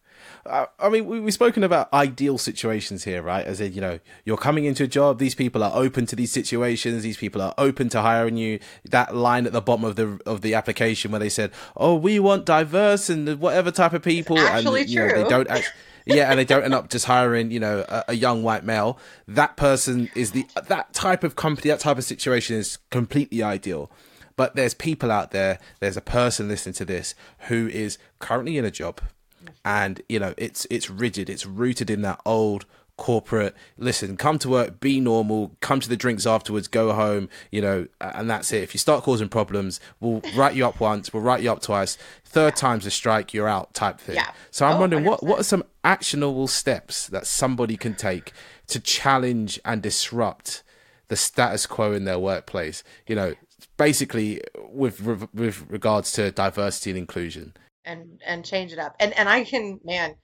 Uh, 0.46 0.66
I 0.78 0.88
mean, 0.88 1.06
we, 1.06 1.20
we've 1.20 1.34
spoken 1.34 1.64
about 1.64 1.92
ideal 1.92 2.38
situations 2.38 3.04
here, 3.04 3.22
right? 3.22 3.44
As 3.44 3.60
in, 3.60 3.72
you 3.72 3.80
know, 3.80 3.98
you're 4.24 4.36
coming 4.36 4.64
into 4.64 4.84
a 4.84 4.86
job. 4.86 5.18
These 5.18 5.34
people 5.34 5.62
are 5.62 5.72
open 5.74 6.06
to 6.06 6.16
these 6.16 6.32
situations. 6.32 7.02
These 7.02 7.16
people 7.16 7.42
are 7.42 7.54
open 7.58 7.88
to 7.90 8.00
hiring 8.00 8.36
you. 8.36 8.60
That 8.84 9.14
line 9.14 9.46
at 9.46 9.52
the 9.52 9.60
bottom 9.60 9.84
of 9.84 9.96
the 9.96 10.20
of 10.26 10.42
the 10.42 10.54
application 10.54 11.10
where 11.10 11.20
they 11.20 11.28
said, 11.28 11.52
"Oh, 11.76 11.94
we 11.94 12.18
want 12.18 12.44
diverse 12.44 13.10
and 13.10 13.40
whatever 13.40 13.70
type 13.70 13.92
of 13.92 14.02
people," 14.02 14.38
and 14.38 14.64
you 14.88 14.98
know, 14.98 15.08
true. 15.08 15.22
they 15.22 15.28
don't 15.28 15.48
actually. 15.48 15.74
yeah, 16.06 16.30
and 16.30 16.38
they 16.38 16.44
don't 16.44 16.64
end 16.64 16.74
up 16.74 16.88
just 16.88 17.04
hiring, 17.04 17.50
you 17.50 17.60
know, 17.60 17.84
a, 17.88 18.04
a, 18.08 18.14
young 18.14 18.42
white 18.42 18.64
male. 18.64 18.98
That 19.26 19.56
person 19.56 20.10
is 20.14 20.32
the 20.32 20.46
that 20.68 20.94
type 20.94 21.22
of 21.22 21.36
company, 21.36 21.68
that 21.70 21.80
type 21.80 21.98
of 21.98 22.04
situation 22.04 22.56
is 22.56 22.78
completely 22.90 23.42
ideal. 23.42 23.90
But 24.36 24.54
there's 24.54 24.72
people 24.72 25.10
out 25.10 25.32
there. 25.32 25.58
There's 25.80 25.96
a 25.96 26.00
person 26.00 26.48
listening 26.48 26.74
to 26.74 26.84
this 26.84 27.14
who 27.48 27.66
is 27.66 27.98
currently 28.20 28.56
in 28.56 28.64
a 28.64 28.70
job 28.70 29.00
and 29.64 30.02
you 30.08 30.18
know 30.18 30.34
it's 30.36 30.66
it's 30.70 30.90
rigid. 30.90 31.30
It's 31.30 31.46
rooted 31.46 31.90
in 31.90 32.02
that 32.02 32.20
old 32.24 32.66
corporate 32.98 33.54
listen 33.78 34.16
come 34.16 34.40
to 34.40 34.48
work 34.48 34.80
be 34.80 34.98
normal 34.98 35.52
come 35.60 35.78
to 35.78 35.88
the 35.88 35.96
drinks 35.96 36.26
afterwards 36.26 36.66
go 36.66 36.92
home 36.92 37.28
you 37.52 37.62
know 37.62 37.86
and 38.00 38.28
that's 38.28 38.52
it. 38.52 38.62
If 38.62 38.74
you 38.74 38.78
start 38.78 39.04
causing 39.04 39.28
problems 39.28 39.78
we'll 40.00 40.20
write 40.36 40.56
you 40.56 40.66
up 40.66 40.80
once 40.80 41.12
we'll 41.12 41.22
write 41.22 41.40
you 41.40 41.50
up 41.50 41.62
twice. 41.62 41.96
Third 42.24 42.56
time's 42.56 42.84
a 42.86 42.90
strike 42.90 43.32
you're 43.32 43.48
out 43.48 43.72
type 43.72 44.00
thing. 44.00 44.16
Yeah. 44.16 44.32
so 44.50 44.66
i'm 44.66 44.76
oh, 44.76 44.80
wondering 44.80 45.04
100%. 45.04 45.06
what 45.06 45.22
what 45.22 45.38
are 45.38 45.44
some 45.44 45.62
actionable 45.84 46.48
steps 46.48 47.06
that 47.06 47.26
somebody 47.26 47.76
can 47.76 47.94
take 47.94 48.32
to 48.66 48.80
challenge 48.80 49.60
and 49.64 49.80
disrupt 49.80 50.64
the 51.06 51.16
status 51.16 51.66
quo 51.66 51.92
in 51.92 52.04
their 52.04 52.18
workplace? 52.18 52.82
You 53.06 53.14
know 53.14 53.34
basically 53.76 54.42
with 54.70 55.00
with 55.32 55.64
regards 55.70 56.12
to 56.12 56.30
diversity 56.32 56.90
and 56.90 56.98
inclusion 56.98 57.54
and 57.88 58.20
and 58.24 58.44
change 58.44 58.72
it 58.72 58.78
up. 58.78 58.94
And 59.00 59.12
and 59.18 59.28
I 59.28 59.44
can 59.44 59.80
man, 59.82 60.14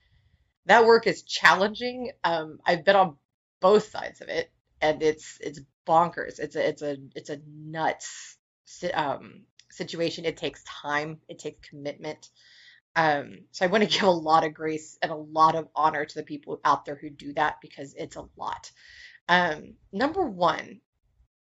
that 0.67 0.85
work 0.85 1.07
is 1.07 1.23
challenging. 1.23 2.11
Um, 2.23 2.59
I've 2.65 2.85
been 2.85 2.95
on 2.95 3.17
both 3.59 3.89
sides 3.89 4.21
of 4.21 4.29
it, 4.29 4.51
and 4.79 5.01
it's 5.01 5.37
it's 5.41 5.59
bonkers. 5.87 6.39
It's 6.39 6.55
a 6.55 6.67
it's 6.67 6.81
a 6.81 6.97
it's 7.15 7.29
a 7.29 7.39
nuts 7.47 8.37
um, 8.93 9.43
situation. 9.71 10.25
It 10.25 10.37
takes 10.37 10.63
time. 10.63 11.19
It 11.27 11.39
takes 11.39 11.67
commitment. 11.67 12.29
Um, 12.95 13.39
so 13.51 13.65
I 13.65 13.69
want 13.69 13.83
to 13.83 13.89
give 13.99 14.07
a 14.07 14.11
lot 14.11 14.45
of 14.45 14.53
grace 14.53 14.97
and 15.01 15.11
a 15.11 15.15
lot 15.15 15.55
of 15.55 15.67
honor 15.75 16.05
to 16.05 16.15
the 16.15 16.23
people 16.23 16.61
out 16.63 16.85
there 16.85 16.95
who 16.95 17.09
do 17.09 17.33
that 17.33 17.59
because 17.61 17.93
it's 17.95 18.15
a 18.15 18.27
lot. 18.37 18.71
Um, 19.27 19.73
number 19.91 20.29
one 20.29 20.81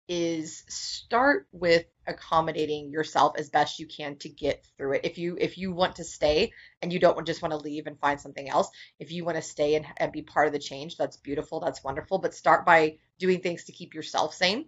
is 0.07 0.63
start 0.67 1.47
with 1.51 1.85
accommodating 2.07 2.89
yourself 2.89 3.33
as 3.37 3.49
best 3.49 3.79
you 3.79 3.85
can 3.85 4.15
to 4.17 4.29
get 4.29 4.65
through 4.77 4.93
it. 4.93 5.01
If 5.03 5.17
you 5.17 5.37
if 5.39 5.57
you 5.57 5.71
want 5.71 5.95
to 5.97 6.03
stay 6.03 6.51
and 6.81 6.91
you 6.91 6.99
don't 6.99 7.25
just 7.25 7.41
want 7.41 7.51
to 7.51 7.57
leave 7.57 7.87
and 7.87 7.99
find 7.99 8.19
something 8.19 8.49
else, 8.49 8.69
if 8.99 9.11
you 9.11 9.23
want 9.23 9.37
to 9.37 9.41
stay 9.41 9.75
and, 9.75 9.85
and 9.97 10.11
be 10.11 10.21
part 10.21 10.47
of 10.47 10.53
the 10.53 10.59
change, 10.59 10.97
that's 10.97 11.17
beautiful, 11.17 11.59
that's 11.59 11.83
wonderful. 11.83 12.17
But 12.17 12.33
start 12.33 12.65
by 12.65 12.97
doing 13.19 13.41
things 13.41 13.65
to 13.65 13.71
keep 13.71 13.93
yourself 13.93 14.33
sane. 14.33 14.65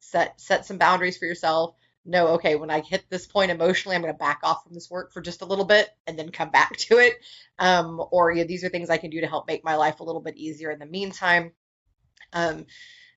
Set 0.00 0.40
set 0.40 0.66
some 0.66 0.78
boundaries 0.78 1.16
for 1.16 1.26
yourself. 1.26 1.74
Know, 2.08 2.28
okay, 2.34 2.54
when 2.54 2.70
I 2.70 2.82
hit 2.82 3.04
this 3.10 3.26
point 3.26 3.50
emotionally, 3.50 3.96
I'm 3.96 4.02
going 4.02 4.14
to 4.14 4.18
back 4.18 4.38
off 4.44 4.62
from 4.62 4.74
this 4.74 4.88
work 4.88 5.12
for 5.12 5.20
just 5.20 5.42
a 5.42 5.46
little 5.46 5.64
bit 5.64 5.88
and 6.06 6.16
then 6.16 6.30
come 6.30 6.50
back 6.50 6.76
to 6.76 6.98
it. 6.98 7.14
Um, 7.58 8.00
or 8.12 8.30
yeah, 8.30 8.44
these 8.44 8.62
are 8.62 8.68
things 8.68 8.90
I 8.90 8.98
can 8.98 9.10
do 9.10 9.20
to 9.20 9.26
help 9.26 9.48
make 9.48 9.64
my 9.64 9.74
life 9.74 9.98
a 9.98 10.04
little 10.04 10.20
bit 10.20 10.36
easier 10.36 10.70
in 10.70 10.78
the 10.78 10.86
meantime. 10.86 11.52
Um, 12.32 12.66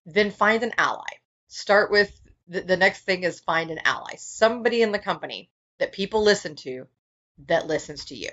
then 0.06 0.32
find 0.32 0.63
an 0.63 0.72
ally 0.78 1.06
start 1.50 1.91
with 1.91 2.19
the, 2.50 2.62
the 2.62 2.78
next 2.78 3.02
thing 3.02 3.24
is 3.24 3.40
find 3.40 3.72
an 3.72 3.80
ally, 3.86 4.16
somebody 4.18 4.82
in 4.82 4.92
the 4.92 5.00
company 5.00 5.50
that 5.80 5.94
people 5.94 6.24
listen 6.24 6.56
to 6.58 6.88
that 7.48 7.68
listens 7.68 8.06
to 8.06 8.16
you. 8.16 8.30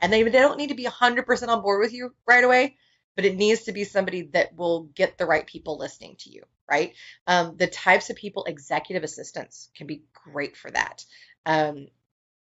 And 0.00 0.12
they, 0.12 0.22
they 0.22 0.30
don't 0.30 0.58
need 0.58 0.68
to 0.68 0.74
be 0.74 0.86
100% 0.86 1.48
on 1.48 1.62
board 1.62 1.80
with 1.80 1.92
you 1.92 2.14
right 2.26 2.42
away, 2.42 2.76
but 3.14 3.24
it 3.24 3.36
needs 3.36 3.64
to 3.64 3.72
be 3.72 3.84
somebody 3.84 4.22
that 4.32 4.56
will 4.56 4.84
get 4.94 5.18
the 5.18 5.26
right 5.26 5.46
people 5.46 5.78
listening 5.78 6.16
to 6.20 6.30
you, 6.30 6.42
right? 6.70 6.94
Um, 7.26 7.56
the 7.56 7.66
types 7.66 8.10
of 8.10 8.16
people, 8.16 8.44
executive 8.44 9.04
assistants 9.04 9.70
can 9.76 9.86
be 9.86 10.02
great 10.12 10.56
for 10.56 10.70
that. 10.70 11.04
Um, 11.46 11.88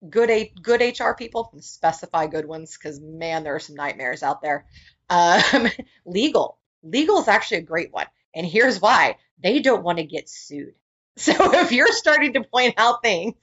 good 0.08 0.30
a 0.30 0.54
good 0.62 0.82
HR 0.82 1.14
people, 1.14 1.52
specify 1.60 2.28
good 2.28 2.46
ones 2.46 2.78
because 2.78 3.00
man, 3.00 3.44
there 3.44 3.56
are 3.56 3.60
some 3.60 3.76
nightmares 3.76 4.24
out 4.24 4.42
there. 4.42 4.66
Um, 5.10 5.68
legal, 6.06 6.60
legal 6.84 7.20
is 7.20 7.28
actually 7.28 7.58
a 7.58 7.62
great 7.62 7.92
one, 7.92 8.06
and 8.36 8.46
here's 8.46 8.80
why: 8.80 9.18
they 9.42 9.60
don't 9.60 9.84
want 9.84 9.98
to 9.98 10.04
get 10.04 10.30
sued. 10.30 10.76
So 11.20 11.34
if 11.54 11.72
you're 11.72 11.92
starting 11.92 12.34
to 12.34 12.44
point 12.44 12.76
out 12.78 13.02
things 13.02 13.36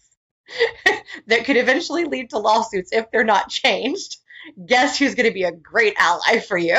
that 1.26 1.44
could 1.44 1.56
eventually 1.56 2.04
lead 2.04 2.30
to 2.30 2.38
lawsuits 2.38 2.92
if 2.92 3.10
they're 3.10 3.24
not 3.24 3.48
changed, 3.48 4.18
guess 4.64 4.98
who's 4.98 5.14
going 5.16 5.28
to 5.28 5.34
be 5.34 5.42
a 5.42 5.52
great 5.52 5.94
ally 5.98 6.38
for 6.38 6.56
you? 6.56 6.76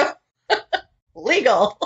legal. 1.15 1.77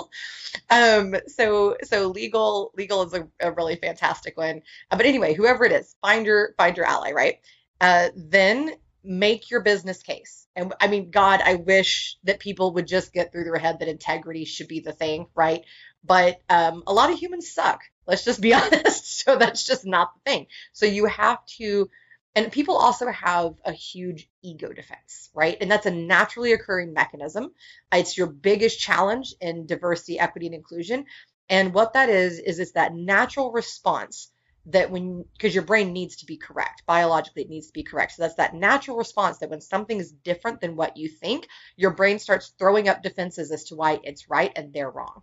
Um, 0.68 1.16
so 1.26 1.76
so 1.82 2.08
legal 2.08 2.72
legal 2.76 3.02
is 3.02 3.14
a, 3.14 3.28
a 3.40 3.52
really 3.52 3.76
fantastic 3.76 4.36
one. 4.36 4.62
Uh, 4.90 4.96
but 4.96 5.06
anyway, 5.06 5.34
whoever 5.34 5.64
it 5.64 5.72
is, 5.72 5.96
find 6.02 6.26
your 6.26 6.54
find 6.56 6.76
your 6.76 6.86
ally, 6.86 7.12
right? 7.12 7.40
Uh, 7.80 8.08
then 8.14 8.72
make 9.02 9.50
your 9.50 9.62
business 9.62 10.02
case. 10.02 10.46
And 10.54 10.74
I 10.80 10.88
mean, 10.88 11.10
God, 11.10 11.40
I 11.44 11.54
wish 11.54 12.16
that 12.24 12.38
people 12.38 12.74
would 12.74 12.86
just 12.86 13.12
get 13.12 13.32
through 13.32 13.44
their 13.44 13.56
head 13.56 13.78
that 13.78 13.88
integrity 13.88 14.44
should 14.44 14.68
be 14.68 14.80
the 14.80 14.92
thing, 14.92 15.26
right? 15.34 15.64
But 16.04 16.40
um, 16.48 16.82
a 16.86 16.92
lot 16.92 17.10
of 17.10 17.18
humans 17.18 17.50
suck. 17.52 17.80
Let's 18.10 18.24
just 18.24 18.40
be 18.40 18.54
honest. 18.60 19.20
So 19.24 19.36
that's 19.36 19.64
just 19.64 19.86
not 19.86 20.12
the 20.14 20.30
thing. 20.30 20.46
So 20.72 20.86
you 20.86 21.06
have 21.06 21.44
to, 21.58 21.88
and 22.34 22.50
people 22.52 22.76
also 22.76 23.06
have 23.10 23.54
a 23.64 23.72
huge 23.72 24.28
ego 24.42 24.72
defense, 24.72 25.30
right? 25.34 25.56
And 25.60 25.70
that's 25.70 25.86
a 25.86 25.90
naturally 25.92 26.52
occurring 26.52 26.92
mechanism. 26.92 27.52
It's 27.92 28.18
your 28.18 28.26
biggest 28.26 28.80
challenge 28.80 29.34
in 29.40 29.66
diversity, 29.66 30.18
equity, 30.18 30.46
and 30.46 30.54
inclusion. 30.54 31.06
And 31.48 31.72
what 31.72 31.92
that 31.94 32.08
is, 32.08 32.38
is 32.40 32.58
it's 32.58 32.72
that 32.72 32.94
natural 32.94 33.52
response 33.52 34.32
that 34.66 34.90
when 34.90 35.24
because 35.32 35.54
your 35.54 35.64
brain 35.64 35.92
needs 35.92 36.16
to 36.16 36.26
be 36.26 36.36
correct 36.36 36.82
biologically 36.86 37.42
it 37.42 37.48
needs 37.48 37.68
to 37.68 37.72
be 37.72 37.82
correct 37.82 38.12
so 38.12 38.22
that's 38.22 38.34
that 38.34 38.54
natural 38.54 38.98
response 38.98 39.38
that 39.38 39.48
when 39.48 39.60
something 39.60 39.98
is 39.98 40.12
different 40.12 40.60
than 40.60 40.76
what 40.76 40.98
you 40.98 41.08
think 41.08 41.48
your 41.76 41.92
brain 41.92 42.18
starts 42.18 42.52
throwing 42.58 42.86
up 42.86 43.02
defenses 43.02 43.50
as 43.50 43.64
to 43.64 43.74
why 43.74 43.98
it's 44.04 44.28
right 44.28 44.52
and 44.56 44.72
they're 44.72 44.90
wrong 44.90 45.22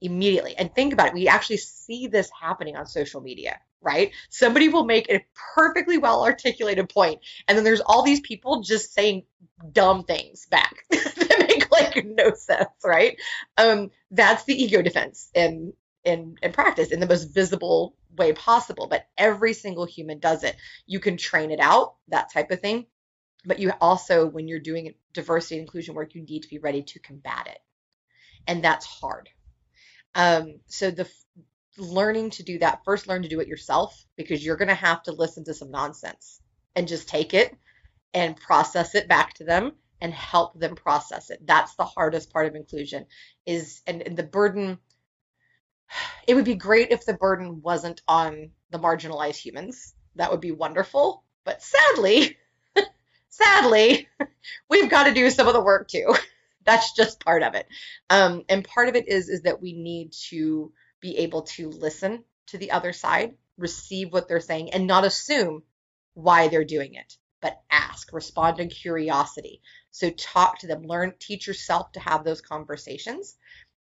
immediately. 0.00 0.54
And 0.56 0.74
think 0.74 0.92
about 0.92 1.08
it, 1.08 1.14
we 1.14 1.28
actually 1.28 1.58
see 1.58 2.06
this 2.06 2.30
happening 2.30 2.76
on 2.76 2.86
social 2.86 3.20
media, 3.20 3.58
right? 3.80 4.12
Somebody 4.30 4.68
will 4.68 4.84
make 4.84 5.10
a 5.10 5.24
perfectly 5.54 5.98
well 5.98 6.24
articulated 6.24 6.88
point, 6.88 7.20
and 7.46 7.56
then 7.56 7.64
there's 7.64 7.80
all 7.80 8.02
these 8.02 8.20
people 8.20 8.62
just 8.62 8.92
saying 8.92 9.24
dumb 9.72 10.04
things 10.04 10.46
back 10.46 10.84
that 10.90 11.46
make 11.48 11.70
like 11.70 12.04
no 12.04 12.34
sense, 12.34 12.68
right? 12.84 13.18
Um, 13.56 13.90
that's 14.10 14.44
the 14.44 14.60
ego 14.60 14.82
defense 14.82 15.30
in 15.34 15.72
in 16.04 16.36
in 16.42 16.52
practice 16.52 16.90
in 16.90 17.00
the 17.00 17.06
most 17.06 17.34
visible 17.34 17.94
way 18.16 18.32
possible. 18.32 18.86
But 18.86 19.06
every 19.16 19.52
single 19.52 19.84
human 19.84 20.18
does 20.18 20.44
it. 20.44 20.56
You 20.86 21.00
can 21.00 21.16
train 21.16 21.50
it 21.50 21.60
out, 21.60 21.94
that 22.08 22.32
type 22.32 22.50
of 22.50 22.60
thing. 22.60 22.86
But 23.44 23.60
you 23.60 23.72
also, 23.80 24.26
when 24.26 24.48
you're 24.48 24.58
doing 24.58 24.94
diversity 25.12 25.56
and 25.56 25.62
inclusion 25.62 25.94
work, 25.94 26.14
you 26.14 26.22
need 26.22 26.42
to 26.42 26.48
be 26.48 26.58
ready 26.58 26.82
to 26.82 26.98
combat 26.98 27.46
it. 27.46 27.58
And 28.48 28.64
that's 28.64 28.84
hard 28.84 29.28
um, 30.14 30.60
so 30.66 30.90
the 30.90 31.08
learning 31.76 32.30
to 32.30 32.42
do 32.42 32.58
that 32.58 32.84
first 32.84 33.06
learn 33.06 33.22
to 33.22 33.28
do 33.28 33.40
it 33.40 33.48
yourself 33.48 34.04
because 34.16 34.44
you're 34.44 34.56
going 34.56 34.68
to 34.68 34.74
have 34.74 35.02
to 35.04 35.12
listen 35.12 35.44
to 35.44 35.54
some 35.54 35.70
nonsense 35.70 36.40
and 36.74 36.88
just 36.88 37.08
take 37.08 37.34
it 37.34 37.56
and 38.14 38.36
process 38.36 38.94
it 38.94 39.08
back 39.08 39.34
to 39.34 39.44
them 39.44 39.72
and 40.00 40.12
help 40.12 40.58
them 40.58 40.74
process 40.74 41.30
it. 41.30 41.40
That's 41.46 41.74
the 41.76 41.84
hardest 41.84 42.32
part 42.32 42.46
of 42.46 42.54
inclusion 42.54 43.06
is 43.46 43.80
and, 43.86 44.02
and 44.02 44.16
the 44.16 44.22
burden 44.24 44.78
it 46.26 46.34
would 46.34 46.44
be 46.44 46.54
great 46.54 46.90
if 46.90 47.06
the 47.06 47.14
burden 47.14 47.62
wasn't 47.62 48.02
on 48.06 48.50
the 48.70 48.78
marginalized 48.78 49.36
humans. 49.36 49.94
That 50.16 50.30
would 50.30 50.40
be 50.40 50.52
wonderful 50.52 51.22
but 51.48 51.62
sadly 51.62 52.36
sadly 53.30 54.06
we've 54.68 54.90
got 54.90 55.04
to 55.04 55.14
do 55.14 55.30
some 55.30 55.48
of 55.48 55.54
the 55.54 55.62
work 55.62 55.88
too 55.88 56.14
that's 56.68 56.92
just 56.92 57.24
part 57.24 57.42
of 57.42 57.54
it. 57.54 57.66
Um, 58.10 58.44
and 58.50 58.62
part 58.62 58.88
of 58.88 58.94
it 58.94 59.08
is 59.08 59.30
is 59.30 59.42
that 59.42 59.62
we 59.62 59.72
need 59.72 60.12
to 60.28 60.70
be 61.00 61.16
able 61.18 61.42
to 61.42 61.70
listen 61.70 62.24
to 62.48 62.58
the 62.58 62.72
other 62.72 62.92
side, 62.92 63.34
receive 63.56 64.12
what 64.12 64.28
they're 64.28 64.40
saying, 64.40 64.74
and 64.74 64.86
not 64.86 65.06
assume 65.06 65.62
why 66.12 66.48
they're 66.48 66.64
doing 66.64 66.92
it, 66.94 67.16
but 67.40 67.58
ask, 67.70 68.12
respond 68.12 68.60
in 68.60 68.68
curiosity. 68.68 69.62
So 69.92 70.10
talk 70.10 70.58
to 70.58 70.66
them, 70.66 70.82
learn, 70.82 71.14
teach 71.18 71.46
yourself 71.46 71.92
to 71.92 72.00
have 72.00 72.22
those 72.22 72.42
conversations, 72.42 73.34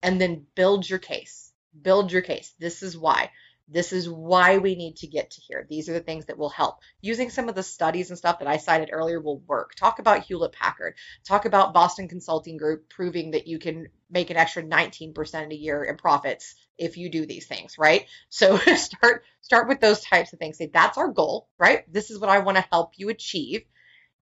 and 0.01 0.19
then 0.19 0.45
build 0.53 0.89
your 0.89 0.99
case. 0.99 1.53
Build 1.81 2.11
your 2.11 2.21
case. 2.21 2.53
This 2.59 2.84
is 2.84 2.97
why. 2.97 3.31
This 3.70 3.93
is 3.93 4.09
why 4.09 4.57
we 4.57 4.76
need 4.76 4.97
to 4.97 5.07
get 5.07 5.32
to 5.32 5.41
here. 5.41 5.66
These 5.70 5.88
are 5.88 5.93
the 5.93 6.01
things 6.01 6.26
that 6.26 6.38
will 6.38 6.49
help. 6.49 6.80
Using 7.01 7.30
some 7.30 7.47
of 7.47 7.55
the 7.55 7.64
studies 7.64 8.09
and 8.09 8.18
stuff 8.18 8.39
that 8.39 8.47
I 8.47 8.57
cited 8.57 8.89
earlier 8.91 9.22
will 9.22 9.39
work. 9.39 9.74
Talk 9.76 9.99
about 9.99 10.24
Hewlett 10.24 10.51
Packard. 10.51 10.95
Talk 11.26 11.45
about 11.45 11.74
Boston 11.74 12.07
Consulting 12.09 12.57
Group 12.57 12.89
proving 12.89 13.32
that 13.32 13.47
you 13.47 13.59
can 13.59 13.88
make 14.09 14.30
an 14.30 14.38
extra 14.38 14.64
19% 14.64 15.51
a 15.51 15.55
year 15.55 15.84
in 15.84 15.95
profits 15.95 16.55
if 16.78 16.97
you 16.97 17.09
do 17.09 17.26
these 17.26 17.47
things, 17.47 17.78
right? 17.78 18.05
So 18.30 18.57
start 18.76 19.24
start 19.41 19.68
with 19.68 19.80
those 19.80 20.01
types 20.01 20.34
of 20.34 20.39
things. 20.39 20.57
Say 20.57 20.70
that's 20.74 20.97
our 20.97 21.09
goal, 21.09 21.47
right? 21.57 21.91
This 21.91 22.11
is 22.11 22.20
what 22.20 22.30
I 22.30 22.39
want 22.39 22.57
to 22.57 22.68
help 22.72 22.91
you 22.97 23.09
achieve. 23.09 23.64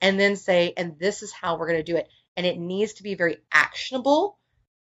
And 0.00 0.18
then 0.18 0.36
say, 0.36 0.74
and 0.76 0.98
this 0.98 1.22
is 1.22 1.32
how 1.32 1.58
we're 1.58 1.68
going 1.68 1.84
to 1.84 1.92
do 1.92 1.96
it. 1.96 2.08
And 2.36 2.46
it 2.46 2.58
needs 2.58 2.94
to 2.94 3.02
be 3.02 3.14
very 3.14 3.38
actionable 3.52 4.38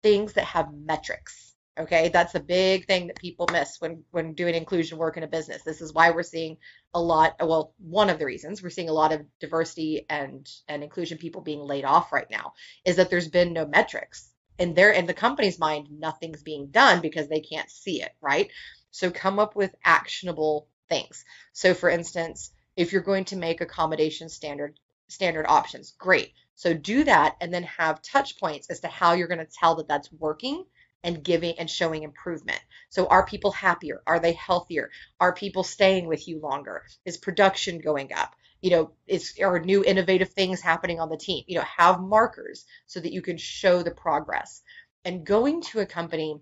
things 0.02 0.34
that 0.34 0.46
have 0.46 0.74
metrics. 0.74 1.45
Okay, 1.78 2.08
that's 2.08 2.36
a 2.36 2.40
big 2.40 2.88
thing 2.88 3.08
that 3.08 3.18
people 3.18 3.50
miss 3.52 3.82
when 3.82 4.06
when 4.12 4.34
doing 4.34 4.56
inclusion 4.56 4.98
work 4.98 5.18
in 5.18 5.24
a 5.24 5.28
business. 5.28 5.64
This 5.64 5.82
is 5.82 5.92
why 5.94 6.12
we're 6.12 6.24
seeing 6.24 6.56
a 6.94 7.02
lot. 7.02 7.36
Well, 7.42 7.74
one 7.80 8.10
of 8.10 8.18
the 8.18 8.26
reasons 8.26 8.64
we're 8.64 8.70
seeing 8.70 8.88
a 8.88 8.94
lot 8.94 9.12
of 9.12 9.26
diversity 9.42 10.06
and 10.10 10.50
and 10.70 10.84
inclusion 10.84 11.18
people 11.18 11.42
being 11.42 11.60
laid 11.60 11.84
off 11.84 12.14
right 12.14 12.30
now 12.32 12.54
is 12.86 12.96
that 12.96 13.10
there's 13.10 13.28
been 13.28 13.52
no 13.52 13.66
metrics 13.66 14.32
in 14.58 14.74
their 14.74 14.92
in 14.92 15.06
the 15.06 15.14
company's 15.14 15.60
mind. 15.60 15.88
Nothing's 15.92 16.44
being 16.44 16.68
done 16.68 17.02
because 17.02 17.28
they 17.28 17.42
can't 17.42 17.70
see 17.70 18.02
it. 18.02 18.16
Right. 18.22 18.52
So 18.92 19.12
come 19.12 19.38
up 19.38 19.58
with 19.58 19.76
actionable 19.84 20.70
things. 20.88 21.26
So 21.52 21.74
for 21.74 21.90
instance, 21.90 22.54
if 22.78 22.94
you're 22.94 23.02
going 23.02 23.26
to 23.26 23.36
make 23.36 23.60
accommodation 23.60 24.30
standard 24.30 24.80
standard 25.10 25.46
options, 25.50 25.92
great. 25.98 26.32
So 26.56 26.74
do 26.74 27.04
that 27.04 27.36
and 27.42 27.54
then 27.54 27.64
have 27.64 28.02
touch 28.02 28.40
points 28.40 28.70
as 28.70 28.80
to 28.80 28.88
how 28.88 29.12
you're 29.12 29.28
going 29.28 29.46
to 29.46 29.58
tell 29.60 29.76
that 29.76 29.90
that's 29.90 30.10
working 30.14 30.64
and 31.06 31.24
giving 31.24 31.58
and 31.60 31.70
showing 31.70 32.04
improvement. 32.04 32.60
So 32.90 33.06
are 33.08 33.26
people 33.26 33.52
happier? 33.52 34.02
Are 34.08 34.20
they 34.20 34.34
healthier? 34.34 34.90
Are 35.20 35.34
people 35.34 35.64
staying 35.64 36.08
with 36.08 36.28
you 36.28 36.40
longer? 36.40 36.84
Is 37.06 37.16
production 37.16 37.80
going 37.80 38.12
up? 38.12 38.36
You 38.62 38.72
know, 38.72 38.92
is 39.06 39.36
are 39.42 39.60
new 39.60 39.84
innovative 39.86 40.34
things 40.34 40.62
happening 40.62 41.00
on 41.00 41.10
the 41.10 41.18
team? 41.18 41.44
You 41.48 41.60
know, 41.60 41.66
have 41.78 42.02
markers 42.02 42.66
so 42.88 43.00
that 43.00 43.14
you 43.14 43.22
can 43.22 43.38
show 43.38 43.84
the 43.84 43.92
progress. 43.92 44.64
And 45.06 45.24
going 45.24 45.62
to 45.70 45.82
a 45.82 45.86
company 45.86 46.42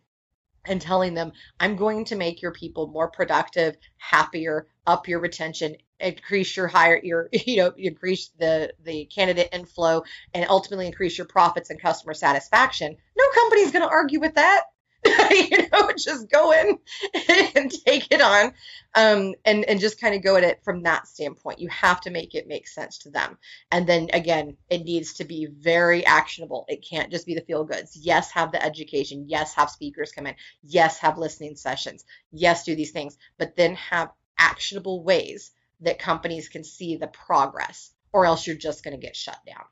and 0.66 0.82
telling 0.82 1.14
them, 1.14 1.34
I'm 1.60 1.76
going 1.76 2.06
to 2.06 2.16
make 2.16 2.42
your 2.42 2.54
people 2.54 2.88
more 2.88 3.12
productive, 3.12 3.76
happier, 3.98 4.68
up 4.88 5.10
your 5.10 5.20
retention, 5.20 5.76
increase 6.04 6.56
your 6.56 6.68
higher 6.68 7.00
your 7.02 7.30
you 7.34 7.58
know 7.58 7.74
increase 7.78 8.30
the 8.40 8.74
the 8.84 9.06
candidate 9.06 9.50
inflow 9.52 10.04
and 10.34 10.46
ultimately 10.50 10.88
increase 10.88 11.18
your 11.18 11.28
profits 11.28 11.70
and 11.70 11.82
customer 11.82 12.14
satisfaction. 12.14 12.96
No 13.18 13.26
company's 13.34 13.72
going 13.72 13.84
to 13.84 13.92
argue 13.92 14.20
with 14.20 14.36
that. 14.36 14.64
You 15.34 15.68
know 15.72 15.92
just 15.98 16.30
go 16.30 16.52
in 16.52 16.78
and 17.56 17.72
take 17.86 18.08
it 18.12 18.22
on 18.22 18.54
um, 18.96 19.34
and 19.46 19.66
and 19.66 19.80
just 19.80 20.00
kind 20.00 20.16
of 20.16 20.24
go 20.24 20.36
at 20.36 20.44
it 20.44 20.64
from 20.64 20.84
that 20.84 21.08
standpoint. 21.08 21.60
You 21.60 21.70
have 21.70 22.02
to 22.02 22.12
make 22.12 22.36
it 22.36 22.48
make 22.48 22.68
sense 22.68 23.00
to 23.00 23.10
them. 23.10 23.38
And 23.72 23.88
then 23.88 24.10
again 24.14 24.58
it 24.70 24.84
needs 24.84 25.14
to 25.16 25.26
be 25.26 25.48
very 25.48 26.06
actionable. 26.06 26.66
It 26.68 26.86
can't 26.88 27.12
just 27.12 27.26
be 27.26 27.36
the 27.36 27.42
feel 27.42 27.64
goods. 27.64 27.98
Yes 27.98 28.32
have 28.32 28.52
the 28.52 28.64
education. 28.64 29.26
Yes 29.28 29.54
have 29.56 29.70
speakers 29.70 30.12
come 30.12 30.28
in. 30.28 30.36
Yes 30.64 31.00
have 31.00 31.18
listening 31.18 31.56
sessions. 31.56 32.06
Yes 32.32 32.64
do 32.64 32.76
these 32.76 32.92
things. 32.92 33.18
But 33.38 33.56
then 33.56 33.76
have 33.76 34.12
actionable 34.38 35.04
ways 35.04 35.52
that 35.82 36.00
companies 36.00 36.50
can 36.50 36.64
see 36.64 36.96
the 36.96 37.08
progress, 37.08 37.92
or 38.12 38.26
else 38.26 38.48
you're 38.48 38.56
just 38.56 38.84
going 38.84 39.00
to 39.00 39.06
get 39.06 39.16
shut 39.16 39.40
down. 39.46 39.66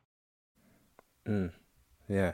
Mm, 1.28 1.52
yeah. 2.08 2.34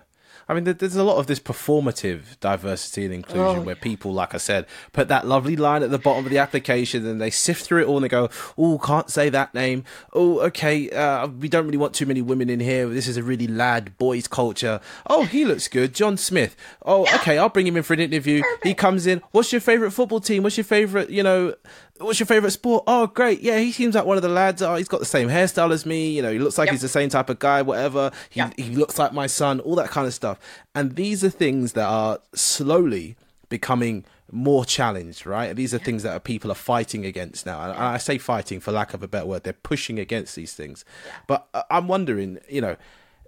I 0.50 0.54
mean, 0.54 0.64
there's 0.64 0.96
a 0.96 1.04
lot 1.04 1.18
of 1.18 1.28
this 1.28 1.40
performative 1.40 2.40
diversity 2.40 3.06
and 3.06 3.14
inclusion 3.14 3.60
oh, 3.60 3.62
where 3.62 3.76
people, 3.76 4.14
like 4.14 4.34
I 4.34 4.38
said, 4.38 4.66
put 4.94 5.08
that 5.10 5.28
lovely 5.28 5.56
line 5.56 5.84
at 5.84 5.92
the 5.92 5.98
bottom 5.98 6.26
of 6.26 6.32
the 6.32 6.38
application 6.38 7.06
and 7.06 7.20
they 7.20 7.30
sift 7.30 7.66
through 7.66 7.82
it 7.82 7.88
all 7.88 7.98
and 7.98 8.06
they 8.06 8.10
go, 8.10 8.30
oh, 8.58 8.78
can't 8.78 9.10
say 9.10 9.30
that 9.30 9.54
name. 9.54 9.84
Oh, 10.14 10.40
okay, 10.42 10.90
uh, 10.90 11.28
we 11.28 11.50
don't 11.50 11.66
really 11.66 11.78
want 11.78 11.94
too 11.94 12.06
many 12.06 12.22
women 12.22 12.50
in 12.50 12.60
here. 12.60 12.88
This 12.88 13.08
is 13.08 13.18
a 13.18 13.24
really 13.24 13.48
lad 13.48 13.98
boys 13.98 14.28
culture. 14.28 14.80
Oh, 15.08 15.26
he 15.26 15.44
looks 15.44 15.68
good. 15.68 15.94
John 15.94 16.18
Smith. 16.18 16.56
Oh, 16.86 17.04
okay, 17.16 17.38
I'll 17.38 17.50
bring 17.50 17.68
him 17.68 17.78
in 17.78 17.84
for 17.84 17.94
an 17.94 18.00
interview. 18.00 18.42
Perfect. 18.42 18.68
He 18.68 18.74
comes 18.74 19.08
in. 19.08 19.22
What's 19.32 19.52
your 19.52 19.62
favorite 19.62 19.92
football 19.92 20.22
team? 20.22 20.44
What's 20.44 20.58
your 20.58 20.64
favorite, 20.64 21.10
you 21.10 21.24
know, 21.24 21.56
what's 22.00 22.20
your 22.20 22.28
favorite 22.28 22.52
sport? 22.52 22.84
Oh, 22.88 23.08
great. 23.08 23.42
Yeah, 23.42 23.60
he 23.60 23.72
seems 23.72 23.96
like 23.96 24.06
one 24.06 24.18
of 24.18 24.24
the 24.24 24.30
lads. 24.30 24.62
Oh, 24.62 24.76
he's 24.76 24.88
got 24.88 25.00
the 25.00 25.06
same 25.06 25.30
hairstyle 25.30 25.72
as 25.72 25.86
me. 25.86 26.12
You 26.12 26.22
know, 26.22 26.32
he 26.32 26.40
looks 26.40 26.58
like 26.58 26.68
yep. 26.68 26.74
he's 26.74 26.82
the 26.82 26.88
same 26.88 27.10
type 27.10 27.30
of 27.30 27.40
guy, 27.40 27.62
whatever. 27.62 28.12
He, 28.30 28.40
yep. 28.40 28.54
he 28.58 28.76
looks 28.76 28.98
like 28.98 29.14
my 29.14 29.28
son, 29.28 29.60
all 29.62 29.76
that 29.76 29.90
kind 29.90 30.08
of 30.08 30.14
stuff. 30.14 30.40
And 30.76 30.96
these 30.96 31.24
are 31.24 31.30
things 31.30 31.74
that 31.74 31.88
are 31.88 32.20
slowly 32.34 33.16
becoming 33.50 34.06
more 34.32 34.66
challenged, 34.66 35.26
right? 35.26 35.56
These 35.56 35.74
are 35.74 35.80
things 35.80 36.04
that 36.04 36.14
are, 36.14 36.20
people 36.20 36.52
are 36.52 36.56
fighting 36.56 37.06
against 37.06 37.46
now. 37.46 37.62
And 37.62 37.72
I 37.72 37.98
say 37.98 38.18
fighting 38.18 38.60
for 38.60 38.72
lack 38.72 38.94
of 38.94 39.02
a 39.02 39.08
better 39.08 39.26
word. 39.26 39.44
They're 39.44 39.54
pushing 39.54 40.00
against 40.00 40.36
these 40.36 40.54
things. 40.54 40.84
But 41.28 41.48
uh, 41.54 41.64
I'm 41.70 41.88
wondering, 41.88 42.40
you 42.50 42.62
know, 42.62 42.76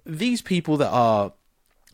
these 0.05 0.41
people 0.41 0.77
that 0.77 0.89
are 0.89 1.33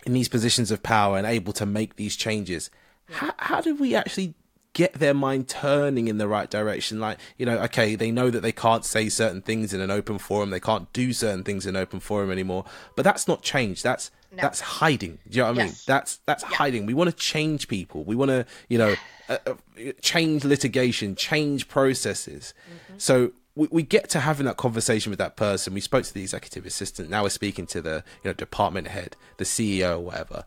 in 0.06 0.14
these 0.14 0.30
positions 0.30 0.72
of 0.72 0.84
power 0.84 1.18
and 1.18 1.28
able 1.28 1.54
to 1.54 1.66
make 1.66 1.96
these 1.96 2.16
changes, 2.16 2.70
how, 3.10 3.34
how 3.38 3.62
do 3.62 3.76
we 3.76 3.96
actually 3.96 4.34
get 4.76 4.94
their 4.94 5.14
mind 5.14 5.48
turning 5.48 6.10
in 6.10 6.20
the 6.20 6.28
right 6.28 6.52
direction. 6.52 7.00
Like, 7.00 7.18
you 7.38 7.46
know, 7.46 7.58
okay, 7.60 7.96
they 7.96 8.12
know 8.12 8.30
that 8.30 8.42
they 8.42 8.52
can't 8.52 8.86
say 8.86 9.10
certain 9.10 9.42
things 9.42 9.74
in 9.74 9.80
an 9.82 9.90
open 9.90 10.20
forum, 10.20 10.52
they 10.52 10.60
can't 10.60 10.92
do 10.94 11.14
certain 11.14 11.44
things 11.44 11.66
in 11.66 11.76
open 11.76 12.00
forum 12.00 12.30
anymore. 12.30 12.66
But 12.96 13.04
that's 13.04 13.28
not 13.28 13.42
change. 13.42 13.82
That's 13.82 14.12
no. 14.32 14.42
that's 14.42 14.60
hiding. 14.60 15.18
Do 15.30 15.38
you 15.38 15.44
know 15.44 15.54
what. 15.54 15.60
I 15.60 15.66
mean? 15.66 15.74
That's 15.88 16.18
that's 16.28 16.44
yeah. 16.44 16.58
hiding. 16.58 16.86
We 16.86 16.94
want 16.94 17.10
to 17.10 17.16
change 17.16 17.68
people. 17.68 18.04
We 18.04 18.16
want 18.16 18.30
to, 18.30 18.46
you 18.68 18.78
know, 18.78 18.96
uh, 19.30 19.38
uh, 19.48 19.54
change 20.02 20.44
litigation, 20.44 21.16
change 21.16 21.70
processes. 21.70 22.54
Mm-hmm. 22.68 22.98
So 22.98 23.32
we, 23.56 23.70
we 23.72 23.82
get 23.82 24.10
to 24.10 24.20
having 24.20 24.46
that 24.46 24.58
conversation 24.58 25.10
with 25.10 25.20
that 25.20 25.38
person. 25.38 25.74
We 25.74 25.82
spoke 25.82 26.04
to 26.04 26.14
the 26.14 26.22
executive 26.22 26.66
assistant. 26.66 27.10
Now 27.10 27.24
we're 27.24 27.30
speaking 27.30 27.66
to 27.68 27.82
the 27.82 28.04
you 28.24 28.30
know 28.30 28.34
department 28.34 28.90
head, 28.90 29.16
the 29.38 29.46
CEO, 29.46 29.96
or 29.96 30.00
whatever 30.00 30.44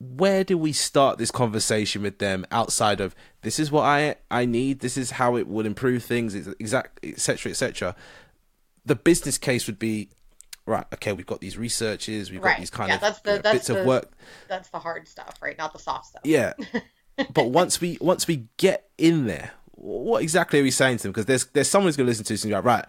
where 0.00 0.44
do 0.44 0.58
we 0.58 0.72
start 0.72 1.18
this 1.18 1.30
conversation 1.30 2.02
with 2.02 2.18
them 2.18 2.44
outside 2.50 3.00
of 3.00 3.14
this 3.42 3.58
is 3.58 3.70
what 3.70 3.82
I 3.82 4.16
I 4.30 4.44
need, 4.44 4.80
this 4.80 4.96
is 4.96 5.12
how 5.12 5.36
it 5.36 5.46
would 5.46 5.66
improve 5.66 6.02
things, 6.02 6.34
exact 6.34 7.00
etc. 7.04 7.50
etc. 7.50 7.96
The 8.84 8.96
business 8.96 9.38
case 9.38 9.66
would 9.66 9.78
be 9.78 10.10
right. 10.66 10.84
Okay, 10.94 11.12
we've 11.12 11.26
got 11.26 11.40
these 11.40 11.56
researches, 11.56 12.30
we've 12.30 12.42
right. 12.42 12.52
got 12.52 12.60
these 12.60 12.70
kind 12.70 12.88
yeah, 12.88 12.96
of 12.96 13.00
that's 13.00 13.20
the, 13.20 13.30
you 13.30 13.36
know, 13.36 13.42
that's 13.42 13.54
bits 13.54 13.66
the, 13.68 13.80
of 13.80 13.86
work. 13.86 14.12
That's 14.48 14.68
the 14.70 14.78
hard 14.78 15.08
stuff, 15.08 15.38
right? 15.40 15.56
Not 15.56 15.72
the 15.72 15.78
soft 15.78 16.06
stuff. 16.06 16.22
Yeah, 16.24 16.54
but 17.32 17.50
once 17.50 17.80
we 17.80 17.98
once 18.00 18.26
we 18.26 18.48
get 18.56 18.90
in 18.98 19.26
there, 19.26 19.52
what 19.72 20.22
exactly 20.22 20.60
are 20.60 20.64
we 20.64 20.70
saying 20.70 20.98
to 20.98 21.02
them? 21.04 21.12
Because 21.12 21.26
there's 21.26 21.46
there's 21.46 21.70
someone 21.70 21.88
who's 21.88 21.96
going 21.96 22.06
to 22.06 22.10
listen 22.10 22.24
to 22.24 22.32
this 22.32 22.44
and 22.44 22.50
go, 22.50 22.60
right, 22.60 22.84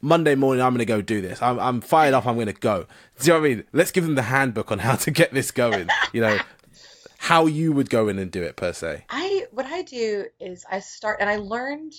Monday 0.00 0.34
morning, 0.34 0.62
I'm 0.62 0.72
going 0.72 0.78
to 0.78 0.84
go 0.84 1.00
do 1.00 1.20
this. 1.20 1.40
I'm, 1.40 1.58
I'm 1.58 1.80
fired 1.80 2.14
up. 2.14 2.26
I'm 2.26 2.34
going 2.34 2.46
to 2.46 2.52
go. 2.52 2.86
Do 3.18 3.26
you 3.26 3.32
know 3.32 3.40
what 3.40 3.46
I 3.46 3.54
mean? 3.54 3.64
Let's 3.72 3.90
give 3.90 4.04
them 4.04 4.14
the 4.14 4.22
handbook 4.22 4.70
on 4.70 4.78
how 4.78 4.96
to 4.96 5.10
get 5.10 5.32
this 5.32 5.50
going. 5.50 5.88
You 6.12 6.20
know, 6.20 6.38
how 7.18 7.46
you 7.46 7.72
would 7.72 7.90
go 7.90 8.08
in 8.08 8.18
and 8.18 8.30
do 8.30 8.42
it 8.42 8.56
per 8.56 8.72
se. 8.72 9.04
I 9.10 9.46
what 9.50 9.66
I 9.66 9.82
do 9.82 10.26
is 10.38 10.64
I 10.70 10.80
start 10.80 11.18
and 11.20 11.28
I 11.28 11.36
learned 11.36 11.92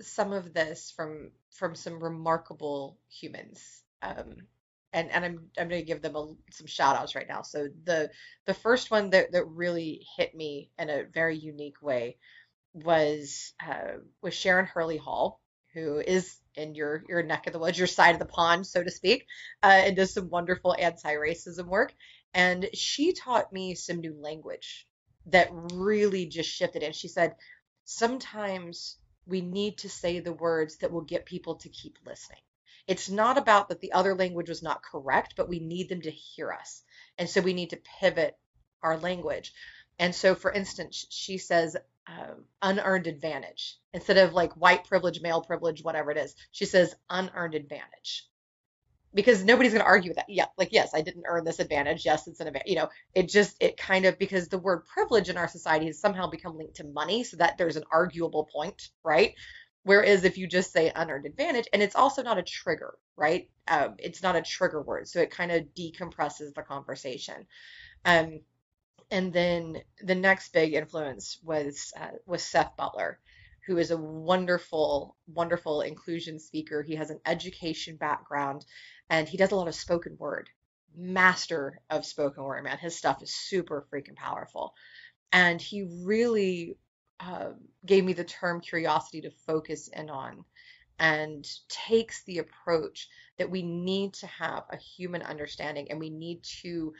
some 0.00 0.32
of 0.32 0.52
this 0.52 0.92
from 0.96 1.30
from 1.50 1.74
some 1.74 2.02
remarkable 2.02 2.98
humans. 3.08 3.82
Um, 4.02 4.36
and 4.92 5.10
and 5.10 5.24
I'm 5.24 5.50
I'm 5.58 5.68
going 5.68 5.80
to 5.80 5.86
give 5.86 6.02
them 6.02 6.16
a, 6.16 6.26
some 6.50 6.66
shout 6.66 6.96
outs 6.96 7.14
right 7.14 7.28
now. 7.28 7.42
So 7.42 7.68
the 7.84 8.10
the 8.46 8.54
first 8.54 8.90
one 8.90 9.10
that 9.10 9.32
that 9.32 9.44
really 9.44 10.06
hit 10.16 10.34
me 10.34 10.70
in 10.78 10.88
a 10.90 11.04
very 11.04 11.36
unique 11.36 11.82
way 11.82 12.16
was 12.72 13.52
uh, 13.64 13.98
was 14.22 14.34
Sharon 14.34 14.66
Hurley 14.66 14.96
Hall, 14.96 15.40
who 15.74 15.98
is 15.98 16.36
in 16.54 16.74
your 16.74 17.04
your 17.08 17.22
neck 17.22 17.46
of 17.46 17.52
the 17.52 17.58
woods, 17.58 17.78
your 17.78 17.86
side 17.86 18.14
of 18.14 18.20
the 18.20 18.24
pond, 18.26 18.66
so 18.66 18.82
to 18.82 18.90
speak, 18.90 19.26
uh, 19.62 19.82
and 19.86 19.96
does 19.96 20.14
some 20.14 20.30
wonderful 20.30 20.74
anti-racism 20.78 21.66
work. 21.66 21.92
And 22.32 22.68
she 22.74 23.12
taught 23.12 23.52
me 23.52 23.74
some 23.74 24.00
new 24.00 24.16
language 24.18 24.86
that 25.26 25.48
really 25.52 26.26
just 26.26 26.50
shifted. 26.50 26.82
And 26.82 26.94
she 26.94 27.08
said, 27.08 27.34
sometimes 27.84 28.98
we 29.26 29.40
need 29.40 29.78
to 29.78 29.88
say 29.88 30.20
the 30.20 30.32
words 30.32 30.78
that 30.78 30.92
will 30.92 31.02
get 31.02 31.26
people 31.26 31.56
to 31.56 31.68
keep 31.68 31.98
listening. 32.06 32.40
It's 32.86 33.08
not 33.08 33.38
about 33.38 33.68
that 33.68 33.80
the 33.80 33.92
other 33.92 34.14
language 34.14 34.48
was 34.48 34.62
not 34.62 34.82
correct, 34.82 35.34
but 35.36 35.48
we 35.48 35.58
need 35.58 35.88
them 35.88 36.02
to 36.02 36.10
hear 36.10 36.52
us. 36.52 36.82
And 37.16 37.28
so 37.28 37.40
we 37.40 37.54
need 37.54 37.70
to 37.70 37.80
pivot 38.00 38.36
our 38.82 38.98
language. 38.98 39.54
And 39.98 40.14
so, 40.14 40.34
for 40.34 40.52
instance, 40.52 41.06
she 41.08 41.38
says 41.38 41.76
um, 42.06 42.44
unearned 42.62 43.06
advantage 43.06 43.78
instead 43.92 44.18
of 44.18 44.34
like 44.34 44.52
white 44.54 44.84
privilege, 44.84 45.20
male 45.20 45.40
privilege, 45.40 45.82
whatever 45.82 46.10
it 46.10 46.18
is. 46.18 46.34
She 46.50 46.66
says 46.66 46.94
unearned 47.08 47.54
advantage 47.54 48.28
because 49.14 49.44
nobody's 49.44 49.72
going 49.72 49.84
to 49.84 49.88
argue 49.88 50.10
with 50.10 50.16
that. 50.16 50.28
Yeah, 50.28 50.46
like 50.58 50.72
yes, 50.72 50.90
I 50.92 51.00
didn't 51.00 51.24
earn 51.26 51.44
this 51.44 51.60
advantage. 51.60 52.04
Yes, 52.04 52.26
it's 52.26 52.40
an 52.40 52.48
advantage. 52.48 52.68
You 52.68 52.76
know, 52.76 52.88
it 53.14 53.28
just 53.28 53.56
it 53.62 53.76
kind 53.76 54.04
of 54.04 54.18
because 54.18 54.48
the 54.48 54.58
word 54.58 54.84
privilege 54.86 55.28
in 55.28 55.36
our 55.36 55.48
society 55.48 55.86
has 55.86 56.00
somehow 56.00 56.28
become 56.28 56.58
linked 56.58 56.76
to 56.76 56.84
money, 56.84 57.24
so 57.24 57.36
that 57.38 57.56
there's 57.56 57.76
an 57.76 57.84
arguable 57.92 58.48
point, 58.52 58.90
right? 59.04 59.34
Whereas 59.84 60.24
if 60.24 60.38
you 60.38 60.46
just 60.46 60.72
say 60.72 60.90
unearned 60.94 61.26
advantage, 61.26 61.68
and 61.72 61.82
it's 61.82 61.94
also 61.94 62.22
not 62.22 62.38
a 62.38 62.42
trigger, 62.42 62.94
right? 63.16 63.48
Um, 63.68 63.94
it's 63.98 64.22
not 64.22 64.36
a 64.36 64.42
trigger 64.42 64.82
word, 64.82 65.08
so 65.08 65.20
it 65.20 65.30
kind 65.30 65.52
of 65.52 65.64
decompresses 65.78 66.54
the 66.54 66.62
conversation. 66.62 67.46
Um, 68.04 68.40
and 69.14 69.32
then 69.32 69.80
the 70.02 70.16
next 70.16 70.52
big 70.52 70.74
influence 70.74 71.38
was 71.44 71.92
uh, 71.98 72.08
was 72.26 72.42
Seth 72.42 72.76
Butler, 72.76 73.20
who 73.64 73.78
is 73.78 73.92
a 73.92 73.96
wonderful, 73.96 75.16
wonderful 75.28 75.82
inclusion 75.82 76.40
speaker. 76.40 76.82
He 76.82 76.96
has 76.96 77.10
an 77.10 77.20
education 77.24 77.94
background, 77.94 78.66
and 79.08 79.28
he 79.28 79.36
does 79.36 79.52
a 79.52 79.54
lot 79.54 79.68
of 79.68 79.76
spoken 79.76 80.16
word. 80.18 80.50
Master 80.96 81.78
of 81.90 82.04
spoken 82.04 82.42
word, 82.42 82.64
man. 82.64 82.78
His 82.78 82.96
stuff 82.96 83.22
is 83.22 83.32
super 83.32 83.86
freaking 83.92 84.16
powerful, 84.16 84.74
and 85.30 85.62
he 85.62 85.86
really 86.02 86.76
uh, 87.20 87.50
gave 87.86 88.04
me 88.04 88.14
the 88.14 88.24
term 88.24 88.60
curiosity 88.60 89.20
to 89.20 89.30
focus 89.46 89.86
in 89.86 90.10
on 90.10 90.44
and 90.98 91.46
takes 91.68 92.24
the 92.24 92.38
approach 92.38 93.08
that 93.38 93.50
we 93.50 93.62
need 93.62 94.14
to 94.14 94.26
have 94.26 94.64
a 94.70 94.76
human 94.76 95.22
understanding 95.22 95.88
and 95.90 96.00
we 96.00 96.10
need 96.10 96.42
to 96.62 96.92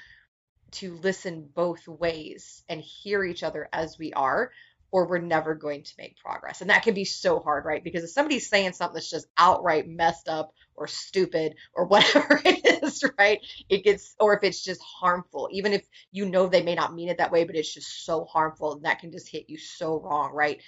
to 0.75 0.95
listen 0.97 1.49
both 1.55 1.87
ways 1.89 2.65
and 2.69 2.81
hear 2.81 3.25
each 3.25 3.43
other 3.43 3.69
as 3.73 3.99
we 3.99 4.13
are 4.15 4.53
or 4.93 5.09
we're 5.09 5.19
never 5.19 5.55
going 5.55 5.83
to 5.83 5.93
make 5.99 6.17
progress. 6.19 6.61
And 6.61 6.71
that 6.71 6.85
can 6.85 6.95
be 6.95 7.05
so 7.05 7.41
hard, 7.41 7.65
right? 7.65 7.83
Because 7.85 8.05
if 8.05 8.11
somebody's 8.11 8.49
saying 8.49 8.75
something 8.75 8.95
that's 8.95 9.11
just 9.11 9.27
outright 9.37 9.89
messed 9.89 10.29
up 10.29 10.53
or 10.77 10.87
stupid 10.87 11.55
or 11.75 11.87
whatever 11.89 12.41
it 12.45 12.83
is, 12.85 13.05
right? 13.19 13.41
It 13.69 13.85
gets, 13.85 14.15
or 14.21 14.37
if 14.37 14.45
it's 14.45 14.63
just 14.65 14.81
harmful, 14.83 15.49
even 15.53 15.73
if 15.73 15.85
you 16.13 16.27
know 16.27 16.47
they 16.47 16.63
may 16.63 16.77
not 16.77 16.95
mean 16.95 17.09
it 17.09 17.19
that 17.19 17.33
way, 17.33 17.45
but 17.45 17.57
it's 17.57 17.75
just 17.75 18.05
so 18.07 18.25
harmful 18.25 18.75
and 18.75 18.85
that 18.85 19.01
can 19.01 19.13
just 19.13 19.29
hit 19.29 19.47
you 19.49 19.59
so 19.59 20.01
wrong, 20.01 20.33
right? 20.33 20.63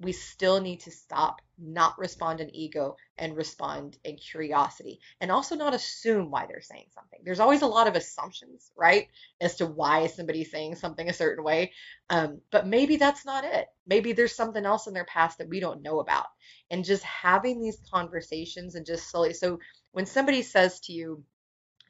We 0.00 0.12
still 0.12 0.60
need 0.60 0.80
to 0.80 0.90
stop, 0.90 1.42
not 1.58 1.98
respond 1.98 2.40
in 2.40 2.54
ego 2.56 2.96
and 3.18 3.36
respond 3.36 3.98
in 4.02 4.16
curiosity, 4.16 4.98
and 5.20 5.30
also 5.30 5.54
not 5.54 5.74
assume 5.74 6.30
why 6.30 6.46
they're 6.46 6.62
saying 6.62 6.86
something. 6.94 7.20
There's 7.22 7.40
always 7.40 7.60
a 7.60 7.66
lot 7.66 7.86
of 7.86 7.94
assumptions, 7.94 8.72
right, 8.76 9.08
as 9.42 9.56
to 9.56 9.66
why 9.66 10.06
somebody's 10.06 10.50
saying 10.50 10.76
something 10.76 11.10
a 11.10 11.12
certain 11.12 11.44
way. 11.44 11.72
Um, 12.08 12.40
but 12.50 12.66
maybe 12.66 12.96
that's 12.96 13.26
not 13.26 13.44
it. 13.44 13.66
Maybe 13.86 14.12
there's 14.12 14.34
something 14.34 14.64
else 14.64 14.86
in 14.86 14.94
their 14.94 15.04
past 15.04 15.36
that 15.36 15.50
we 15.50 15.60
don't 15.60 15.82
know 15.82 16.00
about. 16.00 16.26
And 16.70 16.82
just 16.82 17.02
having 17.02 17.60
these 17.60 17.78
conversations 17.92 18.76
and 18.76 18.86
just 18.86 19.10
slowly. 19.10 19.34
So 19.34 19.60
when 19.92 20.06
somebody 20.06 20.40
says 20.40 20.80
to 20.80 20.94
you, 20.94 21.22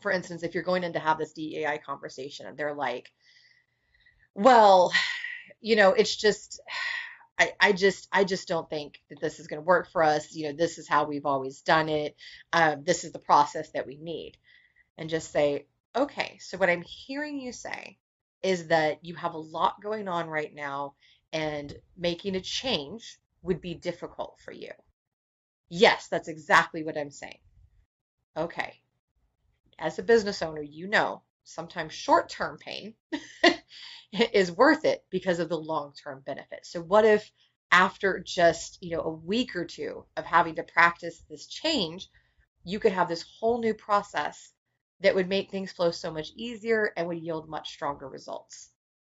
for 0.03 0.11
instance, 0.11 0.43
if 0.43 0.55
you're 0.55 0.65
going 0.65 0.83
in 0.83 0.95
to 0.95 0.99
have 0.99 1.19
this 1.19 1.33
DEI 1.33 1.79
conversation 1.87 2.47
and 2.47 2.57
they're 2.57 2.75
like, 2.75 3.13
well, 4.35 4.93
you 5.61 5.77
know, 5.77 5.93
it's 5.93 6.17
just 6.17 6.61
I, 7.41 7.55
I 7.59 7.73
just 7.73 8.09
I 8.13 8.25
just 8.25 8.49
don't 8.49 8.71
think 8.71 9.01
that 9.09 9.21
this 9.21 9.41
is 9.41 9.49
going 9.49 9.61
to 9.63 9.67
work 9.67 9.91
for 9.91 10.05
us. 10.05 10.35
You 10.35 10.49
know, 10.49 10.53
this 10.57 10.79
is 10.79 10.87
how 10.89 11.07
we've 11.07 11.27
always 11.27 11.63
done 11.63 11.89
it. 11.89 12.17
Uh, 12.53 12.77
this 12.83 13.05
is 13.05 13.13
the 13.13 13.19
process 13.19 13.71
that 13.71 13.87
we 13.87 13.97
need, 13.97 14.37
and 14.99 15.11
just 15.11 15.33
say, 15.33 15.67
okay. 15.97 16.39
So 16.41 16.59
what 16.59 16.71
I'm 16.71 16.83
hearing 16.83 17.41
you 17.41 17.53
say 17.53 17.99
is 18.43 18.69
that 18.69 19.05
you 19.05 19.15
have 19.17 19.35
a 19.35 19.39
lot 19.39 19.83
going 19.83 20.09
on 20.09 20.29
right 20.29 20.55
now, 20.55 20.95
and 21.33 21.75
making 21.97 22.37
a 22.37 22.43
change 22.43 23.19
would 23.43 23.63
be 23.63 23.75
difficult 23.75 24.39
for 24.45 24.53
you. 24.53 24.73
Yes, 25.71 26.09
that's 26.09 26.29
exactly 26.29 26.85
what 26.85 26.99
I'm 26.99 27.11
saying. 27.11 27.39
Okay. 28.37 28.75
As 29.79 29.99
a 29.99 30.03
business 30.03 30.43
owner, 30.43 30.63
you 30.63 30.89
know 30.89 31.23
sometimes 31.45 31.93
short 31.93 32.29
term 32.29 32.59
pain 32.59 32.95
is 34.33 34.53
worth 34.53 34.85
it 34.85 35.05
because 35.11 35.39
of 35.39 35.49
the 35.49 35.59
long-term 35.59 36.23
benefits. 36.27 36.71
So 36.71 36.81
what 36.81 37.05
if 37.05 37.31
after 37.73 38.19
just, 38.19 38.79
you 38.83 38.97
know, 38.97 39.03
a 39.03 39.11
week 39.11 39.55
or 39.55 39.65
two 39.65 40.05
of 40.17 40.25
having 40.25 40.57
to 40.57 40.63
practice 40.63 41.23
this 41.29 41.47
change, 41.47 42.09
you 42.65 42.81
could 42.81 42.93
have 42.93 43.09
this 43.09 43.25
whole 43.39 43.59
new 43.61 43.75
process 43.75 44.53
that 45.01 45.15
would 45.15 45.29
make 45.29 45.51
things 45.51 45.73
flow 45.73 45.91
so 45.91 46.11
much 46.11 46.31
easier 46.37 46.93
and 46.97 47.07
would 47.09 47.19
yield 47.23 47.49
much 47.49 47.71
stronger 47.71 48.09
results. 48.09 48.71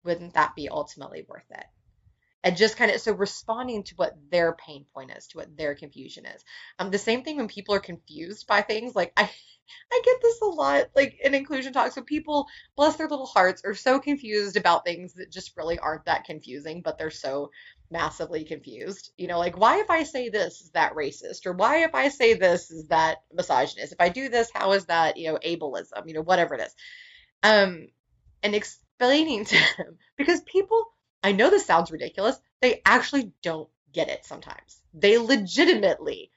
Wouldn't 0.04 0.34
that 0.34 0.54
be 0.54 0.68
ultimately 0.68 1.26
worth 1.28 1.50
it? 1.50 1.66
And 2.44 2.58
just 2.58 2.76
kind 2.76 2.90
of 2.90 3.00
so 3.00 3.12
responding 3.12 3.84
to 3.84 3.94
what 3.94 4.14
their 4.30 4.52
pain 4.52 4.84
point 4.92 5.10
is, 5.16 5.28
to 5.28 5.38
what 5.38 5.56
their 5.56 5.74
confusion 5.74 6.26
is. 6.26 6.44
Um, 6.78 6.90
the 6.90 6.98
same 6.98 7.22
thing 7.22 7.38
when 7.38 7.48
people 7.48 7.74
are 7.74 7.80
confused 7.80 8.46
by 8.46 8.60
things. 8.60 8.94
Like 8.94 9.14
I, 9.16 9.30
I 9.90 10.02
get 10.04 10.16
this 10.20 10.40
a 10.42 10.46
lot, 10.46 10.90
like 10.94 11.18
in 11.24 11.34
inclusion 11.34 11.72
talks, 11.72 11.94
so 11.94 12.02
people, 12.02 12.46
bless 12.76 12.96
their 12.96 13.08
little 13.08 13.26
hearts, 13.26 13.62
are 13.64 13.74
so 13.74 13.98
confused 13.98 14.56
about 14.56 14.84
things 14.84 15.14
that 15.14 15.32
just 15.32 15.56
really 15.56 15.78
aren't 15.78 16.04
that 16.04 16.24
confusing, 16.24 16.82
but 16.82 16.98
they're 16.98 17.10
so 17.10 17.50
massively 17.90 18.44
confused. 18.44 19.12
You 19.16 19.28
know, 19.28 19.38
like 19.38 19.56
why 19.58 19.80
if 19.80 19.88
I 19.88 20.02
say 20.02 20.28
this 20.28 20.60
is 20.60 20.70
that 20.72 20.94
racist, 20.94 21.46
or 21.46 21.52
why 21.52 21.84
if 21.84 21.94
I 21.94 22.08
say 22.08 22.34
this 22.34 22.70
is 22.70 22.88
that 22.88 23.22
misogynist? 23.32 23.92
If 23.92 24.00
I 24.00 24.10
do 24.10 24.28
this, 24.28 24.50
how 24.52 24.72
is 24.72 24.84
that 24.86 25.16
you 25.16 25.32
know 25.32 25.38
ableism? 25.38 26.06
You 26.06 26.14
know, 26.14 26.22
whatever 26.22 26.54
it 26.56 26.60
is. 26.60 26.74
Um, 27.42 27.88
and 28.42 28.54
explaining 28.54 29.44
to 29.46 29.56
them 29.78 29.98
because 30.16 30.42
people, 30.42 30.93
I 31.24 31.32
know 31.32 31.48
this 31.50 31.64
sounds 31.64 31.90
ridiculous, 31.90 32.36
they 32.60 32.82
actually 32.84 33.32
don't 33.42 33.68
get 33.92 34.08
it 34.08 34.26
sometimes. 34.26 34.80
They 34.92 35.16
legitimately 35.18 36.30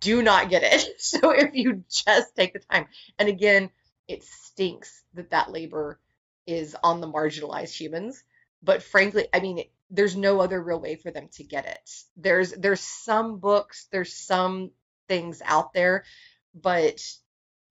do 0.00 0.22
not 0.22 0.48
get 0.48 0.62
it. 0.62 0.88
So 1.00 1.30
if 1.30 1.54
you 1.54 1.84
just 1.88 2.36
take 2.36 2.52
the 2.52 2.60
time, 2.60 2.86
and 3.18 3.28
again, 3.28 3.70
it 4.06 4.22
stinks 4.22 5.02
that 5.14 5.30
that 5.30 5.50
labor 5.50 5.98
is 6.46 6.76
on 6.82 7.00
the 7.00 7.08
marginalized 7.08 7.72
humans. 7.72 8.22
But 8.62 8.82
frankly, 8.82 9.26
I 9.32 9.40
mean, 9.40 9.64
there's 9.90 10.16
no 10.16 10.40
other 10.40 10.62
real 10.62 10.80
way 10.80 10.96
for 10.96 11.10
them 11.10 11.28
to 11.34 11.44
get 11.44 11.66
it. 11.66 11.90
There's 12.16 12.52
there's 12.52 12.80
some 12.80 13.38
books, 13.38 13.88
there's 13.90 14.14
some 14.14 14.70
things 15.08 15.42
out 15.44 15.72
there, 15.72 16.04
but 16.54 17.00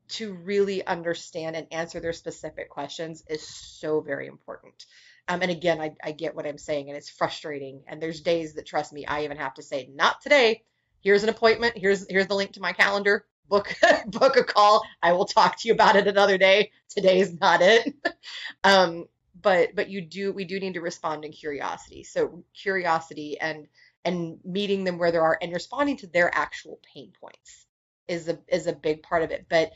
to 0.09 0.34
really 0.34 0.86
understand 0.86 1.55
and 1.55 1.68
answer 1.72 1.99
their 1.99 2.13
specific 2.13 2.70
questions 2.70 3.24
is 3.30 3.47
so 3.47 4.01
very 4.01 4.28
important. 4.28 4.86
Um, 5.28 5.41
and 5.41 5.51
again, 5.51 5.82
I, 5.82 5.93
I 6.03 6.11
get 6.11 6.36
what 6.36 6.47
I'm 6.47 6.57
saying, 6.57 6.89
and 6.89 6.97
it's 6.97 7.09
frustrating. 7.09 7.84
And 7.88 8.01
there's 8.01 8.21
days 8.21 8.53
that, 8.53 8.65
trust 8.65 8.93
me, 8.93 9.05
I 9.05 9.23
even 9.25 9.38
have 9.38 9.55
to 9.55 9.61
say, 9.61 9.89
not 9.93 10.21
today 10.21 10.63
here's 11.01 11.23
an 11.23 11.30
appointment. 11.30 11.78
Here's 11.78 12.05
here's 12.09 12.28
the 12.28 12.36
link 12.36 12.53
to 12.53 12.61
my 12.61 12.73
calendar. 12.73 13.25
Book 13.49 13.73
book 14.07 14.38
a 14.38 14.43
call. 14.43 14.84
I 15.01 15.13
will 15.13 15.25
talk 15.25 15.57
to 15.59 15.67
you 15.67 15.73
about 15.73 15.95
it 15.95 16.07
another 16.07 16.38
day. 16.38 16.71
Today's 16.89 17.39
not 17.39 17.61
it. 17.61 17.93
um, 18.63 19.05
but 19.41 19.75
but 19.75 19.89
you 19.89 20.01
do 20.01 20.34
we 20.34 20.45
do 20.45 20.59
need 20.59 20.73
to 20.73 20.82
respond 20.82 21.25
in 21.25 21.32
curiosity. 21.32 22.03
So 22.03 22.43
curiosity 22.53 23.39
and 23.39 23.67
and 24.03 24.39
meeting 24.43 24.84
them 24.84 24.97
where 24.97 25.11
they 25.11 25.17
are 25.17 25.38
and 25.41 25.53
responding 25.53 25.97
to 25.97 26.07
their 26.07 26.34
actual 26.34 26.80
pain 26.93 27.13
points 27.19 27.65
is 28.07 28.28
a 28.28 28.39
is 28.47 28.67
a 28.67 28.73
big 28.73 29.03
part 29.03 29.23
of 29.23 29.32
it. 29.32 29.45
But 29.49 29.71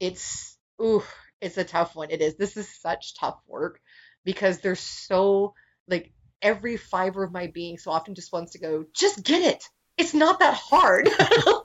it's 0.00 0.58
ooh, 0.82 1.02
it's 1.40 1.56
a 1.56 1.64
tough 1.64 1.96
one. 1.96 2.10
It 2.10 2.20
is. 2.20 2.36
This 2.36 2.56
is 2.56 2.68
such 2.68 3.14
tough 3.14 3.40
work 3.46 3.80
because 4.24 4.60
there's 4.60 4.80
so 4.80 5.54
like 5.88 6.12
every 6.42 6.76
fiber 6.76 7.24
of 7.24 7.32
my 7.32 7.46
being 7.48 7.78
so 7.78 7.90
often 7.90 8.14
just 8.14 8.32
wants 8.32 8.52
to 8.52 8.58
go, 8.58 8.84
just 8.92 9.22
get 9.22 9.42
it 9.42 9.68
it's 9.96 10.14
not 10.14 10.40
that 10.40 10.54
hard. 10.54 11.08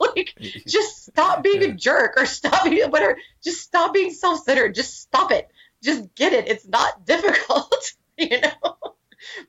like, 0.00 0.34
just 0.66 1.06
stop 1.06 1.42
being 1.42 1.62
a 1.62 1.74
jerk 1.74 2.14
or 2.16 2.26
stop 2.26 2.64
being 2.64 2.90
whatever. 2.90 3.16
Just 3.42 3.60
stop 3.60 3.92
being 3.92 4.12
self-centered. 4.12 4.74
Just 4.74 5.00
stop 5.00 5.32
it. 5.32 5.48
Just 5.82 6.14
get 6.14 6.32
it. 6.32 6.48
It's 6.48 6.66
not 6.66 7.04
difficult. 7.06 7.92
you 8.16 8.40
know, 8.40 8.76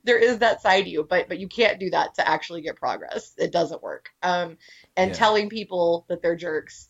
there 0.04 0.18
is 0.18 0.38
that 0.38 0.62
side 0.62 0.82
of 0.82 0.86
you, 0.88 1.06
but 1.08 1.28
but 1.28 1.38
you 1.38 1.48
can't 1.48 1.78
do 1.78 1.90
that 1.90 2.14
to 2.16 2.28
actually 2.28 2.62
get 2.62 2.76
progress. 2.76 3.34
It 3.38 3.52
doesn't 3.52 3.82
work. 3.82 4.10
Um, 4.22 4.56
and 4.96 5.10
yeah. 5.10 5.16
telling 5.16 5.48
people 5.48 6.06
that 6.08 6.22
they're 6.22 6.36
jerks 6.36 6.88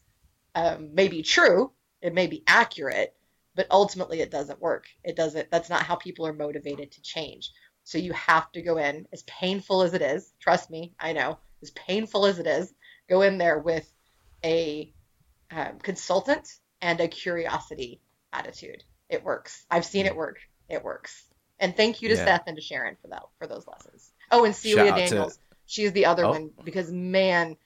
um, 0.55 0.95
may 0.95 1.09
be 1.09 1.23
true. 1.23 1.73
It 2.01 2.15
may 2.15 2.27
be 2.27 2.43
accurate, 2.47 3.15
but 3.55 3.67
ultimately 3.71 4.21
it 4.21 4.31
doesn't 4.31 4.61
work. 4.61 4.87
It 5.05 5.17
doesn't. 5.17 5.51
That's 5.51 5.71
not 5.71 5.83
how 5.83 5.97
people 5.97 6.27
are 6.27 6.33
motivated 6.33 6.93
to 6.93 7.03
change. 7.03 7.51
So 7.85 7.99
you 7.99 8.13
have 8.13 8.51
to 8.53 8.63
go 8.63 8.77
in, 8.79 9.07
as 9.13 9.23
painful 9.25 9.83
as 9.83 9.95
it 9.95 10.03
is. 10.03 10.33
Trust 10.41 10.71
me, 10.71 10.95
I 11.01 11.13
know 11.13 11.39
as 11.63 11.71
painful 11.71 12.27
as 12.27 12.39
it 12.39 12.47
is, 12.47 12.73
go 13.09 13.23
in 13.23 13.39
there 13.39 13.59
with 13.59 13.91
a 14.45 14.93
um, 15.51 15.79
consultant 15.83 16.49
and 16.81 17.01
a 17.01 17.09
curiosity 17.09 18.01
attitude. 18.33 18.83
It 19.09 19.25
works. 19.25 19.65
I've 19.71 19.85
seen 19.85 20.07
it 20.07 20.17
work. 20.17 20.39
It 20.69 20.83
works. 20.83 21.25
And 21.61 21.77
thank 21.77 22.03
you 22.03 22.09
to 22.09 22.17
yeah. 22.17 22.25
Seth 22.25 22.45
and 22.47 22.57
to 22.57 22.63
Sharon 22.63 22.97
for 23.01 23.09
that 23.09 23.23
for 23.39 23.47
those 23.47 23.67
lessons. 23.67 24.11
Oh, 24.31 24.45
and 24.45 24.55
Celia 24.55 24.91
Daniels. 24.91 25.37
To... 25.37 25.43
She's 25.67 25.93
the 25.93 26.07
other 26.07 26.25
oh. 26.25 26.31
one 26.31 26.51
because 26.65 26.91
man, 26.91 27.57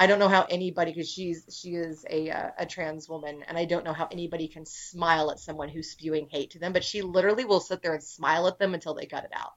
I 0.00 0.06
don't 0.06 0.18
know 0.18 0.28
how 0.28 0.46
anybody 0.50 0.92
because 0.92 1.08
she's 1.08 1.44
she 1.62 1.76
is 1.76 2.04
a 2.10 2.30
uh, 2.30 2.50
a 2.58 2.66
trans 2.66 3.08
woman 3.08 3.44
and 3.46 3.56
I 3.56 3.66
don't 3.66 3.84
know 3.84 3.92
how 3.92 4.08
anybody 4.10 4.48
can 4.48 4.66
smile 4.66 5.30
at 5.30 5.38
someone 5.38 5.68
who's 5.68 5.90
spewing 5.90 6.26
hate 6.30 6.50
to 6.52 6.58
them, 6.58 6.72
but 6.72 6.82
she 6.82 7.02
literally 7.02 7.44
will 7.44 7.60
sit 7.60 7.82
there 7.82 7.92
and 7.94 8.02
smile 8.02 8.48
at 8.48 8.58
them 8.58 8.74
until 8.74 8.94
they 8.94 9.06
cut 9.06 9.24
it 9.24 9.32
out. 9.34 9.52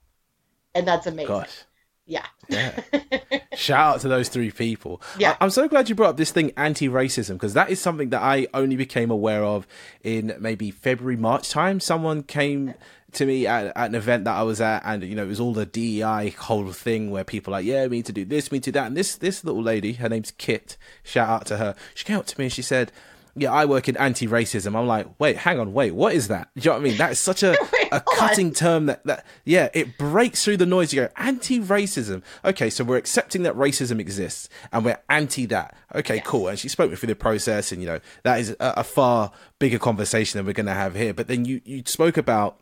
And 0.76 0.88
that's 0.88 1.08
amazing. 1.08 1.28
Gosh 1.28 1.64
yeah. 2.06 2.26
yeah. 2.50 2.80
Shout 3.56 3.96
out 3.96 4.02
to 4.02 4.08
those 4.08 4.30
three 4.30 4.52
people. 4.52 5.02
Yeah. 5.18 5.38
I- 5.40 5.44
am 5.46 5.50
so 5.50 5.68
glad 5.68 5.90
you 5.90 5.96
brought 5.96 6.12
up 6.12 6.18
this 6.18 6.32
thing, 6.32 6.52
anti 6.58 6.90
racism, 6.90 7.34
because 7.34 7.54
that 7.54 7.70
is 7.70 7.80
something 7.80 8.10
that 8.10 8.22
I 8.22 8.48
only 8.54 8.76
became 8.76 9.10
aware 9.10 9.44
of 9.44 9.68
in 10.04 10.36
maybe 10.40 10.72
February, 10.72 11.18
March 11.18 11.50
time. 11.50 11.80
Someone 11.80 12.24
came 12.24 12.74
to 13.16 13.26
me 13.26 13.48
at, 13.48 13.68
at, 13.68 13.90
an 13.90 13.96
event 13.96 14.26
that 14.26 14.36
I 14.36 14.44
was 14.44 14.62
at, 14.62 14.82
and 14.86 15.04
you 15.04 15.16
know, 15.16 15.24
it 15.24 15.28
was 15.28 15.40
all 15.40 15.54
the 15.54 15.66
DEI 15.66 16.30
whole 16.38 16.72
thing 16.72 17.12
where 17.12 17.24
people 17.24 17.52
like, 17.52 17.66
yeah, 17.66 17.88
we 17.88 17.98
need 17.98 18.06
to 18.08 18.14
do 18.14 18.26
this, 18.26 18.52
we 18.52 18.58
need 18.58 18.64
to 18.64 18.72
do 18.72 18.80
that. 18.80 18.88
And 18.88 18.98
this, 18.98 19.16
this 19.16 19.44
little 19.44 19.62
lady, 19.64 19.94
her 19.94 20.10
name's 20.10 20.32
Kit, 20.32 20.78
shout 21.04 21.30
out 21.30 21.46
to 21.48 21.58
her. 21.58 21.76
She 21.96 22.06
came 22.06 22.20
up 22.20 22.26
to 22.28 22.40
me 22.40 22.46
and 22.46 22.54
she 22.54 22.62
said, 22.62 22.92
yeah, 23.36 23.52
I 23.52 23.66
work 23.66 23.90
in 23.90 23.98
anti-racism. 23.98 24.78
I'm 24.78 24.86
like, 24.86 25.08
wait, 25.20 25.38
hang 25.38 25.60
on, 25.60 25.74
wait, 25.74 25.96
what 25.96 26.14
is 26.14 26.28
that? 26.28 26.50
Do 26.56 26.62
you 26.62 26.70
know 26.70 26.74
what 26.74 26.82
I 26.82 26.84
mean? 26.90 26.98
That 26.98 27.12
is 27.14 27.20
such 27.20 27.42
a, 27.42 27.56
oh 27.62 27.70
Wait, 27.74 27.90
a 27.92 28.00
cutting 28.00 28.54
term 28.54 28.86
that, 28.86 29.04
that, 29.06 29.26
yeah, 29.44 29.70
it 29.74 29.98
breaks 29.98 30.44
through 30.44 30.58
the 30.58 30.68
noise. 30.68 30.94
You 30.94 31.02
go, 31.02 31.10
anti-racism. 31.18 32.22
Okay, 32.46 32.70
so 32.70 32.84
we're 32.84 32.98
accepting 32.98 33.42
that 33.44 33.56
racism 33.56 34.00
exists 34.00 34.50
and 34.72 34.86
we're 34.86 35.00
anti 35.10 35.48
that. 35.48 35.76
Okay, 35.96 36.18
Yes. 36.18 36.26
cool. 36.28 36.48
And 36.48 36.60
she 36.60 36.70
spoke 36.70 36.92
me 36.92 36.96
through 36.96 37.08
the 37.08 37.16
process 37.16 37.72
and, 37.72 37.82
you 37.82 37.88
know, 37.88 38.00
that 38.22 38.40
is 38.40 38.52
a, 38.52 38.56
a 38.60 38.84
far 38.84 39.32
bigger 39.58 39.80
conversation 39.80 40.38
than 40.38 40.46
we're 40.46 40.54
going 40.54 40.68
to 40.68 40.74
have 40.74 40.94
here. 40.94 41.14
But 41.14 41.28
then 41.28 41.46
you, 41.46 41.62
you 41.66 41.82
spoke 41.88 42.18
about, 42.18 42.60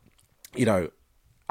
you 0.56 0.66
know, 0.66 0.90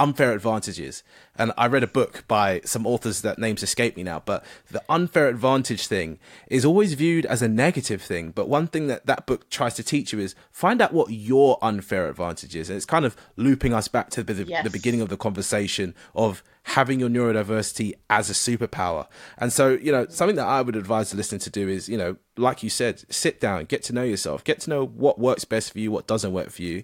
unfair 0.00 0.32
advantages. 0.32 1.02
And 1.36 1.52
i 1.56 1.66
read 1.66 1.82
a 1.82 1.86
book 1.86 2.24
by 2.26 2.60
some 2.64 2.86
authors 2.86 3.22
that 3.22 3.38
names 3.38 3.62
escape 3.62 3.96
me 3.96 4.02
now 4.02 4.22
but 4.24 4.44
the 4.70 4.82
unfair 4.88 5.28
advantage 5.28 5.86
thing 5.86 6.18
is 6.48 6.64
always 6.64 6.94
viewed 6.94 7.24
as 7.26 7.42
a 7.42 7.48
negative 7.48 8.02
thing. 8.02 8.30
But 8.30 8.48
one 8.48 8.66
thing 8.66 8.86
that 8.88 9.06
that 9.06 9.26
book 9.26 9.48
tries 9.50 9.74
to 9.74 9.82
teach 9.82 10.12
you 10.12 10.18
is 10.18 10.34
find 10.50 10.80
out 10.82 10.92
what 10.92 11.10
your 11.10 11.58
unfair 11.62 12.08
advantage 12.08 12.56
is. 12.56 12.68
And 12.68 12.76
it's 12.76 12.86
kind 12.86 13.04
of 13.04 13.16
looping 13.36 13.72
us 13.72 13.88
back 13.88 14.10
to 14.10 14.22
the, 14.22 14.32
the 14.34 14.70
beginning 14.70 15.00
of 15.00 15.08
the 15.08 15.16
conversation 15.16 15.94
of 16.14 16.42
having 16.64 17.00
your 17.00 17.08
neurodiversity 17.08 17.94
as 18.08 18.28
a 18.30 18.34
superpower. 18.34 19.06
And 19.38 19.52
so 19.52 19.70
you 19.70 19.92
know 19.92 20.06
something 20.08 20.36
that 20.36 20.46
i 20.46 20.60
would 20.60 20.76
advise 20.76 21.10
the 21.10 21.16
listener 21.16 21.38
to 21.38 21.50
do 21.50 21.68
is 21.68 21.88
you 21.88 21.96
know 21.96 22.16
like 22.36 22.62
you 22.62 22.70
said 22.70 23.02
sit 23.12 23.40
down 23.40 23.64
get 23.64 23.82
to 23.84 23.92
know 23.92 24.02
yourself 24.02 24.44
get 24.44 24.60
to 24.60 24.70
know 24.70 24.84
what 24.84 25.18
works 25.18 25.44
best 25.44 25.72
for 25.72 25.78
you 25.78 25.90
what 25.90 26.06
doesn't 26.06 26.32
work 26.32 26.50
for 26.50 26.62
you 26.62 26.82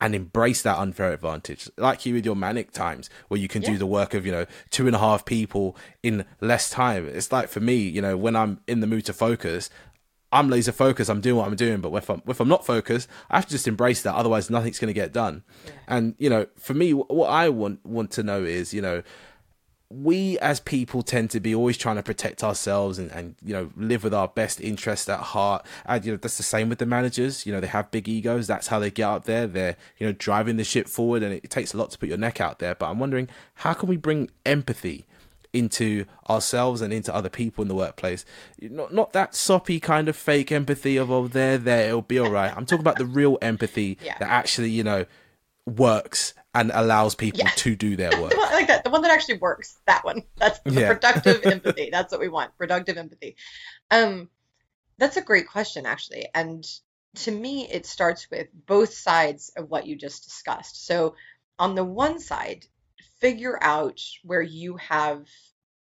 and 0.00 0.14
embrace 0.14 0.62
that 0.62 0.78
unfair 0.78 1.12
advantage. 1.12 1.70
Like 1.76 2.04
you 2.04 2.14
with 2.14 2.24
your 2.24 2.36
manic 2.36 2.72
times 2.72 3.08
where 3.28 3.40
you 3.40 3.48
can 3.48 3.62
do 3.62 3.78
the 3.78 3.86
work 3.86 4.14
of 4.14 4.26
you 4.26 4.32
know 4.32 4.46
two 4.70 4.86
and 4.86 4.94
a 4.94 4.98
half 4.98 5.24
people 5.24 5.76
in 6.02 6.24
less 6.40 6.68
time. 6.70 7.08
It's 7.08 7.32
like 7.32 7.48
for 7.48 7.60
me 7.60 7.76
you 7.76 8.02
know 8.02 8.16
when 8.16 8.36
i'm 8.36 8.60
in 8.66 8.80
the 8.80 8.86
mood 8.86 9.06
to 9.06 9.12
focus 9.12 9.70
i'm 10.32 10.50
laser 10.50 10.72
focused 10.72 11.08
i'm 11.08 11.20
doing 11.20 11.36
what 11.36 11.46
i'm 11.46 11.56
doing. 11.56 11.80
But 11.80 11.92
if 11.94 12.10
i'm 12.10 12.22
if 12.26 12.40
i'm 12.40 12.48
not 12.48 12.66
focused 12.66 13.08
i 13.30 13.36
have 13.36 13.46
to 13.46 13.52
just 13.52 13.68
embrace 13.68 14.02
that. 14.02 14.14
Otherwise 14.14 14.50
nothing's 14.50 14.78
going 14.78 14.92
to 14.92 15.00
get 15.00 15.12
done. 15.12 15.44
And 15.86 16.14
you 16.18 16.28
know 16.28 16.46
for 16.58 16.74
me 16.74 16.92
what 16.92 17.28
i 17.28 17.48
want 17.48 17.84
want 17.86 18.10
to 18.12 18.22
know 18.22 18.42
is 18.42 18.74
you 18.74 18.82
know 18.82 19.02
we 19.90 20.38
as 20.40 20.60
people 20.60 21.02
tend 21.02 21.30
to 21.30 21.40
be 21.40 21.54
always 21.54 21.76
trying 21.76 21.96
to 21.96 22.02
protect 22.02 22.42
ourselves 22.42 22.98
and, 22.98 23.10
and 23.12 23.36
you 23.44 23.52
know 23.52 23.70
live 23.76 24.02
with 24.02 24.14
our 24.14 24.28
best 24.28 24.60
interest 24.60 25.08
at 25.08 25.20
heart. 25.20 25.64
And 25.86 26.04
you 26.04 26.12
know 26.12 26.16
that's 26.18 26.36
the 26.36 26.42
same 26.42 26.68
with 26.68 26.78
the 26.78 26.86
managers. 26.86 27.46
You 27.46 27.52
know 27.52 27.60
they 27.60 27.66
have 27.68 27.90
big 27.90 28.08
egos. 28.08 28.46
That's 28.46 28.68
how 28.68 28.78
they 28.78 28.90
get 28.90 29.08
up 29.08 29.24
there. 29.24 29.46
They're 29.46 29.76
you 29.98 30.06
know 30.06 30.12
driving 30.12 30.56
the 30.56 30.64
ship 30.64 30.88
forward 30.88 31.22
and 31.22 31.32
it, 31.34 31.50
takes 31.50 31.72
a 31.74 31.76
lot 31.76 31.90
to 31.92 31.98
put 31.98 32.08
your 32.08 32.18
neck 32.18 32.40
out 32.40 32.58
there. 32.58 32.74
But 32.74 32.90
i'm 32.90 32.98
wondering 32.98 33.28
how 33.56 33.74
can 33.74 33.88
we 33.88 33.96
bring 33.96 34.30
empathy 34.44 35.04
into 35.52 36.04
ourselves 36.28 36.80
and 36.80 36.92
into 36.92 37.14
other 37.14 37.28
people 37.28 37.62
in 37.62 37.68
the 37.68 37.74
workplace? 37.76 38.24
Not 38.60 38.92
not 38.92 39.12
that 39.12 39.34
soppy 39.36 39.78
kind 39.78 40.08
of 40.08 40.16
fake 40.16 40.50
empathy 40.50 40.96
of 40.96 41.10
oh 41.12 41.28
they're 41.28 41.58
there 41.58 41.88
it'll 41.88 42.02
be 42.02 42.18
all 42.18 42.30
right. 42.30 42.52
I'm 42.56 42.66
talking 42.66 42.80
about 42.80 42.96
the 42.98 43.06
real 43.06 43.38
empathy 43.40 43.98
Yeah. 44.02 44.18
that 44.18 44.28
actually 44.30 44.70
you 44.70 44.82
know 44.82 45.04
works 45.66 46.34
and 46.54 46.70
allows 46.74 47.14
people 47.14 47.40
Yeah. 47.40 47.50
to 47.56 47.74
do 47.76 47.96
their 47.96 48.10
work 48.22 48.32
I 48.36 48.54
like 48.54 48.68
that. 48.68 48.84
The 48.84 48.90
one 48.90 49.02
that 49.02 49.10
actually 49.10 49.38
works. 49.38 49.78
That 49.86 50.04
one. 50.04 50.22
That's 50.36 50.60
the 50.60 50.72
Yeah. 50.80 50.92
productive 50.92 51.44
empathy. 51.44 51.88
That's 51.90 52.12
what 52.12 52.20
we 52.20 52.28
want. 52.28 52.56
Productive 52.56 52.96
empathy. 52.96 53.36
Um, 53.90 54.28
that's 54.98 55.16
a 55.16 55.22
great 55.22 55.48
question, 55.48 55.86
actually. 55.86 56.28
And 56.34 56.64
to 57.16 57.30
me, 57.30 57.68
it 57.68 57.86
starts 57.86 58.28
with 58.30 58.48
both 58.66 58.94
sides 58.94 59.50
of 59.56 59.68
what 59.68 59.86
you 59.86 59.96
just 59.96 60.24
discussed. 60.24 60.86
So, 60.86 61.16
on 61.58 61.74
the 61.74 61.84
one 61.84 62.18
side, 62.20 62.66
figure 63.20 63.58
out 63.62 64.00
where 64.22 64.42
you 64.42 64.76
have 64.76 65.26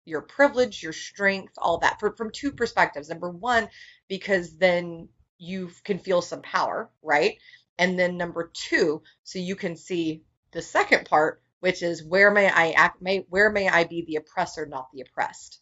your 0.05 0.21
privilege, 0.21 0.84
your 0.84 0.93
strength, 0.93 1.53
all 1.57 1.80
that 1.80 1.99
for, 1.99 2.15
from 2.15 2.32
two 2.32 2.51
perspectives. 2.51 3.09
Number 3.09 3.30
one, 3.30 3.69
because 4.07 4.57
then 4.57 5.09
you 5.38 5.71
can 5.84 5.97
feel 5.97 6.21
some 6.21 6.41
power, 6.41 6.89
right? 7.01 7.38
And 7.80 7.97
then 7.97 8.17
number 8.17 8.51
two, 8.53 9.01
so 9.24 9.39
you 9.39 9.55
can 9.55 9.76
see 9.76 10.21
the 10.54 10.62
second 10.62 11.06
part, 11.06 11.41
which 11.60 11.84
is 11.84 12.04
where 12.04 12.32
may 12.32 12.49
I 12.49 12.72
act, 12.72 13.01
may 13.01 13.26
where 13.30 13.49
may 13.49 13.68
I 13.70 13.84
be 13.86 14.04
the 14.06 14.18
oppressor, 14.18 14.66
not 14.66 14.89
the 14.93 15.01
oppressed? 15.01 15.60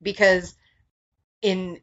Because 0.00 0.54
in 1.40 1.80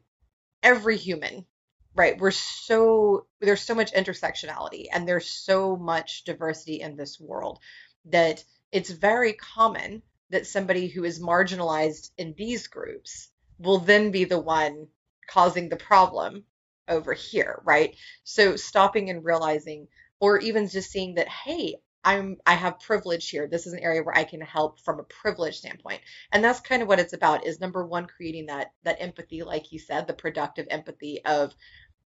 every 0.62 0.96
human, 0.96 1.46
right, 1.94 2.18
we're 2.18 2.30
so 2.30 3.26
there's 3.40 3.60
so 3.62 3.74
much 3.74 3.92
intersectionality 3.92 4.86
and 4.92 5.06
there's 5.06 5.28
so 5.28 5.76
much 5.76 6.24
diversity 6.24 6.80
in 6.80 6.96
this 6.96 7.18
world 7.20 7.58
that 8.06 8.44
it's 8.72 8.90
very 8.90 9.32
common 9.32 10.02
that 10.30 10.46
somebody 10.46 10.86
who 10.88 11.04
is 11.04 11.20
marginalized 11.20 12.10
in 12.16 12.34
these 12.36 12.68
groups 12.68 13.30
will 13.58 13.78
then 13.78 14.10
be 14.10 14.24
the 14.24 14.38
one 14.38 14.86
causing 15.28 15.68
the 15.68 15.76
problem 15.76 16.44
over 16.88 17.12
here, 17.12 17.60
right? 17.64 17.96
So 18.24 18.56
stopping 18.56 19.10
and 19.10 19.24
realizing, 19.24 19.88
or 20.18 20.38
even 20.38 20.68
just 20.68 20.90
seeing 20.90 21.14
that, 21.14 21.28
hey, 21.28 21.76
I'm 22.04 22.38
I 22.46 22.54
have 22.54 22.80
privilege 22.80 23.28
here. 23.28 23.46
This 23.46 23.66
is 23.66 23.72
an 23.72 23.80
area 23.80 24.02
where 24.02 24.16
I 24.16 24.24
can 24.24 24.40
help 24.40 24.80
from 24.80 25.00
a 25.00 25.04
privilege 25.04 25.58
standpoint. 25.58 26.00
And 26.32 26.42
that's 26.42 26.60
kind 26.60 26.82
of 26.82 26.88
what 26.88 27.00
it's 27.00 27.12
about 27.12 27.46
is 27.46 27.60
number 27.60 27.84
one, 27.84 28.06
creating 28.06 28.46
that 28.46 28.72
that 28.84 29.00
empathy, 29.00 29.42
like 29.42 29.72
you 29.72 29.78
said, 29.78 30.06
the 30.06 30.14
productive 30.14 30.66
empathy 30.70 31.24
of 31.24 31.54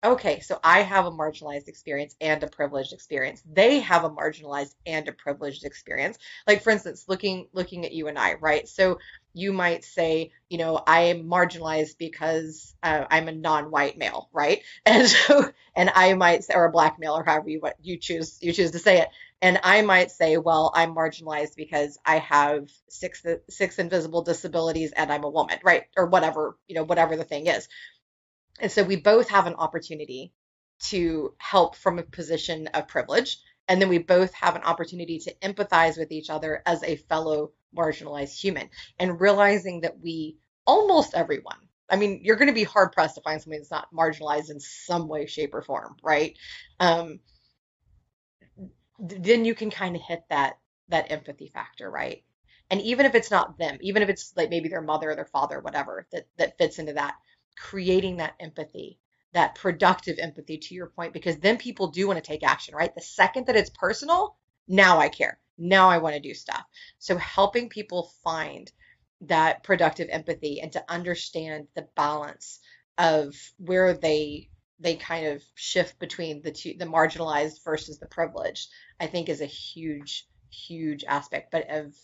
okay, 0.03 0.41
so 0.41 0.59
I 0.65 0.81
have 0.81 1.05
a 1.07 1.11
marginalized 1.11 1.69
experience 1.69 2.17
and 2.21 2.43
a 2.43 2.47
privileged 2.47 2.93
experience. 2.93 3.43
They 3.53 3.81
have 3.81 4.05
a 4.05 4.11
marginalized 4.11 4.75
and 4.87 5.07
a 5.09 5.13
privileged 5.13 5.65
experience. 5.65 6.19
Like 6.47 6.63
for 6.63 6.71
instance, 6.71 7.05
looking 7.09 7.49
looking 7.53 7.85
at 7.85 7.93
you 7.93 8.09
and 8.09 8.19
I, 8.19 8.35
right? 8.35 8.67
So 8.69 8.99
you 9.35 9.53
might 9.53 9.85
say, 9.85 10.33
you 10.49 10.59
know, 10.59 10.83
I 10.87 11.03
am 11.03 11.25
marginalized 11.25 11.99
because 11.99 12.75
uh, 12.83 13.05
I'm 13.11 13.29
a 13.29 13.33
non-white 13.33 13.99
male, 13.99 14.29
right? 14.33 14.63
And 14.87 15.07
so, 15.09 15.53
and 15.77 15.91
I 15.95 16.15
might 16.15 16.45
say, 16.45 16.55
or 16.55 16.65
a 16.65 16.73
black 16.73 16.99
male, 16.99 17.15
or 17.15 17.25
however 17.25 17.49
you 17.51 17.61
what 17.61 17.77
you 17.83 17.99
choose 17.99 18.39
you 18.41 18.53
choose 18.53 18.73
to 18.73 18.79
say 18.79 19.01
it. 19.03 19.09
And 19.43 19.59
I 19.63 19.83
might 19.83 20.11
say, 20.11 20.37
well, 20.37 20.71
I'm 20.75 20.95
marginalized 20.95 21.57
because 21.57 21.99
I 22.05 22.19
have 22.19 22.69
six 22.89 23.25
six 23.49 23.79
invisible 23.79 24.23
disabilities 24.23 24.93
and 24.93 25.11
I'm 25.11 25.25
a 25.25 25.31
woman, 25.31 25.59
right? 25.65 25.85
Or 25.97 26.07
whatever, 26.07 26.59
you 26.69 26.75
know, 26.75 26.85
whatever 26.85 27.17
the 27.17 27.25
thing 27.25 27.47
is. 27.47 27.69
And 28.61 28.71
so 28.71 28.83
we 28.83 28.97
both 28.97 29.31
have 29.31 29.47
an 29.47 29.55
opportunity 29.55 30.33
to 30.85 31.35
help 31.39 31.77
from 31.77 31.99
a 31.99 32.03
position 32.03 32.67
of 32.69 32.89
privilege. 32.89 33.39
And 33.69 33.81
then 33.81 33.89
we 33.89 33.99
both 33.99 34.33
have 34.35 34.57
an 34.57 34.63
opportunity 34.63 35.19
to 35.21 35.35
empathize 35.43 35.97
with 35.97 36.11
each 36.13 36.29
other 36.29 36.63
as 36.67 36.83
a 36.83 36.97
fellow 36.97 37.53
marginalized 37.77 38.39
human 38.39 38.69
and 38.99 39.21
realizing 39.21 39.83
that 39.83 40.01
we, 40.01 40.37
almost 40.67 41.15
everyone, 41.15 41.69
I 41.89 41.97
mean, 41.97 42.21
you're 42.23 42.37
going 42.37 42.49
to 42.49 42.55
be 42.55 42.65
hard 42.65 42.93
pressed 42.93 43.17
to 43.17 43.21
find 43.21 43.41
somebody 43.41 43.59
that's 43.61 43.71
not 43.71 43.93
marginalized 43.93 44.51
in 44.51 44.61
some 44.61 45.09
way, 45.09 45.27
shape, 45.27 45.55
or 45.55 45.63
form, 45.63 45.97
right? 46.03 46.37
Um, 46.79 47.21
then 49.01 49.45
you 49.45 49.55
can 49.55 49.71
kind 49.71 49.97
of 49.97 50.03
hit 50.03 50.25
that 50.31 50.59
that 50.89 51.11
empathy 51.11 51.49
factor, 51.49 51.91
right? 51.91 52.25
And 52.71 52.81
even 52.83 53.07
if 53.07 53.15
it's 53.15 53.31
not 53.31 53.59
them, 53.59 53.79
even 53.81 54.03
if 54.03 54.09
it's 54.09 54.33
like 54.37 54.51
maybe 54.51 54.69
their 54.69 54.83
mother 54.83 55.11
or 55.11 55.15
their 55.17 55.25
father, 55.25 55.59
or 55.59 55.63
whatever, 55.63 56.07
that 56.13 56.27
that 56.37 56.59
fits 56.59 56.79
into 56.79 56.93
that, 56.95 57.15
creating 57.57 58.19
that 58.19 58.35
empathy, 58.41 58.99
that 59.33 59.55
productive 59.55 60.19
empathy 60.19 60.59
to 60.59 60.75
your 60.75 60.89
point, 60.89 61.13
because 61.13 61.39
then 61.39 61.57
people 61.57 61.89
do 61.89 62.07
want 62.07 62.19
to 62.19 62.29
take 62.29 62.43
action, 62.43 62.75
right? 62.75 62.95
The 62.95 63.01
second 63.01 63.47
that 63.47 63.57
it's 63.57 63.71
personal, 63.71 64.37
now 64.69 64.99
I 64.99 65.09
care. 65.09 65.41
Now 65.59 65.89
I 65.89 65.99
want 65.99 66.15
to 66.15 66.21
do 66.21 66.35
stuff. 66.35 66.65
So 66.99 67.17
helping 67.17 67.69
people 67.69 68.13
find 68.25 68.71
that 69.23 69.63
productive 69.63 70.09
empathy 70.11 70.61
and 70.61 70.73
to 70.73 70.85
understand 70.89 71.69
the 71.75 71.89
balance 71.97 72.61
of 72.99 73.35
where 73.59 73.95
they 73.95 74.50
they 74.81 74.97
kind 74.97 75.27
of 75.27 75.43
shift 75.55 75.99
between 76.01 76.43
the 76.43 76.53
two 76.53 76.75
the 76.79 76.87
marginalized 76.87 77.65
versus 77.65 77.99
the 78.01 78.07
privileged 78.09 78.71
i 79.01 79.07
think 79.07 79.29
is 79.29 79.43
a 79.43 79.47
huge 79.47 80.27
huge 80.51 81.05
aspect 81.05 81.51
but 81.53 81.71
of 81.71 81.95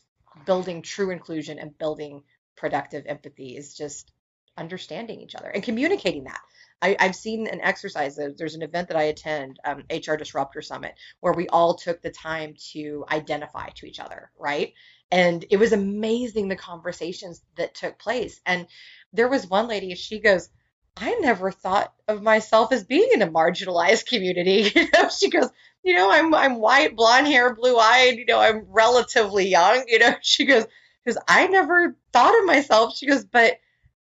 building 0.46 0.82
true 0.82 1.10
inclusion 1.10 1.58
and 1.58 1.78
building 1.78 2.22
productive 2.56 3.04
empathy 3.06 3.56
is 3.56 3.74
just 3.76 4.12
understanding 4.58 5.20
each 5.20 5.34
other 5.36 5.48
and 5.48 5.62
communicating 5.64 6.24
that 6.24 6.40
I, 6.82 6.96
I've 7.00 7.16
seen 7.16 7.46
an 7.48 7.60
exercise. 7.62 8.16
there- 8.16 8.32
There's 8.36 8.54
an 8.54 8.62
event 8.62 8.88
that 8.88 8.96
I 8.96 9.04
attend, 9.04 9.58
um, 9.64 9.84
HR 9.90 10.16
Disruptor 10.16 10.62
Summit, 10.62 10.94
where 11.20 11.32
we 11.32 11.48
all 11.48 11.74
took 11.74 12.02
the 12.02 12.10
time 12.10 12.54
to 12.72 13.04
identify 13.10 13.68
to 13.70 13.86
each 13.86 14.00
other, 14.00 14.30
right? 14.38 14.74
And 15.10 15.44
it 15.50 15.56
was 15.56 15.72
amazing 15.72 16.48
the 16.48 16.56
conversations 16.56 17.42
that 17.56 17.74
took 17.74 17.98
place. 17.98 18.40
And 18.46 18.66
there 19.12 19.28
was 19.28 19.46
one 19.48 19.68
lady, 19.68 19.94
she 19.94 20.20
goes, 20.20 20.50
I 20.96 21.14
never 21.20 21.50
thought 21.50 21.92
of 22.08 22.22
myself 22.22 22.72
as 22.72 22.84
being 22.84 23.10
in 23.12 23.22
a 23.22 23.28
marginalized 23.28 24.06
community. 24.06 24.70
You 24.74 24.88
know, 24.94 25.08
she 25.08 25.30
goes, 25.30 25.48
you 25.82 25.94
know, 25.94 26.10
I'm 26.10 26.34
I'm 26.34 26.58
white, 26.58 26.96
blonde 26.96 27.26
hair, 27.26 27.54
blue 27.54 27.76
eyed, 27.76 28.16
you 28.16 28.26
know, 28.26 28.40
I'm 28.40 28.66
relatively 28.68 29.48
young, 29.48 29.84
you 29.88 29.98
know. 29.98 30.14
She 30.22 30.44
goes, 30.46 30.66
because 31.04 31.20
I 31.28 31.46
never 31.46 31.96
thought 32.12 32.38
of 32.38 32.46
myself. 32.46 32.96
She 32.96 33.06
goes, 33.06 33.24
but 33.24 33.58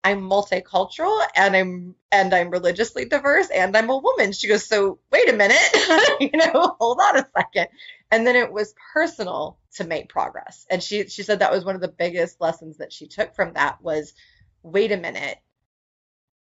I'm 0.05 0.23
multicultural 0.23 1.25
and 1.37 1.57
I'm 1.57 1.95
and 2.11 2.35
I'm 2.35 2.51
religiously 2.51 3.05
diverse 3.05 3.49
and 3.51 3.77
I'm 3.77 3.91
a 3.91 3.99
woman. 3.99 4.33
She 4.33 4.49
goes, 4.49 4.67
so 4.67 4.99
wait 5.11 5.29
a 5.29 5.37
minute, 5.37 5.59
you 6.21 6.31
know, 6.35 6.77
hold 6.81 7.01
on 7.01 7.19
a 7.19 7.27
second. 7.37 7.69
And 8.11 8.27
then 8.27 8.37
it 8.37 8.53
was 8.53 8.75
personal 8.93 9.59
to 9.75 9.85
make 9.85 10.09
progress. 10.09 10.67
And 10.71 10.83
she 10.83 11.09
she 11.09 11.23
said 11.23 11.39
that 11.39 11.53
was 11.53 11.65
one 11.65 11.75
of 11.75 11.81
the 11.81 11.89
biggest 11.89 12.41
lessons 12.41 12.79
that 12.79 12.93
she 12.93 13.07
took 13.07 13.35
from 13.35 13.55
that 13.55 13.81
was, 13.83 14.13
wait 14.63 14.93
a 14.93 14.97
minute, 14.97 15.39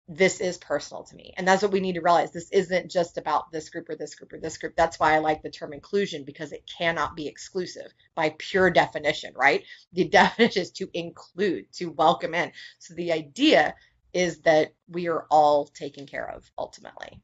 this 0.07 0.39
is 0.39 0.57
personal 0.57 1.03
to 1.03 1.15
me. 1.15 1.33
And 1.35 1.45
that's 1.45 1.61
what 1.61 1.71
we 1.71 1.81
need 1.81 1.95
to 1.95 2.01
realize. 2.01 2.31
This 2.31 2.49
isn't 2.51 2.89
just 2.89 3.17
about 3.17 3.51
this 3.51 3.69
group 3.69 3.89
or 3.89 3.95
this 3.95 4.15
group 4.15 4.31
or 4.31 4.39
this 4.39 4.57
group. 4.57 4.73
That's 4.75 4.99
why 4.99 5.13
I 5.13 5.17
like 5.19 5.41
the 5.41 5.49
term 5.49 5.73
inclusion 5.73 6.23
because 6.23 6.53
it 6.53 6.69
cannot 6.77 7.15
be 7.15 7.27
exclusive 7.27 7.93
by 8.15 8.33
pure 8.37 8.69
definition, 8.69 9.33
right? 9.35 9.63
The 9.93 10.05
definition 10.07 10.61
is 10.61 10.71
to 10.71 10.89
include, 10.93 11.65
to 11.73 11.87
welcome 11.87 12.33
in. 12.33 12.51
So 12.79 12.93
the 12.93 13.11
idea 13.11 13.75
is 14.13 14.39
that 14.41 14.73
we 14.87 15.09
are 15.09 15.25
all 15.29 15.65
taken 15.65 16.05
care 16.05 16.29
of 16.29 16.49
ultimately. 16.57 17.21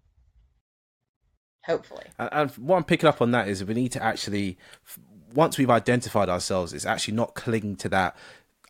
Hopefully. 1.65 2.03
And 2.19 2.51
what 2.51 2.75
I'm 2.75 2.83
picking 2.83 3.07
up 3.07 3.21
on 3.21 3.31
that 3.31 3.47
is 3.47 3.63
we 3.63 3.73
need 3.73 3.93
to 3.93 4.03
actually, 4.03 4.57
once 5.33 5.57
we've 5.57 5.69
identified 5.69 6.27
ourselves, 6.27 6.73
it's 6.73 6.85
actually 6.85 7.13
not 7.13 7.33
clinging 7.35 7.77
to 7.77 7.89
that 7.89 8.17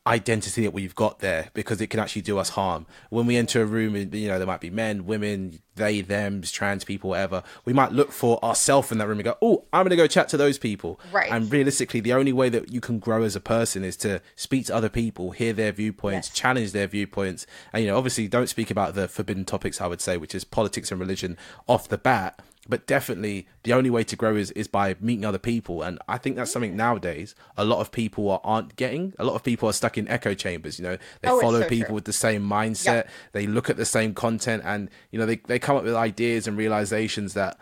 identity 0.05 0.63
that 0.63 0.73
we've 0.73 0.95
got 0.95 1.19
there 1.19 1.49
because 1.53 1.79
it 1.79 1.87
can 1.87 1.99
actually 1.99 2.21
do 2.21 2.37
us 2.37 2.49
harm. 2.49 2.85
When 3.09 3.25
we 3.25 3.37
enter 3.37 3.61
a 3.61 3.65
room, 3.65 3.95
you 3.95 4.27
know, 4.27 4.37
there 4.37 4.47
might 4.47 4.59
be 4.59 4.69
men, 4.69 5.05
women, 5.05 5.59
they, 5.75 6.01
them, 6.01 6.41
trans 6.41 6.83
people, 6.83 7.11
whatever. 7.11 7.43
We 7.63 7.73
might 7.73 7.93
look 7.93 8.11
for 8.11 8.43
ourselves 8.43 8.91
in 8.91 8.97
that 8.97 9.07
room 9.07 9.19
and 9.19 9.23
go, 9.23 9.37
oh, 9.41 9.65
I'm 9.71 9.83
going 9.83 9.91
to 9.91 9.95
go 9.95 10.07
chat 10.07 10.27
to 10.29 10.37
those 10.37 10.57
people. 10.57 10.99
Right. 11.11 11.31
And 11.31 11.51
realistically, 11.51 12.01
the 12.01 12.13
only 12.13 12.33
way 12.33 12.49
that 12.49 12.71
you 12.71 12.81
can 12.81 12.99
grow 12.99 13.23
as 13.23 13.35
a 13.35 13.39
person 13.39 13.83
is 13.83 13.95
to 13.97 14.21
speak 14.35 14.65
to 14.65 14.75
other 14.75 14.89
people, 14.89 15.31
hear 15.31 15.53
their 15.53 15.71
viewpoints, 15.71 16.29
yes. 16.29 16.37
challenge 16.37 16.71
their 16.73 16.87
viewpoints. 16.87 17.47
And, 17.71 17.83
you 17.83 17.89
know, 17.89 17.97
obviously 17.97 18.27
don't 18.27 18.49
speak 18.49 18.69
about 18.69 18.95
the 18.95 19.07
forbidden 19.07 19.45
topics, 19.45 19.79
I 19.79 19.87
would 19.87 20.01
say, 20.01 20.17
which 20.17 20.35
is 20.35 20.43
politics 20.43 20.91
and 20.91 20.99
religion 20.99 21.37
off 21.67 21.87
the 21.87 21.97
bat 21.97 22.39
but 22.67 22.87
definitely 22.87 23.47
the 23.63 23.73
only 23.73 23.89
way 23.89 24.03
to 24.03 24.15
grow 24.15 24.35
is, 24.35 24.51
is 24.51 24.67
by 24.67 24.95
meeting 24.99 25.25
other 25.25 25.37
people. 25.39 25.81
And 25.81 25.99
i 26.07 26.17
think 26.17 26.35
that's 26.35 26.51
something 26.51 26.73
mm. 26.73 26.77
nowadays 26.77 27.35
a 27.57 27.65
lot 27.65 27.79
of 27.79 27.91
people 27.91 28.29
are, 28.29 28.41
aren't 28.43 28.75
getting. 28.75 29.13
A 29.19 29.25
lot 29.25 29.35
of 29.35 29.43
people 29.43 29.69
are 29.69 29.73
stuck 29.73 29.97
in 29.97 30.07
echo 30.07 30.33
chambers 30.33 30.79
you 30.79 30.83
know? 30.83 30.97
They 31.21 31.29
oh, 31.29 31.39
follow 31.39 31.61
so 31.61 31.69
people 31.69 31.87
true. 31.87 31.95
with 31.95 32.05
the 32.05 32.13
same 32.13 32.43
mindset. 32.43 32.85
Yep. 32.85 33.09
they 33.33 33.47
look 33.47 33.69
at 33.69 33.77
the 33.77 33.85
same 33.85 34.13
content 34.13 34.63
and 34.65 34.89
you 35.11 35.19
know 35.19 35.25
they, 35.25 35.37
they 35.37 35.59
come 35.59 35.75
up 35.75 35.83
with 35.83 35.95
ideas 35.95 36.47
and 36.47 36.57
realizations 36.57 37.33
that 37.33 37.57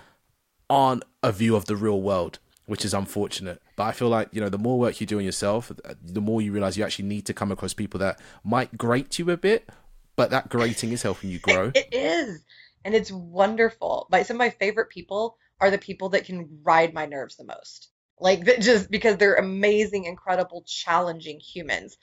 aren't 0.69 1.03
a 1.23 1.31
view 1.31 1.55
of 1.55 1.65
the 1.65 1.75
real 1.75 2.01
world 2.01 2.39
which 2.67 2.85
is 2.85 2.93
unfortunate. 2.93 3.61
But 3.75 3.83
i 3.83 3.91
feel 3.91 4.09
like 4.09 4.29
you 4.31 4.41
know 4.41 4.49
the 4.49 4.57
more 4.57 4.79
work 4.79 5.01
you 5.01 5.07
do 5.07 5.17
on 5.17 5.25
yourself 5.25 5.71
uh, 5.83 5.93
the 6.01 6.21
more 6.21 6.41
you 6.41 6.51
realize 6.51 6.77
you 6.77 6.83
actually 6.83 7.05
need 7.05 7.25
to 7.25 7.33
come 7.33 7.51
across 7.51 7.73
people 7.73 7.99
that 7.99 8.19
might 8.43 8.77
grate 8.77 9.17
you 9.19 9.29
a 9.31 9.37
bit 9.37 9.69
but 10.15 10.29
that 10.29 10.49
grating 10.49 10.91
is 10.91 11.01
helping 11.01 11.29
you 11.31 11.39
grow. 11.39 11.71
it 11.73 11.87
is 11.91 12.43
and 12.85 12.95
it's 12.95 13.11
wonderful. 13.11 14.07
But 14.09 14.25
some 14.25 14.35
of 14.35 14.39
my 14.39 14.49
favorite 14.49 14.89
people 14.89 15.37
are 15.59 15.71
the 15.71 15.77
people 15.77 16.09
that 16.09 16.25
can 16.25 16.59
ride 16.63 16.93
my 16.93 17.05
nerves 17.05 17.35
the 17.35 17.45
most. 17.45 17.89
Like 18.19 18.45
just 18.59 18.91
because 18.91 19.17
they're 19.17 19.35
amazing, 19.35 20.05
incredible, 20.05 20.63
challenging 20.67 21.39
humans. 21.39 21.97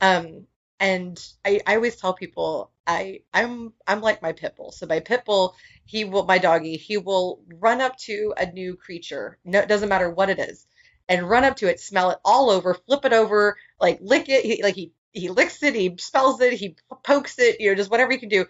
Um, 0.00 0.46
and 0.80 1.24
I, 1.44 1.60
I 1.66 1.76
always 1.76 1.96
tell 1.96 2.12
people 2.12 2.72
I 2.86 3.20
I'm 3.32 3.72
I'm 3.86 4.00
like 4.00 4.20
my 4.20 4.32
pit 4.32 4.54
bull. 4.56 4.72
So 4.72 4.86
my 4.86 5.00
pit 5.00 5.24
bull, 5.24 5.54
he 5.84 6.04
will 6.04 6.24
my 6.26 6.38
doggy, 6.38 6.76
he 6.76 6.98
will 6.98 7.44
run 7.60 7.80
up 7.80 7.96
to 7.98 8.34
a 8.36 8.50
new 8.50 8.76
creature. 8.76 9.38
No, 9.44 9.60
it 9.60 9.68
doesn't 9.68 9.88
matter 9.88 10.10
what 10.10 10.28
it 10.30 10.40
is, 10.40 10.66
and 11.08 11.28
run 11.28 11.44
up 11.44 11.56
to 11.58 11.68
it, 11.68 11.80
smell 11.80 12.10
it 12.10 12.18
all 12.24 12.50
over, 12.50 12.74
flip 12.74 13.04
it 13.04 13.12
over, 13.12 13.56
like 13.80 13.98
lick 14.02 14.28
it. 14.28 14.44
He, 14.44 14.62
like 14.62 14.74
he 14.74 14.92
he 15.12 15.28
licks 15.28 15.62
it, 15.62 15.74
he 15.74 15.94
smells 15.98 16.40
it, 16.40 16.54
he 16.54 16.76
pokes 17.04 17.38
it, 17.38 17.60
you 17.60 17.70
know, 17.70 17.76
just 17.76 17.90
whatever 17.90 18.10
he 18.12 18.18
can 18.18 18.28
do. 18.28 18.46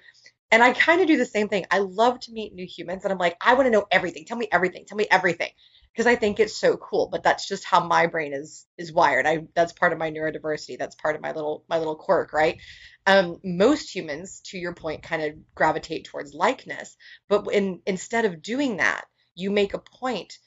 And 0.53 0.63
I 0.63 0.75
kind 0.75 1.01
of 1.01 1.09
do 1.09 1.17
the 1.17 1.27
same 1.27 1.49
thing. 1.49 1.67
I 1.71 1.81
love 1.81 2.21
to 2.21 2.33
meet 2.33 2.55
new 2.55 2.67
humans 2.67 3.05
and 3.05 3.13
I'm 3.13 3.19
like, 3.19 3.37
I 3.41 3.55
want 3.55 3.67
to 3.67 3.73
know 3.73 3.87
everything. 3.91 4.27
Tell 4.27 4.37
me 4.37 4.49
everything. 4.53 4.85
Tell 4.87 4.99
me 4.99 5.09
everything. 5.11 5.51
Because 5.93 6.07
I 6.07 6.15
think 6.15 6.41
it's 6.41 6.57
so 6.57 6.77
cool. 6.77 7.09
But 7.11 7.25
that's 7.25 7.49
just 7.49 7.65
how 7.65 7.85
my 7.85 8.07
brain 8.07 8.35
is 8.35 8.67
is 8.79 8.93
wired. 8.93 9.27
I 9.27 9.47
that's 9.55 9.73
part 9.73 9.93
of 9.93 9.99
my 9.99 10.11
neurodiversity. 10.11 10.79
That's 10.79 10.95
part 10.97 11.17
of 11.17 11.23
my 11.23 11.33
little 11.33 11.65
my 11.69 11.79
little 11.79 11.97
quirk, 11.97 12.33
right? 12.35 12.61
Um, 13.07 13.41
most 13.45 13.95
humans, 13.95 14.43
to 14.47 14.59
your 14.59 14.75
point, 14.75 15.03
kind 15.03 15.23
of 15.23 15.35
gravitate 15.55 16.05
towards 16.05 16.35
likeness. 16.35 16.97
But 17.29 17.47
in 17.53 17.81
instead 17.87 18.27
of 18.27 18.43
doing 18.43 18.79
that, 18.79 19.07
you 19.35 19.51
make 19.51 19.75
a 19.75 19.79
point 19.79 20.39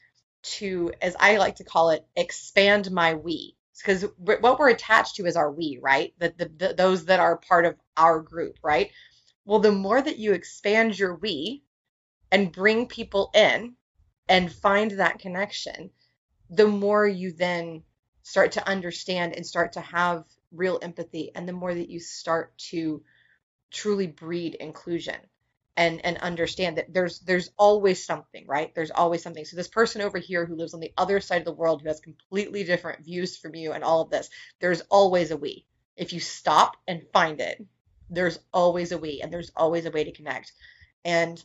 to, 0.43 0.91
as 1.01 1.15
I 1.19 1.37
like 1.37 1.55
to 1.57 1.63
call 1.63 1.89
it, 1.89 2.05
expand 2.15 2.91
my 2.91 3.15
we 3.15 3.55
because 3.77 4.05
what 4.17 4.57
we're 4.57 4.69
attached 4.69 5.15
to 5.15 5.25
is 5.25 5.35
our 5.35 5.51
we, 5.51 5.79
right? 5.81 6.13
The, 6.17 6.33
the, 6.37 6.51
the, 6.67 6.73
those 6.75 7.05
that 7.05 7.19
are 7.19 7.37
part 7.37 7.65
of 7.65 7.75
our 7.97 8.21
group, 8.21 8.57
right? 8.63 8.91
Well, 9.45 9.59
the 9.59 9.71
more 9.71 10.01
that 10.01 10.17
you 10.17 10.33
expand 10.33 10.97
your 10.97 11.15
we 11.15 11.63
and 12.31 12.51
bring 12.51 12.87
people 12.87 13.29
in 13.35 13.75
and 14.27 14.51
find 14.51 14.91
that 14.91 15.19
connection, 15.19 15.91
the 16.49 16.67
more 16.67 17.07
you 17.07 17.31
then 17.31 17.83
start 18.23 18.53
to 18.53 18.67
understand 18.67 19.35
and 19.35 19.45
start 19.45 19.73
to 19.73 19.81
have 19.81 20.25
real 20.51 20.79
empathy 20.81 21.31
and 21.35 21.47
the 21.47 21.53
more 21.53 21.73
that 21.73 21.89
you 21.89 21.99
start 21.99 22.57
to 22.57 23.03
truly 23.69 24.07
breed 24.07 24.55
inclusion 24.55 25.17
and 25.77 26.03
and 26.05 26.17
understand 26.19 26.77
that 26.77 26.91
there's 26.93 27.19
there's 27.19 27.51
always 27.57 28.03
something 28.03 28.47
right? 28.47 28.73
There's 28.73 28.91
always 28.91 29.21
something. 29.21 29.45
So 29.45 29.57
this 29.57 29.67
person 29.67 30.01
over 30.01 30.17
here 30.17 30.45
who 30.45 30.55
lives 30.55 30.73
on 30.73 30.79
the 30.79 30.93
other 30.97 31.19
side 31.19 31.39
of 31.39 31.45
the 31.45 31.51
world 31.51 31.81
who 31.81 31.89
has 31.89 31.99
completely 31.99 32.63
different 32.63 33.05
views 33.05 33.37
from 33.37 33.53
you 33.53 33.73
and 33.73 33.83
all 33.83 34.01
of 34.01 34.09
this 34.09 34.29
there's 34.59 34.81
always 34.89 35.29
a 35.29 35.37
we. 35.37 35.65
If 35.95 36.13
you 36.13 36.19
stop 36.19 36.77
and 36.87 37.03
find 37.13 37.39
it 37.41 37.63
there's 38.09 38.39
always 38.53 38.91
a 38.91 38.97
we 38.97 39.21
and 39.21 39.31
there's 39.31 39.51
always 39.55 39.85
a 39.85 39.91
way 39.91 40.03
to 40.03 40.11
connect. 40.11 40.51
And 41.03 41.43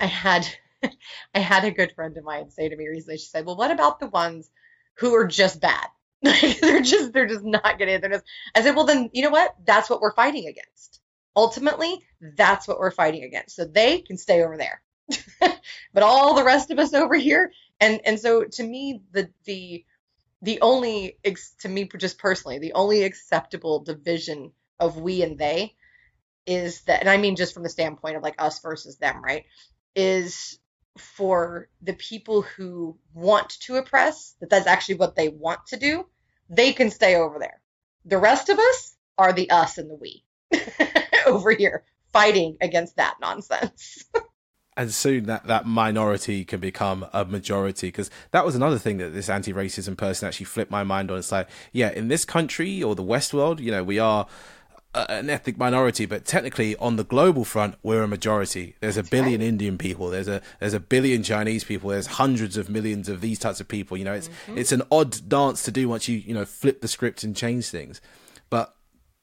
I 0.00 0.06
had 0.06 0.46
I 1.34 1.38
had 1.38 1.64
a 1.64 1.70
good 1.70 1.92
friend 1.94 2.16
of 2.16 2.24
mine 2.24 2.50
say 2.50 2.68
to 2.68 2.76
me 2.76 2.88
recently, 2.88 3.18
she 3.18 3.26
said, 3.26 3.46
Well, 3.46 3.56
what 3.56 3.70
about 3.70 4.00
the 4.00 4.08
ones 4.08 4.50
who 4.94 5.14
are 5.14 5.26
just 5.26 5.60
bad? 5.60 5.86
they're 6.22 6.80
just 6.80 7.12
they're 7.12 7.26
just 7.26 7.44
not 7.44 7.78
getting 7.78 7.94
it. 7.94 8.10
Just 8.10 8.24
I 8.54 8.62
said, 8.62 8.76
Well 8.76 8.86
then 8.86 9.10
you 9.12 9.22
know 9.22 9.30
what? 9.30 9.54
That's 9.64 9.90
what 9.90 10.00
we're 10.00 10.14
fighting 10.14 10.46
against. 10.48 11.00
Ultimately, 11.36 12.02
that's 12.36 12.66
what 12.66 12.78
we're 12.78 12.90
fighting 12.90 13.24
against. 13.24 13.54
So 13.56 13.64
they 13.64 14.00
can 14.00 14.16
stay 14.16 14.42
over 14.42 14.56
there. 14.56 14.82
but 15.92 16.02
all 16.02 16.34
the 16.34 16.44
rest 16.44 16.70
of 16.70 16.78
us 16.78 16.92
over 16.92 17.14
here 17.14 17.50
and 17.80 18.00
and 18.04 18.20
so 18.20 18.44
to 18.44 18.62
me 18.62 19.00
the 19.12 19.30
the 19.44 19.84
the 20.42 20.60
only 20.60 21.18
to 21.60 21.68
me 21.68 21.88
just 21.98 22.18
personally 22.18 22.58
the 22.58 22.72
only 22.74 23.04
acceptable 23.04 23.80
division 23.80 24.52
of 24.78 25.00
we 25.00 25.22
and 25.22 25.38
they 25.38 25.74
is 26.48 26.80
that, 26.82 27.00
and 27.00 27.10
I 27.10 27.18
mean 27.18 27.36
just 27.36 27.52
from 27.52 27.62
the 27.62 27.68
standpoint 27.68 28.16
of 28.16 28.22
like 28.22 28.36
us 28.38 28.60
versus 28.60 28.96
them, 28.96 29.22
right? 29.22 29.44
Is 29.94 30.58
for 30.96 31.68
the 31.82 31.92
people 31.92 32.42
who 32.42 32.98
want 33.12 33.50
to 33.60 33.76
oppress, 33.76 34.34
that 34.40 34.50
that's 34.50 34.66
actually 34.66 34.96
what 34.96 35.14
they 35.14 35.28
want 35.28 35.66
to 35.68 35.76
do, 35.76 36.06
they 36.48 36.72
can 36.72 36.90
stay 36.90 37.16
over 37.16 37.38
there. 37.38 37.60
The 38.06 38.18
rest 38.18 38.48
of 38.48 38.58
us 38.58 38.96
are 39.18 39.32
the 39.32 39.50
us 39.50 39.78
and 39.78 39.90
the 39.90 39.94
we 39.94 40.24
over 41.26 41.52
here 41.52 41.84
fighting 42.12 42.56
against 42.60 42.96
that 42.96 43.16
nonsense. 43.20 44.04
and 44.78 44.94
soon 44.94 45.24
that, 45.24 45.44
that 45.46 45.66
minority 45.66 46.44
can 46.44 46.60
become 46.60 47.04
a 47.12 47.24
majority 47.24 47.88
because 47.88 48.10
that 48.30 48.46
was 48.46 48.54
another 48.54 48.78
thing 48.78 48.96
that 48.98 49.10
this 49.10 49.28
anti-racism 49.28 49.96
person 49.96 50.26
actually 50.26 50.46
flipped 50.46 50.70
my 50.70 50.84
mind 50.84 51.10
on 51.10 51.18
it's 51.18 51.32
like 51.32 51.48
yeah 51.72 51.90
in 51.90 52.06
this 52.06 52.24
country 52.24 52.82
or 52.82 52.94
the 52.94 53.02
west 53.02 53.34
world 53.34 53.58
you 53.60 53.72
know 53.72 53.82
we 53.82 53.98
are 53.98 54.26
an 54.94 55.28
ethnic 55.28 55.58
minority, 55.58 56.06
but 56.06 56.24
technically 56.24 56.74
on 56.76 56.96
the 56.96 57.04
global 57.04 57.44
front, 57.44 57.76
we're 57.82 58.02
a 58.02 58.08
majority. 58.08 58.74
There's 58.80 58.96
a 58.96 59.02
billion 59.02 59.42
Indian 59.42 59.78
people. 59.78 60.08
There's 60.08 60.28
a 60.28 60.40
there's 60.60 60.74
a 60.74 60.80
billion 60.80 61.22
Chinese 61.22 61.64
people. 61.64 61.90
There's 61.90 62.06
hundreds 62.06 62.56
of 62.56 62.68
millions 62.68 63.08
of 63.08 63.20
these 63.20 63.38
types 63.38 63.60
of 63.60 63.68
people. 63.68 63.96
You 63.96 64.04
know, 64.04 64.14
it's 64.14 64.28
mm-hmm. 64.28 64.58
it's 64.58 64.72
an 64.72 64.82
odd 64.90 65.28
dance 65.28 65.62
to 65.64 65.70
do 65.70 65.88
once 65.88 66.08
you 66.08 66.18
you 66.18 66.34
know 66.34 66.44
flip 66.44 66.80
the 66.80 66.88
script 66.88 67.22
and 67.22 67.36
change 67.36 67.68
things. 67.68 68.00
But 68.50 68.74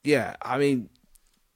yeah, 0.04 0.36
I 0.42 0.58
mean, 0.58 0.90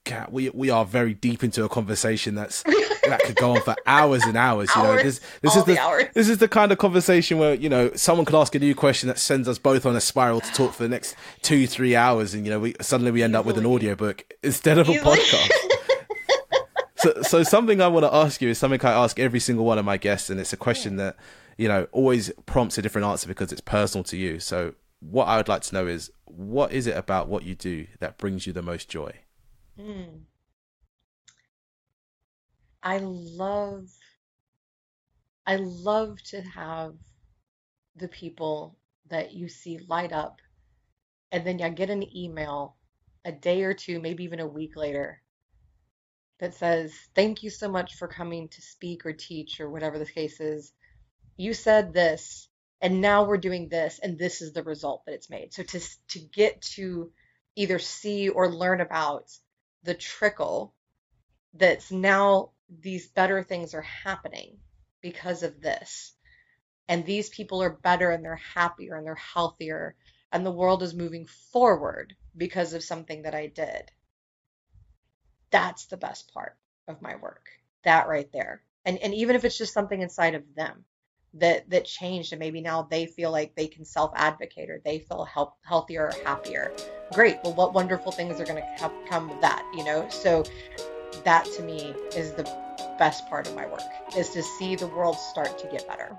Kat, 0.06 0.32
we 0.32 0.50
we 0.50 0.70
are 0.70 0.86
very 0.86 1.14
deep 1.14 1.44
into 1.44 1.64
a 1.64 1.70
conversation 1.70 2.36
that's 2.36 2.64
that 3.10 3.22
could 3.24 3.36
go 3.36 3.52
on 3.52 3.62
for 3.62 3.76
hours 3.86 4.24
and 4.24 4.38
hours. 4.38 4.70
You 4.76 4.82
hours, 4.82 4.98
know, 4.98 5.04
this 5.04 5.20
this 5.42 5.56
is 5.56 5.64
the, 5.66 5.74
the 5.74 6.10
this 6.14 6.30
is 6.30 6.38
the 6.38 6.48
kind 6.48 6.72
of 6.72 6.78
conversation 6.78 7.38
where 7.38 7.54
you 7.54 7.70
know 7.70 7.92
someone 7.94 8.26
could 8.26 8.36
ask 8.36 8.56
a 8.56 8.60
new 8.60 8.76
question 8.76 9.08
that 9.08 9.20
sends 9.20 9.48
us 9.48 9.58
both 9.58 9.86
on 9.86 9.96
a 9.96 10.02
spiral 10.02 10.42
to 10.42 10.52
talk 10.52 10.74
for 10.74 10.84
the 10.84 10.90
next 10.90 11.16
two 11.42 11.68
three 11.68 11.96
hours, 11.96 12.34
and 12.34 12.46
you 12.46 12.52
know 12.52 12.60
we 12.60 12.76
suddenly 12.82 13.12
we 13.12 13.24
end 13.24 13.32
Easily. 13.32 13.40
up 13.40 13.46
with 13.46 13.58
an 13.58 13.66
audiobook 13.66 14.34
instead 14.44 14.78
of 14.78 14.90
a 14.90 14.94
podcast. 14.94 15.52
so, 16.96 17.22
so 17.22 17.44
something 17.44 17.82
I 17.82 17.88
want 17.88 18.06
to 18.06 18.14
ask 18.14 18.42
you 18.42 18.50
is 18.50 18.58
something 18.58 18.84
I 18.84 18.92
ask 18.92 19.20
every 19.20 19.40
single 19.40 19.66
one 19.66 19.78
of 19.78 19.86
my 19.86 19.98
guests, 19.98 20.30
and 20.30 20.40
it's 20.40 20.54
a 20.54 20.58
question 20.58 20.98
that 20.98 21.16
you 21.58 21.68
know 21.68 21.88
always 21.92 22.32
prompts 22.46 22.78
a 22.78 22.82
different 22.82 23.08
answer 23.08 23.28
because 23.28 23.52
it's 23.52 23.62
personal 23.62 24.04
to 24.06 24.18
you. 24.18 24.40
So, 24.40 24.74
what 25.00 25.26
I 25.26 25.38
would 25.38 25.48
like 25.48 25.62
to 25.64 25.76
know 25.76 25.88
is, 25.88 26.12
what 26.26 26.72
is 26.72 26.88
it 26.88 26.98
about 26.98 27.28
what 27.28 27.44
you 27.44 27.56
do 27.56 27.88
that 28.00 28.18
brings 28.18 28.48
you 28.48 28.54
the 28.54 28.62
most 28.62 28.90
joy? 28.90 29.14
Mm. 29.80 30.22
I 32.84 33.00
love 33.00 33.90
I 35.46 35.56
love 35.58 36.22
to 36.26 36.42
have 36.42 36.96
the 37.96 38.08
people 38.08 38.78
that 39.10 39.34
you 39.34 39.50
see 39.50 39.80
light 39.88 40.14
up 40.14 40.40
and 41.32 41.46
then 41.46 41.60
you 41.60 41.70
get 41.70 41.90
an 41.90 42.16
email 42.16 42.76
a 43.26 43.32
day 43.32 43.64
or 43.64 43.74
two, 43.74 44.00
maybe 44.00 44.24
even 44.24 44.40
a 44.40 44.48
week 44.48 44.76
later 44.76 45.22
that 46.40 46.54
says, 46.54 46.94
Thank 47.16 47.44
you 47.44 47.50
so 47.50 47.70
much 47.70 47.96
for 47.96 48.08
coming 48.08 48.48
to 48.50 48.62
speak 48.62 49.06
or 49.06 49.14
teach 49.14 49.60
or 49.60 49.70
whatever 49.70 50.00
the 50.00 50.06
case 50.06 50.40
is. 50.40 50.72
You 51.38 51.54
said 51.54 51.94
this, 51.94 52.48
and 52.82 53.02
now 53.02 53.26
we're 53.26 53.38
doing 53.38 53.70
this, 53.70 54.00
and 54.02 54.18
this 54.18 54.42
is 54.42 54.54
the 54.54 54.64
result 54.64 55.04
that 55.06 55.14
it's 55.14 55.30
made. 55.30 55.54
So 55.54 55.64
to, 55.64 55.80
to 56.10 56.20
get 56.20 56.62
to 56.74 57.12
either 57.56 57.80
see 57.80 58.30
or 58.30 58.52
learn 58.52 58.82
about 58.82 59.30
the 59.84 59.94
trickle 59.94 60.74
that's 61.54 61.92
now 61.92 62.52
these 62.82 63.08
better 63.08 63.44
things 63.44 63.74
are 63.74 63.82
happening 63.82 64.58
because 65.02 65.44
of 65.44 65.62
this. 65.62 66.14
And 66.88 67.06
these 67.06 67.30
people 67.30 67.62
are 67.62 67.70
better 67.70 68.12
and 68.12 68.24
they're 68.24 68.36
happier 68.36 68.96
and 68.96 69.06
they're 69.06 69.16
healthier 69.16 69.96
and 70.32 70.46
the 70.46 70.52
world 70.52 70.84
is 70.84 70.94
moving 70.94 71.26
forward 71.52 72.16
because 72.36 72.74
of 72.74 72.84
something 72.84 73.24
that 73.24 73.36
I 73.36 73.48
did. 73.48 73.92
That's 75.52 75.86
the 75.86 75.98
best 75.98 76.34
part 76.34 76.56
of 76.88 77.02
my 77.02 77.16
work. 77.16 77.50
That 77.84 78.08
right 78.08 78.32
there. 78.32 78.62
And 78.86 78.98
and 79.00 79.14
even 79.14 79.36
if 79.36 79.46
it's 79.46 79.58
just 79.58 79.74
something 79.74 80.02
inside 80.02 80.36
of 80.36 80.44
them 80.56 80.86
that 81.36 81.70
that 81.70 81.86
changed 81.86 82.34
and 82.34 82.40
maybe 82.40 82.62
now 82.62 82.84
they 82.84 83.06
feel 83.06 83.32
like 83.32 83.56
they 83.56 83.68
can 83.68 83.86
self-advocate 83.86 84.70
or 84.70 84.82
they 84.84 85.00
feel 85.00 85.26
help, 85.26 85.54
healthier 85.64 86.08
or 86.08 86.24
happier. 86.24 86.74
Great. 87.14 87.38
Well, 87.44 87.54
what 87.54 87.74
wonderful 87.74 88.12
things 88.12 88.40
are 88.40 88.46
going 88.46 88.62
to 88.62 88.92
come 89.08 89.30
with 89.30 89.42
that, 89.42 89.64
you 89.76 89.84
know? 89.84 90.08
So 90.10 90.44
that 91.24 91.46
to 91.58 91.64
me 91.64 91.94
is 92.16 92.34
the 92.34 92.44
best 92.98 93.28
part 93.28 93.48
of 93.48 93.56
my 93.56 93.66
work 93.66 93.82
is 94.18 94.30
to 94.32 94.44
see 94.44 94.76
the 94.76 94.88
world 94.88 95.18
start 95.18 95.58
to 95.60 95.68
get 95.68 95.88
better. 95.88 96.18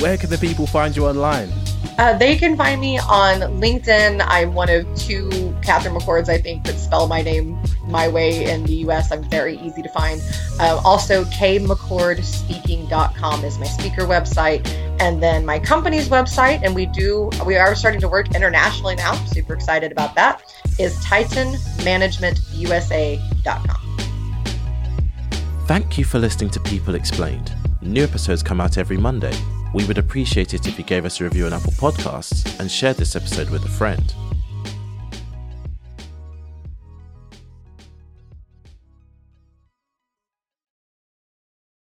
Where 0.00 0.16
can 0.16 0.30
the 0.30 0.38
people 0.38 0.66
find 0.66 0.94
you 0.96 1.06
online? 1.06 1.50
Uh, 1.98 2.18
they 2.18 2.36
can 2.36 2.56
find 2.56 2.80
me 2.80 2.98
on 2.98 3.40
LinkedIn. 3.60 4.24
I'm 4.26 4.52
one 4.54 4.68
of 4.68 4.84
two 4.96 5.53
Katherine 5.64 5.94
McCords, 5.94 6.28
I 6.28 6.38
think, 6.38 6.64
that 6.64 6.78
spell 6.78 7.08
my 7.08 7.22
name 7.22 7.58
my 7.86 8.08
way 8.08 8.50
in 8.50 8.64
the 8.64 8.74
US. 8.86 9.12
I'm 9.12 9.22
very 9.24 9.58
easy 9.58 9.82
to 9.82 9.88
find. 9.88 10.22
Uh, 10.58 10.80
also, 10.84 11.24
kmccordspeaking.com 11.24 13.44
is 13.44 13.58
my 13.58 13.66
speaker 13.66 14.02
website. 14.02 14.66
And 15.00 15.20
then 15.22 15.44
my 15.44 15.58
company's 15.58 16.08
website, 16.08 16.62
and 16.62 16.74
we 16.74 16.86
do, 16.86 17.28
we 17.44 17.56
are 17.56 17.74
starting 17.74 18.00
to 18.00 18.08
work 18.08 18.34
internationally 18.34 18.94
now. 18.94 19.12
Super 19.26 19.52
excited 19.54 19.92
about 19.92 20.14
that, 20.14 20.42
is 20.78 20.96
titanmanagementusa.com. 20.98 23.80
Thank 25.66 25.98
you 25.98 26.04
for 26.04 26.18
listening 26.18 26.50
to 26.50 26.60
People 26.60 26.94
Explained. 26.94 27.52
New 27.80 28.04
episodes 28.04 28.42
come 28.42 28.60
out 28.60 28.76
every 28.78 28.96
Monday. 28.96 29.36
We 29.74 29.84
would 29.86 29.98
appreciate 29.98 30.54
it 30.54 30.68
if 30.68 30.78
you 30.78 30.84
gave 30.84 31.04
us 31.04 31.20
a 31.20 31.24
review 31.24 31.46
on 31.46 31.52
Apple 31.52 31.72
Podcasts 31.72 32.60
and 32.60 32.70
shared 32.70 32.96
this 32.96 33.16
episode 33.16 33.50
with 33.50 33.64
a 33.64 33.68
friend. 33.68 34.14